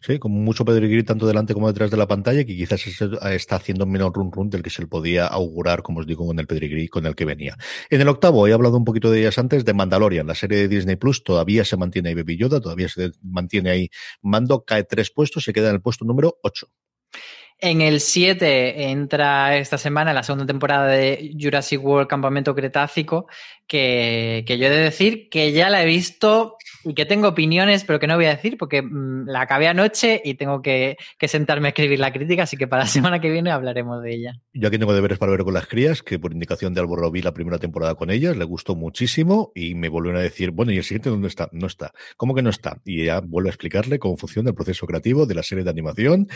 Sí, 0.00 0.18
con 0.18 0.32
mucho 0.32 0.64
pedigrí 0.64 1.02
tanto 1.02 1.26
delante 1.26 1.54
como 1.54 1.68
detrás 1.68 1.90
de 1.90 1.96
la 1.96 2.06
pantalla, 2.06 2.44
que 2.44 2.56
quizás 2.56 2.86
está 2.86 3.56
haciendo 3.56 3.86
menos 3.86 4.12
run 4.12 4.32
run 4.32 4.50
del 4.50 4.62
que 4.62 4.70
se 4.70 4.82
le 4.82 4.88
podía 4.88 5.26
augurar, 5.26 5.82
como 5.82 6.00
os 6.00 6.06
digo, 6.06 6.26
con 6.26 6.38
el 6.38 6.46
pedigrí 6.46 6.88
con 6.88 7.06
el 7.06 7.14
que 7.14 7.24
venía. 7.24 7.56
En 7.90 8.00
el 8.00 8.08
octavo, 8.08 8.46
he 8.46 8.52
hablado 8.52 8.76
un 8.76 8.84
poquito 8.84 9.10
de 9.10 9.20
ellas 9.20 9.38
antes, 9.38 9.64
de 9.64 9.74
Mandalorian, 9.74 10.26
la 10.26 10.34
serie 10.34 10.58
de 10.58 10.68
Disney 10.68 10.96
Plus, 10.96 11.22
todavía 11.24 11.64
se 11.64 11.76
mantiene 11.76 12.10
ahí 12.10 12.14
Baby 12.14 12.36
Yoda, 12.36 12.60
todavía 12.60 12.88
se 12.88 13.12
mantiene 13.22 13.70
ahí 13.70 13.90
Mando, 14.22 14.64
cae 14.64 14.84
tres 14.84 15.10
puestos, 15.10 15.44
se 15.44 15.52
queda 15.52 15.68
en 15.68 15.76
el 15.76 15.80
puesto 15.80 16.04
número 16.04 16.38
ocho. 16.42 16.68
En 17.60 17.80
el 17.80 18.00
7 18.00 18.90
entra 18.90 19.56
esta 19.56 19.78
semana 19.78 20.12
la 20.12 20.22
segunda 20.22 20.46
temporada 20.46 20.86
de 20.86 21.34
Jurassic 21.36 21.84
World 21.84 22.08
Campamento 22.08 22.54
Cretácico, 22.54 23.26
que, 23.66 24.44
que, 24.46 24.58
yo 24.58 24.66
he 24.66 24.70
de 24.70 24.76
decir 24.76 25.28
que 25.28 25.50
ya 25.50 25.68
la 25.68 25.82
he 25.82 25.86
visto 25.86 26.56
y 26.84 26.94
que 26.94 27.04
tengo 27.04 27.28
opiniones, 27.28 27.84
pero 27.84 27.98
que 27.98 28.06
no 28.06 28.16
voy 28.16 28.26
a 28.26 28.36
decir 28.36 28.56
porque 28.56 28.82
mm, 28.82 29.26
la 29.26 29.42
acabé 29.42 29.68
anoche 29.68 30.22
y 30.24 30.34
tengo 30.34 30.62
que, 30.62 30.96
sentarme 31.26 31.68
a 31.68 31.70
escribir 31.70 31.98
la 31.98 32.12
crítica, 32.12 32.44
así 32.44 32.56
que 32.56 32.66
para 32.66 32.84
la 32.84 32.88
semana 32.88 33.20
que 33.20 33.30
viene 33.30 33.50
hablaremos 33.50 34.02
de 34.02 34.14
ella. 34.14 34.40
Yo 34.52 34.68
aquí 34.68 34.78
tengo 34.78 34.94
deberes 34.94 35.18
para 35.18 35.32
ver 35.32 35.44
con 35.44 35.54
las 35.54 35.66
crías, 35.66 36.02
que 36.02 36.18
por 36.18 36.32
indicación 36.32 36.74
de 36.74 36.80
Álvaro 36.80 37.10
la 37.12 37.34
primera 37.34 37.58
temporada 37.58 37.94
con 37.94 38.10
ellas, 38.10 38.36
le 38.36 38.44
gustó 38.44 38.74
muchísimo 38.74 39.50
y 39.54 39.74
me 39.74 39.88
volvieron 39.88 40.20
a 40.20 40.22
decir, 40.22 40.50
bueno, 40.50 40.72
¿y 40.72 40.78
el 40.78 40.84
siguiente 40.84 41.10
dónde 41.10 41.28
está? 41.28 41.48
No 41.52 41.66
está. 41.66 41.92
¿Cómo 42.16 42.34
que 42.34 42.42
no 42.42 42.50
está? 42.50 42.80
Y 42.84 43.02
ella 43.02 43.20
vuelve 43.20 43.48
a 43.48 43.52
explicarle 43.52 43.98
cómo 43.98 44.16
funciona 44.16 44.50
el 44.50 44.54
proceso 44.54 44.86
creativo 44.86 45.26
de 45.26 45.34
la 45.34 45.42
serie 45.42 45.64
de 45.64 45.70
animación, 45.70 46.28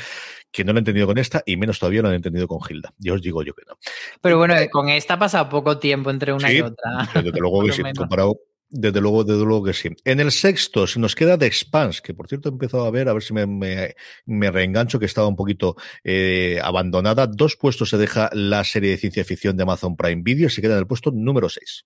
que 0.51 0.65
no 0.65 0.73
lo 0.73 0.79
he 0.79 0.81
entendido 0.81 1.07
con 1.13 1.19
esta 1.19 1.43
y 1.45 1.59
menos 1.59 1.79
todavía 1.79 2.01
lo 2.01 2.09
han 2.09 2.15
entendido 2.15 2.49
con 2.49 2.59
Hilda. 2.67 2.95
Yo 2.99 3.15
os 3.15 3.21
digo 3.21 3.43
yo 3.43 3.53
que 3.53 3.65
no. 3.69 3.77
Pero 4.23 4.39
bueno, 4.39 4.55
con 4.71 4.89
esta 4.89 5.15
ha 5.15 5.19
pasado 5.19 5.51
poco 5.51 5.79
tiempo 5.79 6.11
entre 6.11 6.33
una 6.33 6.51
y 6.51 6.63
otra. 6.63 7.07
Desde 7.15 7.31
luego 7.39 7.65
que 7.65 7.73
sí, 7.73 7.83
comparado 7.95 8.41
desde 8.71 9.03
luego, 9.03 9.23
desde 9.23 9.45
luego 9.45 9.65
que 9.65 9.75
sí. 9.75 9.91
En 10.07 10.21
el 10.21 10.33
sexto 10.33 10.87
se 10.87 10.99
nos 10.99 11.15
queda 11.15 11.37
The 11.37 11.45
Expanse, 11.45 12.01
que 12.03 12.15
por 12.15 12.29
cierto 12.29 12.49
he 12.49 12.53
empezado 12.53 12.87
a 12.87 12.91
ver, 12.91 13.11
a 13.11 13.13
ver 13.13 13.23
si 13.23 13.35
me, 13.35 13.47
me, 13.47 14.51
reengancho, 14.51 14.99
que 14.99 15.05
estaba 15.05 15.29
un 15.29 15.37
poquito 15.37 15.77
eh, 16.03 16.59
abandonada. 16.63 17.27
Dos 17.27 17.57
puestos 17.57 17.91
se 17.91 17.99
deja 17.99 18.31
la 18.33 18.65
serie 18.65 18.93
de 18.93 18.97
ciencia 18.97 19.25
ficción 19.27 19.59
de 19.59 19.65
Amazon 19.65 19.95
Prime 19.95 20.23
Video 20.25 20.47
y 20.47 20.51
se 20.51 20.63
queda 20.63 20.73
en 20.73 20.81
el 20.81 20.87
puesto 20.87 21.11
número 21.13 21.51
6. 21.51 21.85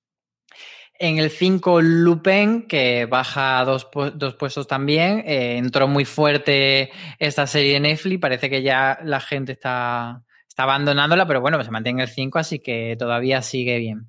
En 0.98 1.18
el 1.18 1.30
5, 1.30 1.82
Lupin, 1.82 2.66
que 2.66 3.06
baja 3.06 3.64
dos, 3.64 3.88
dos 4.14 4.34
puestos 4.34 4.66
también. 4.66 5.22
Eh, 5.26 5.58
entró 5.58 5.88
muy 5.88 6.04
fuerte 6.04 6.90
esta 7.18 7.46
serie 7.46 7.74
de 7.74 7.80
Netflix. 7.80 8.20
Parece 8.20 8.48
que 8.48 8.62
ya 8.62 8.98
la 9.02 9.20
gente 9.20 9.52
está, 9.52 10.22
está 10.48 10.62
abandonándola, 10.62 11.26
pero 11.26 11.40
bueno, 11.40 11.62
se 11.62 11.70
mantiene 11.70 12.02
en 12.02 12.08
el 12.08 12.14
5, 12.14 12.38
así 12.38 12.58
que 12.60 12.96
todavía 12.98 13.42
sigue 13.42 13.78
bien. 13.78 14.08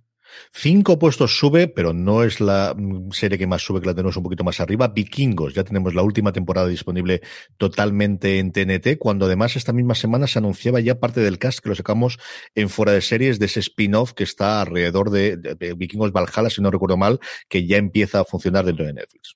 Cinco 0.51 0.99
puestos 0.99 1.37
sube, 1.37 1.67
pero 1.67 1.93
no 1.93 2.23
es 2.23 2.39
la 2.39 2.73
mm, 2.75 3.11
serie 3.11 3.37
que 3.37 3.47
más 3.47 3.61
sube, 3.61 3.81
que 3.81 3.87
la 3.87 3.93
tenemos 3.93 4.17
un 4.17 4.23
poquito 4.23 4.43
más 4.43 4.59
arriba. 4.59 4.87
Vikingos, 4.87 5.53
ya 5.53 5.63
tenemos 5.63 5.93
la 5.93 6.01
última 6.01 6.31
temporada 6.31 6.67
disponible 6.67 7.21
totalmente 7.57 8.39
en 8.39 8.51
TNT, 8.51 8.97
cuando 8.97 9.25
además 9.25 9.55
esta 9.55 9.73
misma 9.73 9.95
semana 9.95 10.27
se 10.27 10.39
anunciaba 10.39 10.79
ya 10.79 10.99
parte 10.99 11.21
del 11.21 11.39
cast 11.39 11.59
que 11.59 11.69
lo 11.69 11.75
sacamos 11.75 12.19
en 12.55 12.69
fuera 12.69 12.91
de 12.91 13.01
series 13.01 13.39
de 13.39 13.45
ese 13.45 13.59
spin-off 13.59 14.13
que 14.13 14.23
está 14.23 14.61
alrededor 14.61 15.09
de, 15.09 15.37
de 15.37 15.73
Vikingos 15.73 16.11
Valhalla, 16.11 16.49
si 16.49 16.61
no 16.61 16.71
recuerdo 16.71 16.97
mal, 16.97 17.19
que 17.49 17.65
ya 17.65 17.77
empieza 17.77 18.21
a 18.21 18.25
funcionar 18.25 18.65
dentro 18.65 18.85
de 18.85 18.93
Netflix. 18.93 19.35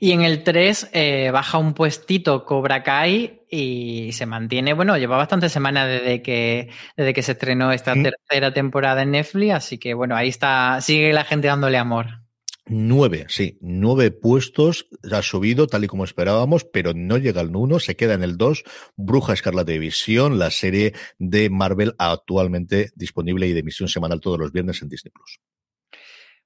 Y 0.00 0.12
en 0.12 0.22
el 0.22 0.42
3 0.42 0.90
eh, 0.92 1.30
baja 1.32 1.58
un 1.58 1.74
puestito 1.74 2.44
Cobra 2.44 2.82
Kai 2.82 3.42
y 3.50 4.10
se 4.12 4.26
mantiene, 4.26 4.72
bueno, 4.72 4.96
lleva 4.96 5.16
bastantes 5.16 5.52
semanas 5.52 5.88
desde 5.88 6.22
que, 6.22 6.70
desde 6.96 7.12
que 7.12 7.22
se 7.22 7.32
estrenó 7.32 7.72
esta 7.72 7.94
tercera 7.94 8.52
temporada 8.54 9.02
en 9.02 9.10
Netflix, 9.12 9.52
así 9.52 9.78
que 9.78 9.94
bueno, 9.94 10.16
ahí 10.16 10.28
está, 10.28 10.80
sigue 10.80 11.12
la 11.12 11.24
gente 11.24 11.48
dándole 11.48 11.78
amor. 11.78 12.22
Nueve, 12.66 13.26
sí, 13.28 13.58
nueve 13.60 14.12
puestos, 14.12 14.86
ha 15.10 15.20
subido 15.20 15.66
tal 15.66 15.82
y 15.82 15.88
como 15.88 16.04
esperábamos, 16.04 16.64
pero 16.64 16.92
no 16.94 17.18
llega 17.18 17.40
al 17.40 17.54
uno, 17.54 17.80
se 17.80 17.96
queda 17.96 18.14
en 18.14 18.22
el 18.22 18.36
dos. 18.36 18.62
Bruja 18.96 19.32
Escarlata 19.32 19.72
de 19.72 19.80
Visión, 19.80 20.38
la 20.38 20.50
serie 20.50 20.94
de 21.18 21.50
Marvel 21.50 21.94
actualmente 21.98 22.90
disponible 22.94 23.48
y 23.48 23.52
de 23.52 23.60
emisión 23.60 23.88
semanal 23.88 24.20
todos 24.20 24.38
los 24.38 24.52
viernes 24.52 24.80
en 24.80 24.88
Disney 24.88 25.10
Plus. 25.10 25.40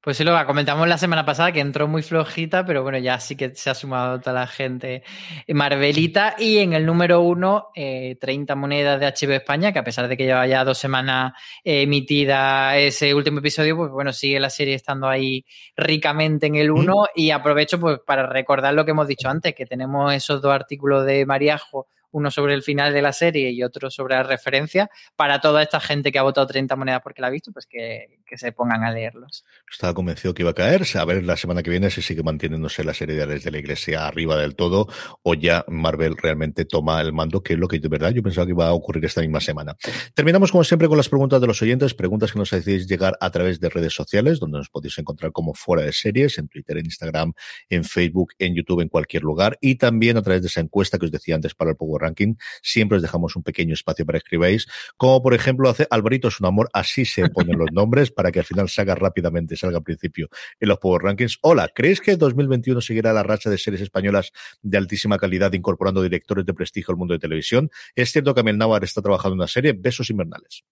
Pues 0.06 0.18
sí, 0.18 0.22
lo 0.22 0.46
comentamos 0.46 0.86
la 0.86 0.98
semana 0.98 1.24
pasada 1.24 1.50
que 1.50 1.58
entró 1.58 1.88
muy 1.88 2.00
flojita, 2.00 2.64
pero 2.64 2.84
bueno, 2.84 2.96
ya 2.96 3.18
sí 3.18 3.34
que 3.34 3.52
se 3.56 3.70
ha 3.70 3.74
sumado 3.74 4.20
toda 4.20 4.34
la 4.34 4.46
gente 4.46 5.02
Marvelita. 5.48 6.36
Y 6.38 6.58
en 6.58 6.74
el 6.74 6.86
número 6.86 7.22
uno, 7.22 7.70
30 7.74 8.52
eh, 8.52 8.56
monedas 8.56 9.00
de 9.00 9.06
HBO 9.06 9.34
España, 9.34 9.72
que 9.72 9.80
a 9.80 9.82
pesar 9.82 10.06
de 10.06 10.16
que 10.16 10.24
lleva 10.24 10.46
ya 10.46 10.62
dos 10.62 10.78
semanas 10.78 11.32
emitida 11.64 12.78
ese 12.78 13.14
último 13.14 13.40
episodio, 13.40 13.76
pues 13.76 13.90
bueno, 13.90 14.12
sigue 14.12 14.38
la 14.38 14.48
serie 14.48 14.74
estando 14.74 15.08
ahí 15.08 15.44
ricamente 15.76 16.46
en 16.46 16.54
el 16.54 16.70
uno. 16.70 17.06
Y 17.12 17.32
aprovecho 17.32 17.80
pues 17.80 17.98
para 18.06 18.28
recordar 18.28 18.74
lo 18.74 18.84
que 18.84 18.92
hemos 18.92 19.08
dicho 19.08 19.28
antes, 19.28 19.56
que 19.56 19.66
tenemos 19.66 20.14
esos 20.14 20.40
dos 20.40 20.52
artículos 20.52 21.04
de 21.04 21.26
Mariajo 21.26 21.88
uno 22.16 22.30
sobre 22.30 22.54
el 22.54 22.62
final 22.62 22.94
de 22.94 23.02
la 23.02 23.12
serie 23.12 23.50
y 23.50 23.62
otro 23.62 23.90
sobre 23.90 24.14
la 24.14 24.22
referencia, 24.22 24.88
para 25.16 25.40
toda 25.40 25.62
esta 25.62 25.80
gente 25.80 26.10
que 26.10 26.18
ha 26.18 26.22
votado 26.22 26.46
30 26.46 26.74
monedas 26.74 27.02
porque 27.02 27.20
la 27.20 27.26
ha 27.28 27.30
visto, 27.30 27.52
pues 27.52 27.66
que, 27.66 28.20
se 28.34 28.52
pongan 28.52 28.84
a 28.84 28.90
leerlos. 28.90 29.44
Estaba 29.70 29.94
convencido 29.94 30.34
que 30.34 30.42
iba 30.42 30.50
a 30.50 30.54
caer, 30.54 30.82
a 30.94 31.04
ver 31.04 31.24
la 31.24 31.36
semana 31.36 31.62
que 31.62 31.70
viene 31.70 31.90
si 31.90 32.02
sigue 32.02 32.22
manteniéndose 32.22 32.82
la 32.84 32.94
serie 32.94 33.14
de 33.14 33.50
la 33.50 33.58
Iglesia 33.58 34.06
arriba 34.06 34.36
del 34.36 34.54
todo 34.54 34.88
o 35.22 35.34
ya 35.34 35.64
Marvel 35.68 36.16
realmente 36.16 36.64
toma 36.64 37.00
el 37.00 37.12
mando, 37.12 37.42
que 37.42 37.54
es 37.54 37.58
lo 37.58 37.68
que 37.68 37.78
de 37.78 37.88
verdad 37.88 38.10
yo 38.10 38.22
pensaba 38.22 38.46
que 38.46 38.52
iba 38.52 38.66
a 38.66 38.72
ocurrir 38.72 39.04
esta 39.04 39.20
misma 39.20 39.40
semana. 39.40 39.76
Terminamos 40.14 40.50
como 40.50 40.64
siempre 40.64 40.88
con 40.88 40.96
las 40.96 41.08
preguntas 41.08 41.40
de 41.40 41.46
los 41.46 41.60
oyentes, 41.62 41.94
preguntas 41.94 42.32
que 42.32 42.38
nos 42.38 42.52
hacéis 42.52 42.86
llegar 42.86 43.16
a 43.20 43.30
través 43.30 43.60
de 43.60 43.68
redes 43.68 43.94
sociales, 43.94 44.40
donde 44.40 44.58
nos 44.58 44.68
podéis 44.68 44.98
encontrar 44.98 45.32
como 45.32 45.54
fuera 45.54 45.82
de 45.82 45.92
series, 45.92 46.38
en 46.38 46.48
Twitter, 46.48 46.78
en 46.78 46.86
Instagram, 46.86 47.32
en 47.68 47.84
Facebook, 47.84 48.32
en 48.38 48.54
YouTube, 48.54 48.80
en 48.80 48.88
cualquier 48.88 49.22
lugar, 49.22 49.58
y 49.60 49.76
también 49.76 50.16
a 50.16 50.22
través 50.22 50.42
de 50.42 50.48
esa 50.48 50.60
encuesta 50.60 50.98
que 50.98 51.06
os 51.06 51.12
decía 51.12 51.34
antes 51.34 51.54
para 51.54 51.70
el 51.70 51.76
Power 51.76 52.02
ranking. 52.02 52.34
Siempre 52.62 52.96
os 52.96 53.02
dejamos 53.02 53.36
un 53.36 53.42
pequeño 53.42 53.74
espacio 53.74 54.06
para 54.06 54.18
que 54.18 54.24
escribáis, 54.24 54.66
como 54.96 55.22
por 55.22 55.34
ejemplo 55.34 55.68
hace 55.68 55.86
Alvarito 55.90 56.28
es 56.28 56.40
un 56.40 56.46
amor, 56.46 56.68
así 56.72 57.04
se 57.04 57.28
ponen 57.28 57.58
los 57.58 57.72
nombres 57.72 58.10
para 58.16 58.32
que 58.32 58.38
al 58.38 58.46
final 58.46 58.68
salga 58.70 58.94
rápidamente, 58.94 59.56
salga 59.56 59.76
al 59.76 59.84
principio 59.84 60.28
en 60.58 60.68
los 60.68 60.78
Power 60.78 61.02
Rankings. 61.02 61.38
Hola, 61.42 61.68
¿creéis 61.72 62.00
que 62.00 62.16
2021 62.16 62.80
seguirá 62.80 63.12
la 63.12 63.22
racha 63.22 63.50
de 63.50 63.58
series 63.58 63.82
españolas 63.82 64.32
de 64.62 64.78
altísima 64.78 65.18
calidad 65.18 65.52
incorporando 65.52 66.02
directores 66.02 66.46
de 66.46 66.54
prestigio 66.54 66.92
al 66.92 66.96
mundo 66.96 67.12
de 67.12 67.20
televisión? 67.20 67.70
Es 67.94 68.12
cierto 68.12 68.34
que 68.34 68.40
Amel 68.40 68.56
Navar 68.56 68.82
está 68.84 69.02
trabajando 69.02 69.34
en 69.34 69.40
una 69.40 69.48
serie, 69.48 69.74
Besos 69.74 70.08
Invernales. 70.08 70.64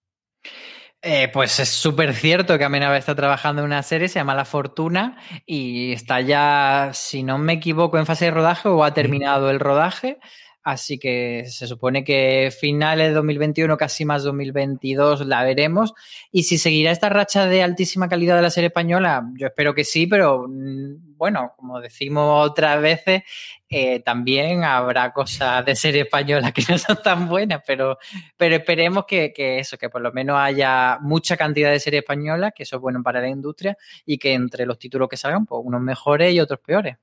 Eh, 1.07 1.29
pues 1.31 1.59
es 1.59 1.69
súper 1.69 2.15
cierto 2.15 2.57
que 2.57 2.63
Amenábar 2.63 2.97
está 2.97 3.13
trabajando 3.13 3.61
en 3.61 3.67
una 3.67 3.83
serie, 3.83 4.07
se 4.07 4.17
llama 4.17 4.33
La 4.33 4.43
Fortuna, 4.43 5.17
y 5.45 5.91
está 5.91 6.19
ya, 6.19 6.89
si 6.93 7.21
no 7.21 7.37
me 7.37 7.53
equivoco, 7.53 7.99
en 7.99 8.07
fase 8.07 8.25
de 8.25 8.31
rodaje 8.31 8.69
o 8.69 8.83
ha 8.83 8.95
terminado 8.95 9.51
el 9.51 9.59
rodaje. 9.59 10.17
Así 10.65 10.97
que 10.97 11.45
se 11.47 11.67
supone 11.67 12.03
que 12.03 12.49
finales 12.49 13.09
de 13.09 13.13
2021, 13.13 13.77
casi 13.77 14.03
más 14.03 14.23
2022, 14.23 15.27
la 15.27 15.43
veremos. 15.43 15.93
Y 16.31 16.41
si 16.41 16.57
seguirá 16.57 16.89
esta 16.89 17.07
racha 17.07 17.45
de 17.45 17.61
altísima 17.61 18.09
calidad 18.09 18.35
de 18.35 18.41
la 18.41 18.49
serie 18.49 18.69
española, 18.69 19.29
yo 19.35 19.45
espero 19.45 19.75
que 19.75 19.83
sí, 19.83 20.07
pero 20.07 20.47
mm, 20.49 21.17
bueno, 21.17 21.53
como 21.55 21.79
decimos 21.79 22.49
otras 22.49 22.81
veces, 22.81 23.21
eh, 23.69 23.99
también 23.99 24.63
habrá 24.63 25.13
cosas 25.13 25.63
de 25.65 25.75
serie 25.75 26.01
española 26.01 26.51
que 26.51 26.63
no 26.67 26.79
son 26.79 26.99
tan 27.03 27.27
buenas, 27.27 27.61
pero, 27.67 27.99
pero 28.35 28.55
esperemos 28.55 29.05
que, 29.05 29.31
que, 29.33 29.59
eso, 29.59 29.77
que 29.77 29.91
por 29.91 30.01
lo 30.01 30.11
menos 30.13 30.35
haya 30.39 30.97
mucha 30.99 31.37
cantidad 31.37 31.69
de 31.69 31.79
serie 31.79 31.99
española, 31.99 32.49
que 32.49 32.63
eso 32.63 32.77
es 32.77 32.81
bueno 32.81 33.03
para 33.03 33.21
la 33.21 33.29
industria, 33.29 33.77
y 34.03 34.17
que 34.17 34.33
entre 34.33 34.65
los 34.65 34.79
títulos 34.79 35.09
que 35.09 35.17
salgan, 35.17 35.45
pues 35.45 35.61
unos 35.63 35.81
mejores 35.81 36.33
y 36.33 36.39
otros 36.39 36.59
peores. 36.59 36.97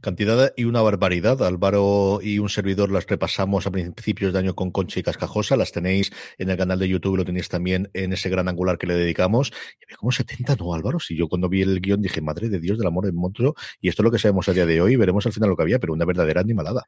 Cantidad 0.00 0.52
y 0.56 0.64
una 0.64 0.82
barbaridad. 0.82 1.42
Álvaro 1.42 2.20
y 2.22 2.38
un 2.38 2.48
servidor 2.48 2.90
las 2.90 3.06
repasamos 3.06 3.66
a 3.66 3.70
principios 3.70 4.32
de 4.32 4.38
año 4.38 4.54
con 4.54 4.70
Concha 4.70 5.00
y 5.00 5.02
Cascajosa. 5.02 5.56
Las 5.56 5.72
tenéis 5.72 6.12
en 6.38 6.50
el 6.50 6.56
canal 6.56 6.78
de 6.78 6.88
YouTube, 6.88 7.16
lo 7.16 7.24
tenéis 7.24 7.48
también 7.48 7.90
en 7.94 8.12
ese 8.12 8.28
gran 8.28 8.48
angular 8.48 8.78
que 8.78 8.86
le 8.86 8.94
dedicamos. 8.94 9.50
Y 9.80 9.84
había 9.84 9.96
como 9.96 10.12
70, 10.12 10.56
¿no, 10.56 10.74
Álvaro? 10.74 11.00
Si 11.00 11.16
yo 11.16 11.28
cuando 11.28 11.48
vi 11.48 11.62
el 11.62 11.80
guion 11.80 12.02
dije, 12.02 12.20
madre 12.20 12.48
de 12.48 12.60
Dios 12.60 12.78
del 12.78 12.86
amor 12.86 13.06
en 13.06 13.14
monstruo. 13.14 13.54
Y 13.80 13.88
esto 13.88 14.02
es 14.02 14.04
lo 14.04 14.10
que 14.10 14.18
sabemos 14.18 14.48
a 14.48 14.52
día 14.52 14.66
de 14.66 14.80
hoy. 14.80 14.96
Veremos 14.96 15.24
al 15.26 15.32
final 15.32 15.48
lo 15.48 15.56
que 15.56 15.62
había, 15.62 15.78
pero 15.78 15.92
una 15.92 16.04
verdadera 16.04 16.40
animalada. 16.40 16.86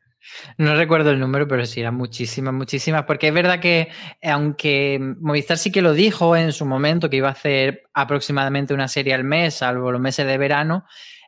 No 0.59 0.75
recuerdo 0.75 1.11
el 1.11 1.19
número, 1.19 1.49
pero 1.49 1.65
sí 1.67 1.81
eran 1.81 1.95
muchísimas, 1.95 2.53
muchísimas. 2.53 3.05
Porque 3.05 3.29
es 3.29 3.35
verdad 3.35 3.61
que, 3.61 3.89
aunque 4.23 4.99
Movistar 5.21 5.59
sí 5.59 5.73
que 5.73 5.83
lo 5.83 5.95
dijo 5.95 6.37
en 6.37 6.53
su 6.53 6.67
momento, 6.67 7.09
que 7.09 7.17
iba 7.17 7.29
a 7.29 7.33
hacer 7.33 7.85
aproximadamente 7.95 8.75
una 8.75 8.89
serie 8.89 9.15
al 9.15 9.25
mes, 9.25 9.55
salvo 9.55 9.91
los 9.91 10.01
meses 10.01 10.27
de 10.27 10.37
verano, 10.37 10.85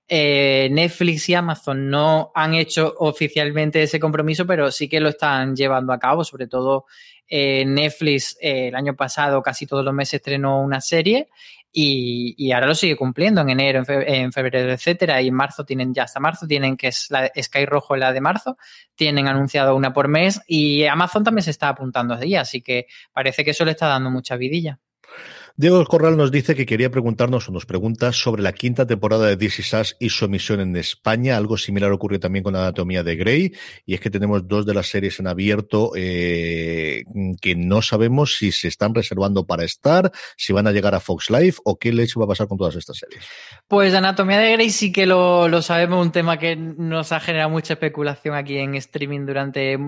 eh, 0.09 0.69
Netflix 0.71 1.29
y 1.29 1.35
Amazon 1.35 1.91
no 1.91 2.31
han 2.35 2.55
hecho 2.55 2.95
oficialmente 2.99 3.83
ese 3.83 3.99
compromiso, 3.99 4.47
pero 4.47 4.71
sí 4.71 4.89
que 4.89 5.01
lo 5.01 5.09
están 5.09 5.57
llevando 5.57 5.93
a 5.93 5.99
cabo. 5.99 6.25
Sobre 6.25 6.47
todo 6.47 6.87
eh, 7.29 7.65
Netflix 7.65 8.37
eh, 8.41 8.69
el 8.69 8.77
año 8.77 8.95
pasado 8.95 9.43
casi 9.43 9.67
todos 9.67 9.85
los 9.85 9.95
meses 9.95 10.15
estrenó 10.15 10.61
una 10.61 10.81
serie 10.81 11.29
y, 11.79 12.51
ahora 12.53 12.69
lo 12.69 12.75
sigue 12.75 12.97
cumpliendo 12.97 13.43
en 13.43 13.51
enero, 13.51 13.83
en 13.87 14.33
febrero, 14.33 14.73
etcétera. 14.73 15.21
Y 15.21 15.29
en 15.29 15.35
marzo 15.35 15.65
tienen 15.65 15.93
ya 15.93 16.05
hasta 16.05 16.21
marzo, 16.21 16.47
tienen 16.47 16.77
que 16.77 16.89
es 16.89 17.11
la 17.11 17.31
Sky 17.39 17.67
Rojo 17.67 17.97
la 17.97 18.13
de 18.13 18.21
marzo, 18.23 18.57
tienen 18.95 19.29
anunciado 19.29 19.77
una 19.77 19.93
por 19.93 20.09
mes 20.09 20.41
y 20.47 20.85
Amazon 20.87 21.25
también 21.25 21.43
se 21.43 21.51
está 21.51 21.69
apuntando 21.69 22.15
ahí, 22.15 22.35
así 22.35 22.63
que 22.63 22.87
parece 23.13 23.45
que 23.45 23.51
eso 23.51 23.65
le 23.67 23.73
está 23.73 23.89
dando 23.89 24.11
mucha 24.11 24.37
vidilla. 24.37 24.79
Diego 25.59 25.83
Corral 25.87 26.19
nos 26.19 26.31
dice 26.31 26.55
que 26.55 26.67
quería 26.67 26.91
preguntarnos 26.91 27.49
o 27.49 27.53
nos 27.53 27.65
pregunta 27.65 28.13
sobre 28.13 28.43
la 28.43 28.53
quinta 28.53 28.87
temporada 28.87 29.27
de 29.27 29.39
This 29.39 29.61
Is 29.61 29.97
y 29.99 30.11
su 30.11 30.27
emisión 30.27 30.61
en 30.61 30.77
España. 30.77 31.39
Algo 31.39 31.57
similar 31.57 31.91
ocurrió 31.93 32.21
también 32.21 32.43
con 32.43 32.55
Anatomía 32.55 33.03
de 33.03 33.17
Grey. 33.17 33.53
Y 33.87 33.95
es 33.95 34.01
que 34.01 34.11
tenemos 34.11 34.47
dos 34.47 34.67
de 34.67 34.75
las 34.75 34.89
series 34.89 35.19
en 35.19 35.29
abierto 35.29 35.93
eh, 35.97 37.05
que 37.41 37.57
no 37.57 37.81
sabemos 37.81 38.37
si 38.37 38.53
se 38.53 38.69
están 38.69 38.95
reservando 38.95 39.47
para 39.47 39.65
estar, 39.65 40.13
si 40.37 40.53
van 40.53 40.67
a 40.67 40.73
llegar 40.73 40.95
a 40.95 41.01
Fox 41.01 41.31
Life 41.31 41.59
o 41.65 41.79
qué 41.79 41.91
leche 41.91 42.21
va 42.21 42.27
a 42.27 42.29
pasar 42.29 42.49
con 42.49 42.59
todas 42.59 42.77
estas 42.77 42.99
series. 42.99 43.25
Pues 43.67 43.95
Anatomía 43.95 44.39
de 44.39 44.53
Grey 44.53 44.69
sí 44.69 44.93
que 44.93 45.07
lo, 45.07 45.49
lo 45.49 45.63
sabemos, 45.63 46.05
un 46.05 46.13
tema 46.13 46.39
que 46.39 46.55
nos 46.55 47.13
ha 47.13 47.21
generado 47.21 47.49
mucha 47.49 47.73
especulación 47.73 48.35
aquí 48.35 48.59
en 48.59 48.75
streaming 48.75 49.25
durante, 49.25 49.79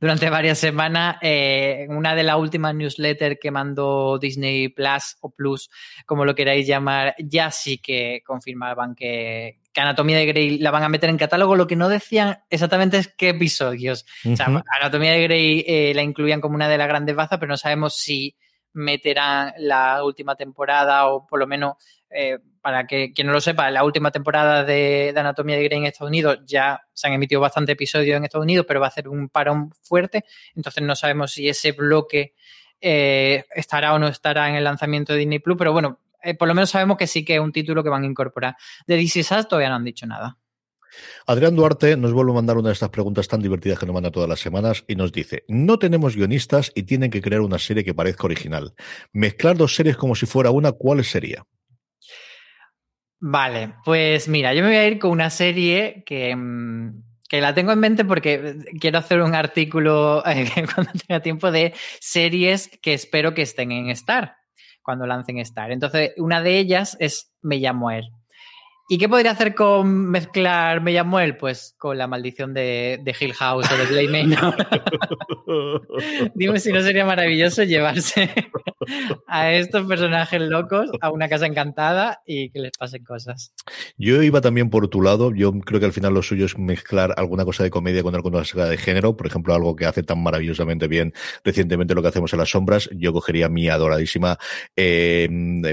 durante 0.00 0.30
varias 0.30 0.58
semanas. 0.58 1.18
Eh, 1.20 1.84
una 1.90 2.14
de 2.14 2.22
las 2.22 2.38
últimas 2.38 2.74
newsletters 2.74 3.36
que 3.38 3.50
mandó 3.50 4.18
Disney 4.18 4.70
Plus 4.70 5.09
o 5.20 5.30
Plus, 5.30 5.70
como 6.06 6.24
lo 6.24 6.34
queráis 6.34 6.66
llamar, 6.66 7.14
ya 7.18 7.50
sí 7.50 7.78
que 7.78 8.22
confirmaban 8.24 8.94
que, 8.94 9.58
Anatomía 9.76 10.18
de 10.18 10.26
Grey 10.26 10.58
la 10.58 10.70
van 10.70 10.82
a 10.82 10.90
meter 10.90 11.08
en 11.08 11.16
catálogo. 11.16 11.56
Lo 11.56 11.66
que 11.66 11.74
no 11.74 11.88
decían 11.88 12.40
exactamente 12.50 12.98
es 12.98 13.08
qué 13.08 13.30
episodios. 13.30 14.04
O 14.30 14.36
sea, 14.36 14.46
Anatomía 14.78 15.12
de 15.12 15.22
Grey 15.22 15.64
eh, 15.66 15.92
la 15.94 16.02
incluían 16.02 16.42
como 16.42 16.54
una 16.54 16.68
de 16.68 16.76
las 16.76 16.86
grandes 16.86 17.16
bazas, 17.16 17.38
pero 17.38 17.48
no 17.48 17.56
sabemos 17.56 17.96
si 17.96 18.36
meterán 18.74 19.54
la 19.56 20.04
última 20.04 20.36
temporada 20.36 21.06
o 21.06 21.26
por 21.26 21.38
lo 21.38 21.46
menos 21.46 21.76
eh, 22.10 22.38
para 22.60 22.86
que 22.86 23.12
quien 23.12 23.28
no 23.28 23.32
lo 23.32 23.40
sepa, 23.40 23.70
la 23.70 23.84
última 23.84 24.10
temporada 24.10 24.64
de, 24.64 25.14
Anatomía 25.16 25.56
de 25.56 25.64
Grey 25.64 25.78
en 25.78 25.86
Estados 25.86 26.10
Unidos 26.10 26.40
ya 26.44 26.82
se 26.92 27.06
han 27.06 27.14
emitido 27.14 27.40
bastantes 27.40 27.72
episodios 27.72 28.16
en 28.16 28.24
Estados 28.24 28.44
Unidos, 28.44 28.66
pero 28.68 28.80
va 28.80 28.86
a 28.86 28.90
hacer 28.90 29.08
un 29.08 29.28
parón 29.28 29.70
fuerte. 29.82 30.24
Entonces 30.54 30.82
no 30.82 30.94
sabemos 30.94 31.32
si 31.32 31.48
ese 31.48 31.72
bloque 31.72 32.34
eh, 32.80 33.44
estará 33.54 33.94
o 33.94 33.98
no 33.98 34.08
estará 34.08 34.48
en 34.48 34.56
el 34.56 34.64
lanzamiento 34.64 35.12
de 35.12 35.20
Disney 35.20 35.38
Plus, 35.38 35.56
pero 35.56 35.72
bueno, 35.72 36.00
eh, 36.22 36.34
por 36.34 36.48
lo 36.48 36.54
menos 36.54 36.70
sabemos 36.70 36.96
que 36.96 37.06
sí 37.06 37.24
que 37.24 37.34
es 37.34 37.40
un 37.40 37.52
título 37.52 37.82
que 37.82 37.90
van 37.90 38.02
a 38.02 38.06
incorporar. 38.06 38.56
De 38.86 38.96
DC 38.96 39.22
Sass 39.22 39.48
todavía 39.48 39.68
no 39.68 39.76
han 39.76 39.84
dicho 39.84 40.06
nada. 40.06 40.38
Adrián 41.26 41.54
Duarte 41.54 41.96
nos 41.96 42.12
vuelve 42.12 42.32
a 42.32 42.34
mandar 42.34 42.56
una 42.56 42.68
de 42.68 42.72
estas 42.72 42.88
preguntas 42.90 43.28
tan 43.28 43.40
divertidas 43.40 43.78
que 43.78 43.86
nos 43.86 43.94
manda 43.94 44.10
todas 44.10 44.28
las 44.28 44.40
semanas 44.40 44.84
y 44.88 44.96
nos 44.96 45.12
dice, 45.12 45.44
no 45.48 45.78
tenemos 45.78 46.16
guionistas 46.16 46.72
y 46.74 46.82
tienen 46.82 47.10
que 47.10 47.22
crear 47.22 47.42
una 47.42 47.58
serie 47.58 47.84
que 47.84 47.94
parezca 47.94 48.24
original. 48.24 48.74
Mezclar 49.12 49.56
dos 49.56 49.74
series 49.74 49.96
como 49.96 50.14
si 50.14 50.26
fuera 50.26 50.50
una, 50.50 50.72
¿cuál 50.72 51.04
sería? 51.04 51.46
Vale, 53.20 53.74
pues 53.84 54.28
mira, 54.28 54.54
yo 54.54 54.62
me 54.62 54.68
voy 54.68 54.76
a 54.76 54.86
ir 54.86 54.98
con 54.98 55.10
una 55.10 55.30
serie 55.30 56.02
que, 56.06 56.34
mm, 56.34 57.02
que 57.30 57.40
la 57.40 57.54
tengo 57.54 57.70
en 57.70 57.78
mente 57.78 58.04
porque 58.04 58.56
quiero 58.80 58.98
hacer 58.98 59.22
un 59.22 59.36
artículo 59.36 60.26
eh, 60.26 60.50
cuando 60.74 60.92
tenga 61.06 61.22
tiempo 61.22 61.52
de 61.52 61.72
series 62.00 62.68
que 62.82 62.92
espero 62.92 63.34
que 63.34 63.42
estén 63.42 63.70
en 63.70 63.88
Star, 63.90 64.34
cuando 64.82 65.06
lancen 65.06 65.38
Star. 65.38 65.70
Entonces, 65.70 66.10
una 66.16 66.42
de 66.42 66.58
ellas 66.58 66.96
es 66.98 67.32
Me 67.40 67.58
llamo 67.58 67.92
él. 67.92 68.10
¿Y 68.92 68.98
qué 68.98 69.08
podría 69.08 69.30
hacer 69.30 69.54
con 69.54 70.10
mezclar 70.10 70.82
Me? 70.82 71.32
Pues 71.34 71.76
con 71.78 71.96
la 71.96 72.08
maldición 72.08 72.52
de, 72.52 73.00
Hill 73.20 73.34
House 73.34 73.70
o 73.70 73.76
de 73.76 73.86
Blade 73.86 74.36
Dime 76.34 76.58
si 76.58 76.72
no 76.72 76.82
sería 76.82 77.04
maravilloso 77.04 77.62
llevarse 77.62 78.34
a 79.28 79.52
estos 79.52 79.86
personajes 79.86 80.40
locos 80.40 80.90
a 81.00 81.12
una 81.12 81.28
casa 81.28 81.46
encantada 81.46 82.20
y 82.26 82.50
que 82.50 82.58
les 82.58 82.72
pasen 82.76 83.04
cosas. 83.04 83.52
Yo 83.96 84.24
iba 84.24 84.40
también 84.40 84.70
por 84.70 84.88
tu 84.88 85.02
lado. 85.02 85.32
Yo 85.32 85.52
creo 85.52 85.78
que 85.78 85.86
al 85.86 85.92
final 85.92 86.12
lo 86.12 86.22
suyo 86.22 86.46
es 86.46 86.58
mezclar 86.58 87.14
alguna 87.16 87.44
cosa 87.44 87.62
de 87.62 87.70
comedia 87.70 88.02
con 88.02 88.16
alguna 88.16 88.40
cosa 88.40 88.66
de 88.66 88.76
género. 88.76 89.16
Por 89.16 89.28
ejemplo, 89.28 89.54
algo 89.54 89.76
que 89.76 89.86
hace 89.86 90.02
tan 90.02 90.20
maravillosamente 90.20 90.88
bien 90.88 91.14
recientemente 91.44 91.94
lo 91.94 92.02
que 92.02 92.08
hacemos 92.08 92.32
en 92.32 92.40
las 92.40 92.50
sombras. 92.50 92.90
Yo 92.96 93.12
cogería 93.12 93.48
mi 93.48 93.68
adoradísima 93.68 94.36
eh, 94.74 95.28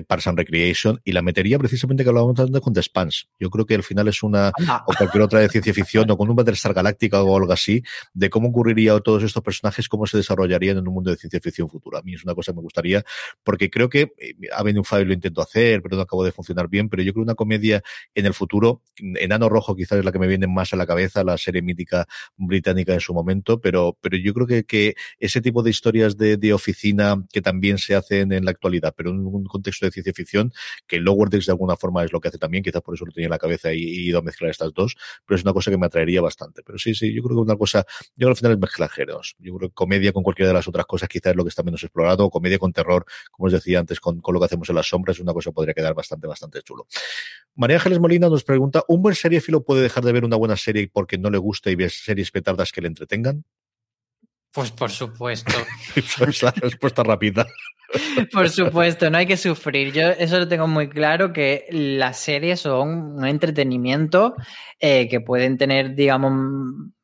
Parks 0.07 0.27
and 0.27 0.37
Recreation 0.37 1.01
y 1.03 1.13
la 1.13 1.23
metería 1.23 1.57
precisamente 1.57 2.03
que 2.03 2.09
hablábamos 2.09 2.39
antes 2.39 2.61
con 2.61 2.73
The 2.73 2.83
Span 2.83 3.06
yo 3.39 3.49
creo 3.49 3.65
que 3.65 3.75
al 3.75 3.83
final 3.83 4.07
es 4.07 4.23
una, 4.23 4.51
o 4.85 4.93
cualquier 4.97 5.23
otra 5.23 5.39
de 5.39 5.49
ciencia 5.49 5.73
ficción, 5.73 6.09
o 6.09 6.17
con 6.17 6.29
un 6.29 6.35
Battlestar 6.35 6.73
Galáctica 6.73 7.21
o 7.21 7.37
algo 7.37 7.51
así, 7.51 7.83
de 8.13 8.29
cómo 8.29 8.49
ocurriría 8.49 8.97
todos 8.99 9.23
estos 9.23 9.43
personajes, 9.43 9.87
cómo 9.87 10.07
se 10.07 10.17
desarrollarían 10.17 10.77
en 10.77 10.87
un 10.87 10.93
mundo 10.93 11.11
de 11.11 11.17
ciencia 11.17 11.39
ficción 11.39 11.69
futura. 11.69 11.99
A 11.99 12.01
mí 12.01 12.13
es 12.13 12.23
una 12.23 12.35
cosa 12.35 12.51
que 12.51 12.57
me 12.57 12.61
gustaría, 12.61 13.03
porque 13.43 13.69
creo 13.69 13.89
que 13.89 14.13
eh, 14.17 14.35
ha 14.53 14.63
venido 14.63 14.81
un 14.81 14.85
fallo 14.85 15.05
lo 15.05 15.13
intento 15.13 15.41
hacer, 15.41 15.81
pero 15.81 15.95
no 15.95 16.03
acabo 16.03 16.23
de 16.23 16.31
funcionar 16.31 16.67
bien, 16.67 16.89
pero 16.89 17.03
yo 17.03 17.13
creo 17.13 17.23
que 17.23 17.27
una 17.27 17.35
comedia 17.35 17.81
en 18.15 18.25
el 18.25 18.33
futuro, 18.33 18.81
Enano 18.97 19.49
Rojo 19.49 19.75
quizás 19.75 19.99
es 19.99 20.05
la 20.05 20.11
que 20.11 20.19
me 20.19 20.27
viene 20.27 20.47
más 20.47 20.73
a 20.73 20.75
la 20.75 20.85
cabeza, 20.85 21.23
la 21.23 21.37
serie 21.37 21.61
mítica 21.61 22.07
británica 22.35 22.93
en 22.93 22.99
su 22.99 23.13
momento, 23.13 23.59
pero, 23.61 23.97
pero 24.01 24.17
yo 24.17 24.33
creo 24.33 24.47
que, 24.47 24.63
que 24.65 24.95
ese 25.19 25.41
tipo 25.41 25.63
de 25.63 25.69
historias 25.69 26.17
de, 26.17 26.37
de 26.37 26.53
oficina 26.53 27.23
que 27.31 27.41
también 27.41 27.77
se 27.77 27.95
hacen 27.95 28.31
en 28.31 28.45
la 28.45 28.51
actualidad, 28.51 28.93
pero 28.95 29.11
en 29.11 29.25
un 29.25 29.45
contexto 29.45 29.85
de 29.85 29.91
ciencia 29.91 30.13
ficción, 30.13 30.51
que 30.87 30.99
Lower 30.99 31.29
Decks 31.29 31.45
de 31.45 31.51
alguna 31.51 31.75
forma 31.75 32.03
es 32.03 32.11
lo 32.11 32.19
que 32.19 32.29
hace 32.29 32.37
también, 32.37 32.63
quizás 32.63 32.81
por 32.81 32.95
eso 32.97 33.05
lo 33.05 33.11
tenía 33.11 33.27
en 33.27 33.31
la 33.31 33.39
cabeza 33.39 33.73
y, 33.73 33.79
ido 33.79 34.19
a 34.19 34.21
mezclar 34.21 34.51
estas 34.51 34.73
dos, 34.73 34.95
pero 35.25 35.37
es 35.37 35.43
una 35.43 35.53
cosa 35.53 35.71
que 35.71 35.77
me 35.77 35.85
atraería 35.85 36.21
bastante. 36.21 36.63
Pero 36.63 36.77
sí, 36.77 36.93
sí, 36.93 37.13
yo 37.13 37.23
creo 37.23 37.37
que 37.37 37.41
una 37.41 37.55
cosa, 37.55 37.85
yo 38.15 38.25
creo 38.25 38.29
al 38.29 38.35
final 38.35 38.51
es 38.53 38.59
mezclar 38.59 38.89
géneros. 38.89 39.35
Yo 39.39 39.55
creo 39.55 39.69
que 39.69 39.73
comedia 39.73 40.11
con 40.11 40.23
cualquiera 40.23 40.49
de 40.49 40.53
las 40.53 40.67
otras 40.67 40.85
cosas 40.85 41.09
quizás 41.09 41.31
es 41.31 41.35
lo 41.35 41.43
que 41.43 41.49
está 41.49 41.63
menos 41.63 41.83
explorado, 41.83 42.29
comedia 42.29 42.59
con 42.59 42.73
terror, 42.73 43.05
como 43.31 43.47
os 43.47 43.53
decía 43.53 43.79
antes, 43.79 43.99
con, 43.99 44.19
con 44.19 44.33
lo 44.33 44.39
que 44.39 44.45
hacemos 44.45 44.69
en 44.69 44.75
las 44.75 44.87
sombras, 44.87 45.17
es 45.17 45.21
una 45.21 45.33
cosa 45.33 45.49
que 45.49 45.53
podría 45.53 45.73
quedar 45.73 45.93
bastante, 45.93 46.27
bastante 46.27 46.61
chulo. 46.61 46.87
María 47.55 47.77
Ángeles 47.77 47.99
Molina 47.99 48.29
nos 48.29 48.43
pregunta, 48.43 48.83
¿un 48.87 49.01
buen 49.01 49.15
filo 49.15 49.63
puede 49.63 49.81
dejar 49.81 50.03
de 50.03 50.11
ver 50.11 50.25
una 50.25 50.35
buena 50.35 50.55
serie 50.57 50.89
porque 50.91 51.17
no 51.17 51.29
le 51.29 51.37
gusta 51.37 51.71
y 51.71 51.75
ver 51.75 51.89
series 51.89 52.31
petardas 52.31 52.71
que 52.71 52.81
le 52.81 52.87
entretengan? 52.87 53.43
Pues 54.51 54.71
por 54.71 54.91
supuesto. 54.91 55.53
es 55.95 56.43
la 56.43 56.51
respuesta 56.51 57.03
rápida. 57.03 57.45
Por 58.31 58.49
supuesto, 58.49 59.09
no 59.09 59.17
hay 59.17 59.25
que 59.25 59.37
sufrir. 59.37 59.93
Yo 59.93 60.09
eso 60.09 60.39
lo 60.39 60.47
tengo 60.47 60.67
muy 60.67 60.89
claro, 60.89 61.31
que 61.31 61.65
las 61.69 62.19
series 62.19 62.59
son 62.59 63.17
un 63.17 63.25
entretenimiento 63.25 64.35
eh, 64.79 65.07
que 65.07 65.21
pueden 65.21 65.57
tener, 65.57 65.95
digamos, 65.95 66.33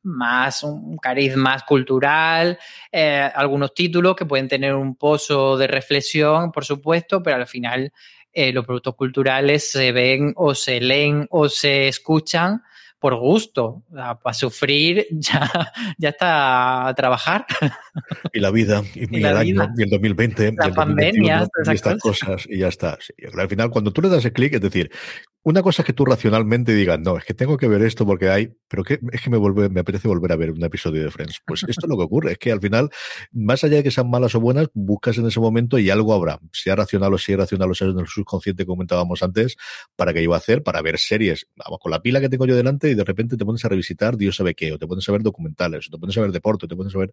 más 0.02 0.62
un 0.62 0.98
cariz 0.98 1.36
más 1.36 1.62
cultural, 1.64 2.58
eh, 2.92 3.30
algunos 3.34 3.72
títulos 3.72 4.14
que 4.14 4.26
pueden 4.26 4.48
tener 4.48 4.74
un 4.74 4.96
pozo 4.96 5.56
de 5.56 5.66
reflexión, 5.66 6.52
por 6.52 6.64
supuesto, 6.64 7.22
pero 7.22 7.36
al 7.36 7.46
final 7.46 7.90
eh, 8.32 8.52
los 8.52 8.66
productos 8.66 8.94
culturales 8.94 9.70
se 9.70 9.92
ven 9.92 10.32
o 10.36 10.54
se 10.54 10.80
leen 10.80 11.26
o 11.30 11.48
se 11.48 11.88
escuchan 11.88 12.62
por 13.04 13.16
gusto. 13.16 13.82
Para 13.92 14.32
sufrir 14.32 15.06
ya, 15.10 15.50
ya 15.98 16.08
está 16.08 16.88
a 16.88 16.94
trabajar. 16.94 17.44
Y 18.32 18.40
la 18.40 18.50
vida, 18.50 18.82
y, 18.94 19.22
el 19.22 19.26
año, 19.26 19.68
y 19.76 19.82
el 19.82 19.90
2020, 19.90 20.54
la 20.56 20.70
pandemia, 20.70 21.46
y 21.66 21.70
estas 21.70 21.98
cosas. 21.98 22.46
y 22.48 22.60
ya 22.60 22.68
está. 22.68 22.96
Al 23.36 23.48
final, 23.50 23.68
cuando 23.68 23.92
tú 23.92 24.00
le 24.00 24.08
das 24.08 24.24
el 24.24 24.32
clic, 24.32 24.54
es 24.54 24.62
decir, 24.62 24.90
una 25.44 25.62
cosa 25.62 25.82
es 25.82 25.86
que 25.86 25.92
tú 25.92 26.04
racionalmente 26.04 26.74
digas, 26.74 26.98
no, 27.00 27.16
es 27.16 27.24
que 27.24 27.34
tengo 27.34 27.56
que 27.56 27.68
ver 27.68 27.82
esto 27.82 28.04
porque 28.06 28.28
hay, 28.28 28.54
pero 28.68 28.82
que 28.82 28.98
es 29.12 29.20
que 29.22 29.30
me, 29.30 29.36
vuelve, 29.36 29.68
me 29.68 29.80
apetece 29.80 30.08
volver 30.08 30.32
a 30.32 30.36
ver 30.36 30.50
un 30.50 30.64
episodio 30.64 31.02
de 31.02 31.10
Friends. 31.10 31.40
Pues 31.46 31.64
esto 31.68 31.86
es 31.86 31.88
lo 31.88 31.96
que 31.96 32.04
ocurre, 32.04 32.32
es 32.32 32.38
que 32.38 32.50
al 32.50 32.60
final, 32.60 32.90
más 33.32 33.62
allá 33.62 33.76
de 33.76 33.82
que 33.82 33.90
sean 33.90 34.10
malas 34.10 34.34
o 34.34 34.40
buenas, 34.40 34.68
buscas 34.74 35.18
en 35.18 35.26
ese 35.26 35.40
momento 35.40 35.78
y 35.78 35.90
algo 35.90 36.14
habrá, 36.14 36.40
sea 36.52 36.76
racional 36.76 37.14
o 37.14 37.18
sea 37.18 37.34
irracional 37.34 37.70
o 37.70 37.74
sea 37.74 37.88
en 37.88 37.98
el 37.98 38.06
subconsciente 38.06 38.64
que 38.64 38.66
comentábamos 38.66 39.22
antes, 39.22 39.56
para 39.96 40.12
que 40.12 40.22
iba 40.22 40.34
a 40.34 40.38
hacer, 40.38 40.62
para 40.62 40.82
ver 40.82 40.98
series, 40.98 41.46
vamos, 41.56 41.78
con 41.80 41.92
la 41.92 42.00
pila 42.00 42.20
que 42.20 42.28
tengo 42.28 42.46
yo 42.46 42.56
delante 42.56 42.90
y 42.90 42.94
de 42.94 43.04
repente 43.04 43.36
te 43.36 43.44
pones 43.44 43.64
a 43.64 43.68
revisitar 43.68 44.16
Dios 44.16 44.36
sabe 44.36 44.54
qué, 44.54 44.72
o 44.72 44.78
te 44.78 44.86
pones 44.86 45.08
a 45.08 45.12
ver 45.12 45.22
documentales, 45.22 45.88
o 45.88 45.90
te 45.90 45.98
pones 45.98 46.16
a 46.16 46.20
ver 46.20 46.32
deporte, 46.32 46.66
o 46.66 46.68
te 46.68 46.76
pones 46.76 46.94
a 46.94 46.98
ver, 46.98 47.10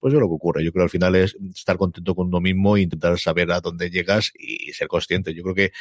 pues 0.00 0.12
eso 0.12 0.18
es 0.18 0.20
lo 0.22 0.28
que 0.28 0.34
ocurre. 0.34 0.64
Yo 0.64 0.72
creo 0.72 0.82
que 0.82 0.84
al 0.84 0.90
final 0.90 1.14
es 1.16 1.36
estar 1.54 1.76
contento 1.76 2.14
con 2.14 2.28
uno 2.28 2.40
mismo 2.40 2.76
e 2.76 2.82
intentar 2.82 3.18
saber 3.18 3.50
a 3.52 3.60
dónde 3.60 3.90
llegas 3.90 4.32
y 4.38 4.72
ser 4.72 4.88
consciente. 4.88 5.34
Yo 5.34 5.42
creo 5.42 5.54
que 5.54 5.72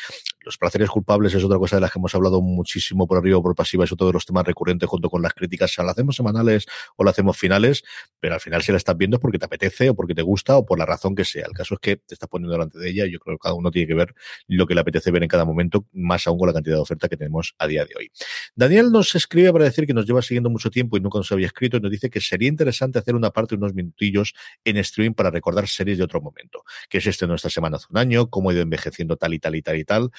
los 0.41 0.57
placeres 0.57 0.89
culpables 0.89 1.33
es 1.33 1.43
otra 1.43 1.57
cosa 1.57 1.77
de 1.77 1.81
las 1.81 1.91
que 1.93 1.99
hemos 1.99 2.13
hablado 2.15 2.41
muchísimo 2.41 3.07
por 3.07 3.17
arriba 3.17 3.37
o 3.37 3.43
por 3.43 3.55
pasiva, 3.55 3.85
eso 3.85 3.95
todos 3.95 4.13
los 4.13 4.25
temas 4.25 4.45
recurrentes 4.45 4.89
junto 4.89 5.09
con 5.09 5.21
las 5.21 5.33
críticas, 5.33 5.71
sea, 5.71 5.83
lo 5.83 5.91
hacemos 5.91 6.15
semanales 6.15 6.65
o 6.97 7.03
lo 7.03 7.09
hacemos 7.09 7.37
finales, 7.37 7.83
pero 8.19 8.33
al 8.33 8.41
final 8.41 8.61
si 8.61 8.71
la 8.71 8.77
estás 8.77 8.97
viendo 8.97 9.17
es 9.17 9.21
porque 9.21 9.39
te 9.39 9.45
apetece 9.45 9.89
o 9.89 9.95
porque 9.95 10.15
te 10.15 10.21
gusta 10.21 10.57
o 10.57 10.65
por 10.65 10.77
la 10.77 10.85
razón 10.85 11.15
que 11.15 11.23
sea. 11.25 11.45
El 11.45 11.53
caso 11.53 11.75
es 11.75 11.79
que 11.79 11.97
te 11.97 12.15
estás 12.15 12.27
poniendo 12.29 12.51
delante 12.51 12.77
de 12.79 12.89
ella 12.89 13.05
y 13.05 13.11
yo 13.11 13.19
creo 13.19 13.37
que 13.37 13.41
cada 13.41 13.55
uno 13.55 13.71
tiene 13.71 13.87
que 13.87 13.93
ver 13.93 14.13
lo 14.47 14.65
que 14.67 14.75
le 14.75 14.81
apetece 14.81 15.11
ver 15.11 15.23
en 15.23 15.29
cada 15.29 15.45
momento, 15.45 15.85
más 15.93 16.27
aún 16.27 16.39
con 16.39 16.47
la 16.47 16.53
cantidad 16.53 16.75
de 16.75 16.81
oferta 16.81 17.07
que 17.07 17.17
tenemos 17.17 17.55
a 17.57 17.67
día 17.67 17.85
de 17.85 17.93
hoy. 17.97 18.11
Daniel 18.55 18.91
nos 18.91 19.15
escribe 19.15 19.51
para 19.53 19.65
decir 19.65 19.85
que 19.85 19.93
nos 19.93 20.05
lleva 20.05 20.21
siguiendo 20.21 20.49
mucho 20.49 20.69
tiempo 20.69 20.97
y 20.97 21.01
nunca 21.01 21.19
nos 21.19 21.31
había 21.31 21.47
escrito 21.47 21.77
y 21.77 21.79
nos 21.79 21.91
dice 21.91 22.09
que 22.09 22.19
sería 22.19 22.49
interesante 22.49 22.99
hacer 22.99 23.15
una 23.15 23.29
parte, 23.31 23.55
unos 23.55 23.73
minutillos 23.73 24.33
en 24.63 24.77
streaming 24.77 25.13
para 25.13 25.29
recordar 25.29 25.67
series 25.67 25.97
de 25.97 26.03
otro 26.03 26.21
momento, 26.21 26.63
que 26.89 26.97
es 26.97 27.07
este 27.07 27.27
nuestra 27.27 27.49
semana 27.49 27.77
hace 27.77 27.87
un 27.89 27.97
año, 27.97 28.29
cómo 28.29 28.49
ha 28.49 28.53
ido 28.53 28.61
envejeciendo 28.61 29.17
tal 29.17 29.33
y 29.33 29.39
tal 29.39 29.55
y 29.55 29.61
tal 29.61 29.77
y 29.77 29.85
tal. 29.85 30.11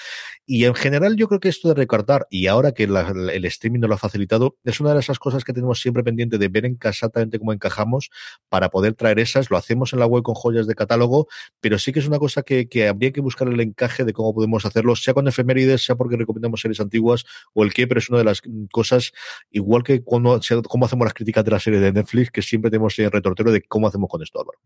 Y 0.47 0.65
en 0.65 0.75
general 0.75 1.17
yo 1.17 1.29
creo 1.29 1.41
que 1.41 1.49
esto 1.49 1.64
de 1.69 1.75
recordar, 1.75 2.27
y 2.31 2.47
ahora 2.47 2.73
que 2.73 2.85
el 2.85 3.45
streaming 3.47 3.81
nos 3.81 3.89
lo 3.89 3.95
ha 3.95 3.99
facilitado, 3.99 4.57
es 4.65 4.81
una 4.81 4.95
de 4.95 5.01
esas 5.01 5.19
cosas 5.19 5.45
que 5.45 5.53
tenemos 5.53 5.81
siempre 5.81 6.03
pendiente 6.03 6.39
de 6.39 6.49
ver 6.49 6.67
en 6.67 6.79
exactamente 6.83 7.39
cómo 7.39 7.53
encajamos 7.53 8.11
para 8.49 8.71
poder 8.71 8.95
traer 8.95 9.19
esas. 9.19 9.51
Lo 9.51 9.57
hacemos 9.57 9.93
en 9.93 9.99
la 9.99 10.07
web 10.07 10.23
con 10.23 10.35
joyas 10.35 10.67
de 10.67 10.75
catálogo, 10.75 11.29
pero 11.61 11.79
sí 11.79 11.93
que 11.93 12.01
es 12.01 12.07
una 12.07 12.19
cosa 12.19 12.43
que, 12.43 12.69
que 12.69 12.89
habría 12.89 13.13
que 13.13 13.21
buscar 13.21 13.49
el 13.49 13.61
encaje 13.61 14.05
de 14.05 14.13
cómo 14.13 14.35
podemos 14.35 14.65
hacerlo, 14.65 14.97
sea 14.97 15.15
con 15.15 15.29
efemérides, 15.29 15.85
sea 15.85 15.97
porque 15.97 16.17
recomendamos 16.17 16.61
series 16.61 16.81
antiguas 16.81 17.25
o 17.53 17.65
el 17.65 17.73
qué, 17.73 17.87
pero 17.87 17.99
es 17.99 18.09
una 18.09 18.19
de 18.19 18.25
las 18.25 18.43
cosas, 18.71 19.13
igual 19.51 19.83
que 19.83 20.03
cuando, 20.03 20.41
cómo 20.69 20.87
hacemos 20.87 21.05
las 21.05 21.15
críticas 21.15 21.45
de 21.45 21.51
la 21.51 21.61
serie 21.61 21.81
de 21.81 21.93
Netflix, 21.93 22.31
que 22.31 22.43
siempre 22.43 22.71
tenemos 22.71 22.99
el 22.99 23.11
retortero 23.11 23.53
de 23.53 23.63
cómo 23.63 23.89
hacemos 23.89 24.09
con 24.09 24.23
esto, 24.23 24.41
Álvaro. 24.41 24.59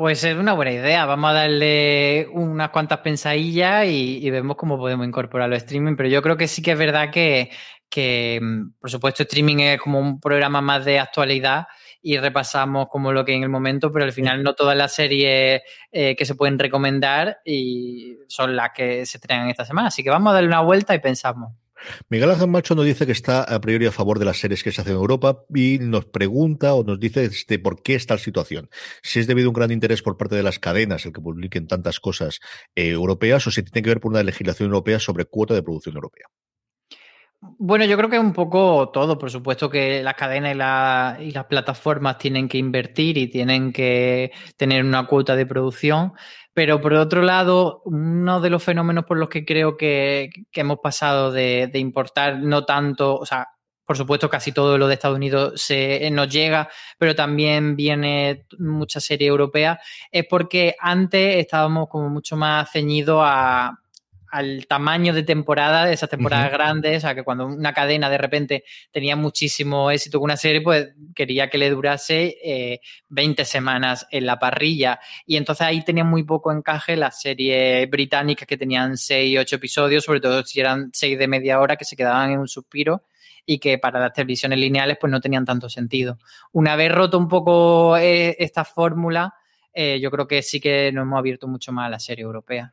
Pues 0.00 0.24
es 0.24 0.34
una 0.34 0.54
buena 0.54 0.72
idea. 0.72 1.04
Vamos 1.04 1.28
a 1.28 1.34
darle 1.34 2.26
unas 2.32 2.70
cuantas 2.70 3.00
pensadillas 3.00 3.84
y, 3.86 4.30
vemos 4.30 4.56
cómo 4.56 4.78
podemos 4.78 5.06
incorporarlo 5.06 5.54
a 5.54 5.58
streaming. 5.58 5.94
Pero 5.94 6.08
yo 6.08 6.22
creo 6.22 6.38
que 6.38 6.48
sí 6.48 6.62
que 6.62 6.72
es 6.72 6.78
verdad 6.78 7.10
que, 7.10 7.50
mm, 8.40 8.80
por 8.80 8.90
supuesto, 8.90 9.24
streaming 9.24 9.58
es 9.58 9.78
como 9.78 10.00
un 10.00 10.18
programa 10.18 10.62
más 10.62 10.86
de 10.86 10.98
actualidad 10.98 11.66
y 12.00 12.16
repasamos 12.16 12.88
como 12.88 13.12
lo 13.12 13.26
que 13.26 13.34
en 13.34 13.42
el 13.42 13.50
momento, 13.50 13.92
pero 13.92 14.06
al 14.06 14.12
final 14.12 14.42
no 14.42 14.54
todas 14.54 14.74
las 14.74 14.94
series 14.94 15.60
eh, 15.92 16.16
que 16.16 16.24
se 16.24 16.34
pueden 16.34 16.58
recomendar 16.58 17.40
y 17.44 18.16
son 18.26 18.56
las 18.56 18.70
que 18.74 19.04
se 19.04 19.18
estrenan 19.18 19.50
esta 19.50 19.66
semana. 19.66 19.88
Así 19.88 20.02
que 20.02 20.08
vamos 20.08 20.30
a 20.30 20.34
darle 20.36 20.48
una 20.48 20.62
vuelta 20.62 20.94
y 20.94 21.00
pensamos. 21.00 21.52
Miguel 22.08 22.30
Ángel 22.30 22.48
Macho 22.48 22.74
nos 22.74 22.84
dice 22.84 23.06
que 23.06 23.12
está 23.12 23.42
a 23.42 23.60
priori 23.60 23.86
a 23.86 23.92
favor 23.92 24.18
de 24.18 24.24
las 24.24 24.38
series 24.38 24.62
que 24.62 24.72
se 24.72 24.80
hacen 24.80 24.94
en 24.94 25.00
Europa 25.00 25.44
y 25.54 25.78
nos 25.80 26.06
pregunta 26.06 26.74
o 26.74 26.84
nos 26.84 26.98
dice 26.98 27.24
este, 27.24 27.58
por 27.58 27.82
qué 27.82 27.94
esta 27.94 28.18
situación. 28.18 28.68
Si 29.02 29.20
es 29.20 29.26
debido 29.26 29.48
a 29.48 29.50
un 29.50 29.54
gran 29.54 29.70
interés 29.70 30.02
por 30.02 30.16
parte 30.16 30.36
de 30.36 30.42
las 30.42 30.58
cadenas 30.58 31.06
el 31.06 31.12
que 31.12 31.20
publiquen 31.20 31.66
tantas 31.66 32.00
cosas 32.00 32.40
eh, 32.74 32.90
europeas 32.90 33.46
o 33.46 33.50
si 33.50 33.62
tiene 33.62 33.82
que 33.82 33.90
ver 33.90 34.00
por 34.00 34.12
una 34.12 34.22
legislación 34.22 34.68
europea 34.68 34.98
sobre 34.98 35.24
cuota 35.24 35.54
de 35.54 35.62
producción 35.62 35.96
europea. 35.96 36.26
Bueno, 37.42 37.86
yo 37.86 37.96
creo 37.96 38.10
que 38.10 38.18
un 38.18 38.32
poco 38.34 38.90
todo. 38.90 39.18
Por 39.18 39.30
supuesto 39.30 39.70
que 39.70 40.02
las 40.02 40.14
cadenas 40.14 41.18
y, 41.20 41.30
las 41.32 41.44
plataformas 41.46 42.18
tienen 42.18 42.48
que 42.48 42.58
invertir 42.58 43.16
y 43.16 43.28
tienen 43.28 43.72
que 43.72 44.30
tener 44.56 44.84
una 44.84 45.06
cuota 45.06 45.34
de 45.36 45.46
producción. 45.46 46.12
Pero 46.52 46.80
por 46.80 46.92
otro 46.94 47.22
lado, 47.22 47.80
uno 47.86 48.40
de 48.40 48.50
los 48.50 48.62
fenómenos 48.62 49.04
por 49.04 49.16
los 49.16 49.28
que 49.30 49.44
creo 49.46 49.76
que, 49.76 50.30
hemos 50.52 50.78
pasado 50.82 51.32
de, 51.32 51.70
importar 51.74 52.38
no 52.40 52.64
tanto, 52.66 53.16
o 53.16 53.24
sea, 53.24 53.48
por 53.86 53.96
supuesto 53.96 54.28
casi 54.28 54.52
todo 54.52 54.76
lo 54.76 54.86
de 54.86 54.94
Estados 54.94 55.16
Unidos 55.16 55.68
nos 56.12 56.28
llega, 56.28 56.68
pero 56.98 57.14
también 57.14 57.76
viene 57.76 58.46
mucha 58.58 59.00
serie 59.00 59.28
europea, 59.28 59.80
es 60.10 60.26
porque 60.28 60.76
antes 60.78 61.36
estábamos 61.36 61.88
como 61.88 62.08
mucho 62.10 62.36
más 62.36 62.70
ceñidos 62.70 63.20
a 63.24 63.79
al 64.30 64.66
tamaño 64.66 65.12
de 65.12 65.22
temporada, 65.22 65.86
de 65.86 65.94
esas 65.94 66.08
temporadas 66.08 66.52
grandes, 66.52 66.98
o 66.98 67.00
sea, 67.00 67.14
que 67.14 67.22
cuando 67.22 67.46
una 67.46 67.72
cadena 67.72 68.08
de 68.08 68.18
repente 68.18 68.64
tenía 68.90 69.16
muchísimo 69.16 69.90
éxito 69.90 70.18
con 70.18 70.26
una 70.26 70.36
serie, 70.36 70.60
pues 70.60 70.94
quería 71.14 71.50
que 71.50 71.58
le 71.58 71.70
durase 71.70 72.36
eh, 72.42 72.80
20 73.08 73.44
semanas 73.44 74.06
en 74.10 74.26
la 74.26 74.38
parrilla. 74.38 75.00
Y 75.26 75.36
entonces 75.36 75.66
ahí 75.66 75.84
tenía 75.84 76.04
muy 76.04 76.22
poco 76.22 76.52
encaje 76.52 76.96
las 76.96 77.20
series 77.20 77.88
británicas 77.90 78.46
que 78.46 78.56
tenían 78.56 78.96
6, 78.96 79.38
8 79.40 79.56
episodios, 79.56 80.04
sobre 80.04 80.20
todo 80.20 80.44
si 80.44 80.60
eran 80.60 80.90
6 80.92 81.18
de 81.18 81.28
media 81.28 81.60
hora 81.60 81.76
que 81.76 81.84
se 81.84 81.96
quedaban 81.96 82.30
en 82.30 82.38
un 82.38 82.48
suspiro 82.48 83.04
y 83.46 83.58
que 83.58 83.78
para 83.78 83.98
las 83.98 84.12
televisiones 84.12 84.58
lineales 84.58 84.96
pues 85.00 85.10
no 85.10 85.20
tenían 85.20 85.44
tanto 85.44 85.68
sentido. 85.68 86.18
Una 86.52 86.76
vez 86.76 86.92
roto 86.92 87.18
un 87.18 87.28
poco 87.28 87.96
eh, 87.96 88.36
esta 88.38 88.64
fórmula, 88.64 89.34
eh, 89.72 89.98
yo 90.00 90.10
creo 90.10 90.26
que 90.26 90.42
sí 90.42 90.60
que 90.60 90.92
nos 90.92 91.02
hemos 91.02 91.18
abierto 91.18 91.48
mucho 91.48 91.72
más 91.72 91.86
a 91.86 91.90
la 91.90 91.98
serie 91.98 92.22
europea. 92.22 92.72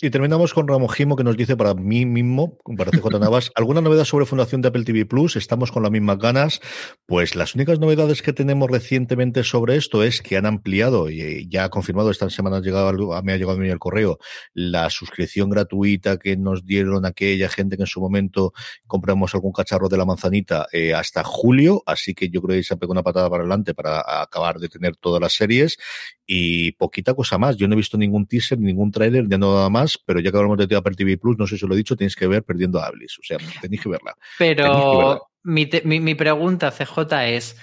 Y 0.00 0.10
terminamos 0.10 0.54
con 0.54 0.68
Ramojimo 0.68 1.16
que 1.16 1.24
nos 1.24 1.36
dice 1.36 1.56
para 1.56 1.74
mí 1.74 2.06
mismo, 2.06 2.58
para 2.76 2.90
CJ 2.90 3.18
Navas, 3.20 3.50
¿alguna 3.54 3.80
novedad 3.80 4.04
sobre 4.04 4.26
Fundación 4.26 4.62
de 4.62 4.68
Apple 4.68 4.84
TV 4.84 5.06
Plus? 5.06 5.36
Estamos 5.36 5.72
con 5.72 5.82
las 5.82 5.92
mismas 5.92 6.18
ganas. 6.18 6.60
Pues 7.06 7.34
las 7.34 7.54
únicas 7.54 7.78
novedades 7.80 8.22
que 8.22 8.32
tenemos 8.32 8.70
recientemente 8.70 9.44
sobre 9.44 9.76
esto 9.76 10.02
es 10.02 10.22
que 10.22 10.36
han 10.36 10.46
ampliado 10.46 11.10
y 11.10 11.48
ya 11.48 11.64
ha 11.64 11.68
confirmado, 11.70 12.10
esta 12.10 12.28
semana 12.30 12.58
ha 12.58 12.60
llegado, 12.60 12.92
me 13.22 13.32
ha 13.32 13.36
llegado 13.36 13.58
a 13.58 13.60
mí 13.60 13.68
el 13.68 13.78
correo, 13.78 14.18
la 14.54 14.90
suscripción 14.90 15.50
gratuita 15.50 16.18
que 16.18 16.36
nos 16.36 16.64
dieron 16.64 17.06
aquella 17.06 17.48
gente 17.48 17.76
que 17.76 17.84
en 17.84 17.86
su 17.86 18.00
momento 18.00 18.52
compramos 18.86 19.34
algún 19.34 19.52
cacharro 19.52 19.88
de 19.88 19.96
la 19.96 20.04
manzanita 20.04 20.66
eh, 20.72 20.94
hasta 20.94 21.24
julio. 21.24 21.82
Así 21.86 22.14
que 22.14 22.28
yo 22.28 22.42
creo 22.42 22.56
que 22.56 22.62
se 22.62 22.74
ha 22.74 22.76
pegado 22.76 22.92
una 22.92 23.02
patada 23.02 23.30
para 23.30 23.42
adelante 23.42 23.74
para 23.74 24.22
acabar 24.22 24.58
de 24.58 24.68
tener 24.68 24.96
todas 24.96 25.20
las 25.20 25.32
series 25.32 25.78
y 26.26 26.72
poquita 26.72 27.14
cosa 27.14 27.38
más. 27.38 27.56
Yo 27.56 27.66
no 27.66 27.74
he 27.74 27.76
visto 27.76 27.96
ningún 27.96 28.26
teaser, 28.26 28.60
ningún 28.60 28.90
tráiler, 28.90 29.26
ya 29.28 29.38
nada 29.68 29.82
más, 29.82 29.98
pero 30.04 30.20
ya 30.20 30.30
que 30.30 30.36
hablamos 30.36 30.58
de 30.66 30.76
Apple 30.76 30.94
TV 30.94 31.16
Plus, 31.18 31.38
no 31.38 31.46
sé 31.46 31.58
si 31.58 31.66
lo 31.66 31.74
he 31.74 31.76
dicho, 31.76 31.96
tenéis 31.96 32.16
que 32.16 32.26
ver 32.26 32.42
Perdiendo 32.42 32.80
a 32.80 32.86
Ablis. 32.86 33.18
O 33.18 33.22
sea, 33.22 33.38
tenéis 33.60 33.82
que 33.82 33.88
verla. 33.88 34.14
Pero 34.38 35.28
Mi, 35.42 35.68
mi, 35.84 36.14
pregunta, 36.14 36.70
CJ, 36.70 37.12
es, 37.28 37.56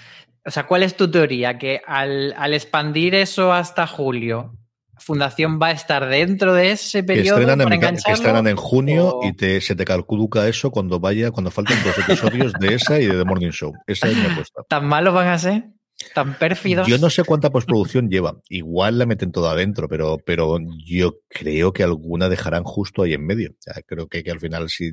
o 0.44 0.50
sea, 0.50 0.66
¿cuál 0.66 0.82
es 0.82 0.96
tu 0.96 1.10
teoría? 1.10 1.58
Que 1.58 1.82
al, 1.86 2.34
al 2.36 2.54
expandir 2.54 3.14
eso 3.14 3.52
hasta 3.52 3.86
julio, 3.86 4.56
Fundación 4.98 5.60
va 5.60 5.68
a 5.68 5.72
estar 5.72 6.08
dentro 6.08 6.54
de 6.54 6.70
ese 6.70 7.02
periodo. 7.02 7.36
Que 7.36 7.42
estrenan, 7.42 7.72
en, 7.72 7.80
que 7.80 8.12
estrenan 8.12 8.46
en 8.46 8.56
junio 8.56 9.20
y 9.22 9.34
te, 9.34 9.60
se 9.60 9.76
te 9.76 9.84
calcula 9.84 10.48
eso 10.48 10.70
cuando 10.70 10.98
vaya, 10.98 11.30
cuando 11.30 11.50
falten 11.50 11.76
dos 11.84 11.98
episodios 11.98 12.52
de 12.54 12.74
esa 12.74 12.98
y 12.98 13.06
de 13.06 13.18
The 13.18 13.24
Morning 13.24 13.50
Show. 13.50 13.74
Esa 13.86 14.08
es 14.08 14.16
mi 14.16 14.24
apuesta. 14.24 14.62
¿Tan 14.68 14.86
malos 14.86 15.12
van 15.12 15.28
a 15.28 15.38
ser? 15.38 15.64
Tan 16.14 16.38
pérfidos. 16.38 16.86
Yo 16.86 16.98
no 16.98 17.10
sé 17.10 17.24
cuánta 17.24 17.50
postproducción 17.50 18.08
lleva. 18.10 18.40
Igual 18.48 18.98
la 18.98 19.06
meten 19.06 19.32
toda 19.32 19.52
adentro, 19.52 19.88
pero, 19.88 20.18
pero 20.24 20.58
yo 20.84 21.18
creo 21.28 21.72
que 21.72 21.82
alguna 21.82 22.28
dejarán 22.28 22.64
justo 22.64 23.02
ahí 23.02 23.14
en 23.14 23.24
medio. 23.24 23.54
creo 23.86 24.08
que, 24.08 24.22
que, 24.22 24.30
al 24.30 24.40
final, 24.40 24.68
si 24.68 24.92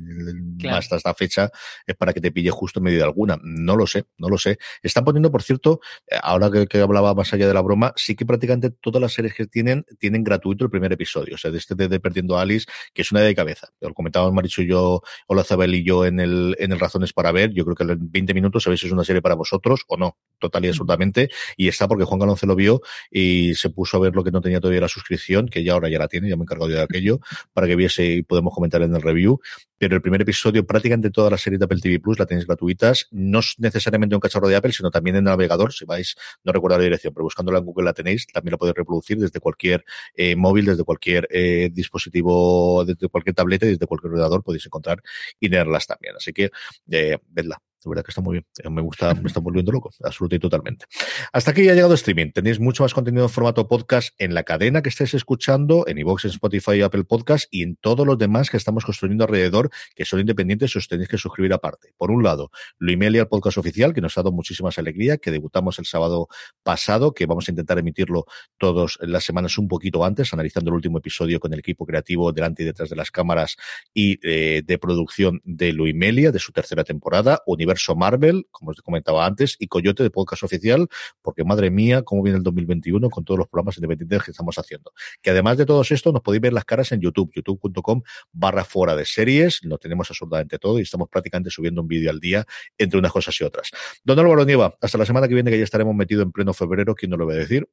hasta 0.68 0.96
esta 0.96 1.14
fecha, 1.14 1.50
es 1.86 1.94
para 1.96 2.12
que 2.12 2.20
te 2.20 2.32
pille 2.32 2.50
justo 2.50 2.80
en 2.80 2.84
medio 2.84 2.98
de 2.98 3.04
alguna. 3.04 3.38
No 3.42 3.76
lo 3.76 3.86
sé, 3.86 4.04
no 4.18 4.28
lo 4.28 4.38
sé. 4.38 4.58
Están 4.82 5.04
poniendo, 5.04 5.30
por 5.30 5.42
cierto, 5.42 5.80
eh, 6.10 6.16
ahora 6.22 6.50
que, 6.50 6.78
hablaba 6.78 7.14
más 7.14 7.32
allá 7.32 7.46
de 7.46 7.54
la 7.54 7.62
broma, 7.62 7.92
sí 7.96 8.14
que 8.14 8.26
prácticamente 8.26 8.70
todas 8.70 9.00
las 9.00 9.12
series 9.12 9.34
que 9.34 9.46
tienen, 9.46 9.84
tienen 9.98 10.24
gratuito 10.24 10.64
el 10.64 10.70
primer 10.70 10.92
episodio. 10.92 11.34
O 11.34 11.38
sea, 11.38 11.50
de 11.50 11.58
este 11.58 11.74
de, 11.74 12.00
Perdiendo 12.00 12.36
a 12.36 12.42
Alice, 12.42 12.66
que 12.92 13.02
es 13.02 13.12
una 13.12 13.20
de 13.20 13.34
cabeza. 13.34 13.68
Lo 13.80 13.94
comentábamos 13.94 14.34
Maricho 14.34 14.62
y 14.62 14.68
yo, 14.68 15.02
Hola 15.26 15.44
Zabel 15.44 15.74
y 15.74 15.84
yo 15.84 16.04
en 16.04 16.20
el, 16.20 16.56
en 16.58 16.72
el 16.72 16.80
Razones 16.80 17.12
para 17.12 17.32
Ver. 17.32 17.52
Yo 17.52 17.64
creo 17.64 17.76
que 17.76 17.84
en 17.84 18.10
20 18.10 18.34
minutos 18.34 18.64
sabéis 18.64 18.80
si 18.80 18.86
es 18.86 18.92
una 18.92 19.04
serie 19.04 19.22
para 19.22 19.34
vosotros 19.34 19.84
o 19.88 19.96
no. 19.96 20.18
Total 20.44 20.62
y 20.62 20.68
absolutamente 20.68 21.30
y 21.56 21.68
está 21.68 21.88
porque 21.88 22.04
Juan 22.04 22.20
Galonce 22.20 22.46
lo 22.46 22.54
vio 22.54 22.82
y 23.10 23.54
se 23.54 23.70
puso 23.70 23.96
a 23.96 24.00
ver 24.00 24.14
lo 24.14 24.22
que 24.22 24.30
no 24.30 24.42
tenía 24.42 24.60
todavía 24.60 24.82
la 24.82 24.88
suscripción, 24.88 25.48
que 25.48 25.64
ya 25.64 25.72
ahora 25.72 25.88
ya 25.88 25.98
la 25.98 26.06
tiene, 26.06 26.28
ya 26.28 26.36
me 26.36 26.42
he 26.42 26.44
encargado 26.44 26.68
de 26.68 26.82
aquello, 26.82 27.20
para 27.54 27.66
que 27.66 27.76
viese 27.76 28.04
y 28.04 28.22
podemos 28.22 28.52
comentar 28.54 28.82
en 28.82 28.94
el 28.94 29.00
review. 29.00 29.40
Pero 29.78 29.96
el 29.96 30.02
primer 30.02 30.20
episodio, 30.20 30.66
prácticamente 30.66 31.10
toda 31.10 31.30
la 31.30 31.38
serie 31.38 31.58
de 31.58 31.64
Apple 31.64 31.80
TV 31.80 31.98
Plus 31.98 32.18
la 32.18 32.26
tenéis 32.26 32.46
gratuitas, 32.46 33.08
no 33.10 33.38
es 33.38 33.54
necesariamente 33.58 34.14
un 34.14 34.20
cacharro 34.20 34.48
de 34.48 34.56
Apple, 34.56 34.72
sino 34.72 34.90
también 34.90 35.16
en 35.16 35.20
el 35.20 35.24
navegador, 35.24 35.72
si 35.72 35.86
vais, 35.86 36.14
no 36.44 36.52
recuerdo 36.52 36.76
la 36.76 36.84
dirección, 36.84 37.14
pero 37.14 37.24
buscándola 37.24 37.58
en 37.58 37.64
Google 37.64 37.86
la 37.86 37.94
tenéis, 37.94 38.26
también 38.26 38.52
la 38.52 38.58
podéis 38.58 38.76
reproducir 38.76 39.18
desde 39.18 39.40
cualquier 39.40 39.84
eh, 40.14 40.36
móvil, 40.36 40.66
desde 40.66 40.84
cualquier 40.84 41.26
eh, 41.30 41.70
dispositivo, 41.72 42.84
desde 42.84 43.08
cualquier 43.08 43.34
tableta 43.34 43.66
y 43.66 43.70
desde 43.70 43.86
cualquier 43.86 44.12
ordenador 44.12 44.42
podéis 44.42 44.66
encontrar 44.66 45.02
y 45.40 45.48
leerlas 45.48 45.86
también. 45.86 46.16
Así 46.16 46.32
que, 46.32 46.50
eh, 46.90 47.18
vedla. 47.28 47.60
La 47.84 47.90
verdad 47.90 48.04
que 48.04 48.10
está 48.10 48.20
muy 48.20 48.34
bien. 48.34 48.46
Eh, 48.62 48.70
me 48.70 48.82
gusta, 48.82 49.14
me 49.14 49.28
está 49.28 49.40
volviendo 49.40 49.72
loco, 49.72 49.90
absolutamente 50.02 50.36
y 50.36 50.38
totalmente. 50.38 50.86
Hasta 51.32 51.50
aquí 51.50 51.64
ya 51.64 51.72
ha 51.72 51.74
llegado 51.74 51.94
streaming. 51.94 52.32
Tenéis 52.32 52.60
mucho 52.60 52.82
más 52.82 52.94
contenido 52.94 53.24
en 53.24 53.30
formato 53.30 53.68
podcast 53.68 54.14
en 54.18 54.34
la 54.34 54.42
cadena 54.44 54.82
que 54.82 54.88
estáis 54.88 55.14
escuchando, 55.14 55.84
en 55.86 55.98
iVoox, 55.98 56.24
en 56.24 56.30
Spotify, 56.30 56.82
Apple 56.82 57.04
Podcast 57.04 57.46
y 57.50 57.62
en 57.62 57.76
todos 57.76 58.06
los 58.06 58.18
demás 58.18 58.50
que 58.50 58.56
estamos 58.56 58.84
construyendo 58.84 59.24
alrededor, 59.24 59.70
que 59.94 60.04
son 60.04 60.20
independientes, 60.20 60.74
os 60.76 60.88
tenéis 60.88 61.08
que 61.08 61.18
suscribir 61.18 61.52
aparte. 61.52 61.94
Por 61.96 62.10
un 62.10 62.22
lado, 62.22 62.50
email 62.80 63.20
al 63.20 63.28
podcast 63.28 63.58
oficial, 63.58 63.92
que 63.92 64.00
nos 64.00 64.16
ha 64.16 64.22
dado 64.22 64.32
muchísimas 64.32 64.78
alegría, 64.78 65.18
que 65.18 65.30
debutamos 65.30 65.78
el 65.78 65.86
sábado 65.86 66.28
pasado, 66.62 67.12
que 67.12 67.26
vamos 67.26 67.48
a 67.48 67.52
intentar 67.52 67.78
emitirlo 67.78 68.26
todas 68.58 68.98
las 69.00 69.24
semanas 69.24 69.58
un 69.58 69.68
poquito 69.68 70.04
antes, 70.04 70.32
analizando 70.32 70.70
el 70.70 70.76
último 70.76 70.98
episodio 70.98 71.40
con 71.40 71.52
el 71.52 71.58
equipo 71.58 71.86
creativo 71.86 72.32
delante 72.32 72.62
y 72.62 72.66
detrás 72.66 72.90
de 72.90 72.96
las 72.96 73.10
cámaras 73.10 73.56
y 73.92 74.18
eh, 74.22 74.62
de 74.64 74.78
producción 74.78 75.40
de 75.44 75.72
Luimelia, 75.72 76.32
de 76.32 76.38
su 76.38 76.52
tercera 76.52 76.84
temporada, 76.84 77.42
Universo 77.46 77.73
Marvel, 77.96 78.46
como 78.50 78.70
os 78.70 78.80
comentaba 78.82 79.26
antes, 79.26 79.56
y 79.58 79.68
Coyote 79.68 80.02
de 80.02 80.10
podcast 80.10 80.42
oficial, 80.42 80.88
porque 81.22 81.44
madre 81.44 81.70
mía, 81.70 82.02
cómo 82.02 82.22
viene 82.22 82.38
el 82.38 82.44
2021 82.44 83.10
con 83.10 83.24
todos 83.24 83.38
los 83.38 83.48
programas 83.48 83.76
independientes 83.76 84.22
que 84.22 84.30
estamos 84.30 84.58
haciendo. 84.58 84.92
Que 85.22 85.30
además 85.30 85.58
de 85.58 85.66
todo 85.66 85.82
esto, 85.82 86.12
nos 86.12 86.22
podéis 86.22 86.42
ver 86.42 86.52
las 86.52 86.64
caras 86.64 86.92
en 86.92 87.00
YouTube, 87.00 87.30
youtube.com 87.34 88.02
barra 88.32 88.64
fuera 88.64 88.96
de 88.96 89.04
series, 89.04 89.60
lo 89.64 89.78
tenemos 89.78 90.10
absolutamente 90.10 90.58
todo 90.58 90.78
y 90.78 90.82
estamos 90.82 91.08
prácticamente 91.08 91.50
subiendo 91.50 91.82
un 91.82 91.88
vídeo 91.88 92.10
al 92.10 92.20
día 92.20 92.44
entre 92.78 92.98
unas 92.98 93.12
cosas 93.12 93.38
y 93.40 93.44
otras. 93.44 93.70
Don 94.02 94.18
Álvaro 94.18 94.44
Nieva, 94.44 94.76
hasta 94.80 94.98
la 94.98 95.06
semana 95.06 95.28
que 95.28 95.34
viene 95.34 95.50
que 95.50 95.58
ya 95.58 95.64
estaremos 95.64 95.94
metidos 95.94 96.24
en 96.24 96.32
pleno 96.32 96.52
febrero, 96.54 96.94
¿quién 96.94 97.10
no 97.10 97.16
lo 97.16 97.26
va 97.26 97.34
a 97.34 97.36
decir? 97.36 97.68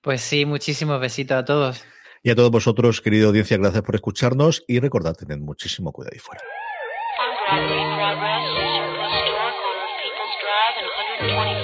Pues 0.00 0.20
sí, 0.20 0.44
muchísimos 0.44 1.00
besitos 1.00 1.36
a 1.36 1.44
todos. 1.44 1.84
Y 2.22 2.30
a 2.30 2.34
todos 2.34 2.50
vosotros, 2.50 3.00
querida 3.00 3.26
audiencia, 3.26 3.56
gracias 3.56 3.82
por 3.82 3.94
escucharnos 3.94 4.64
y 4.66 4.80
recordad, 4.80 5.14
tened 5.14 5.38
muchísimo 5.38 5.92
cuidado 5.92 6.14
ahí 6.14 6.18
fuera. 6.18 6.42
2020. 11.18 11.55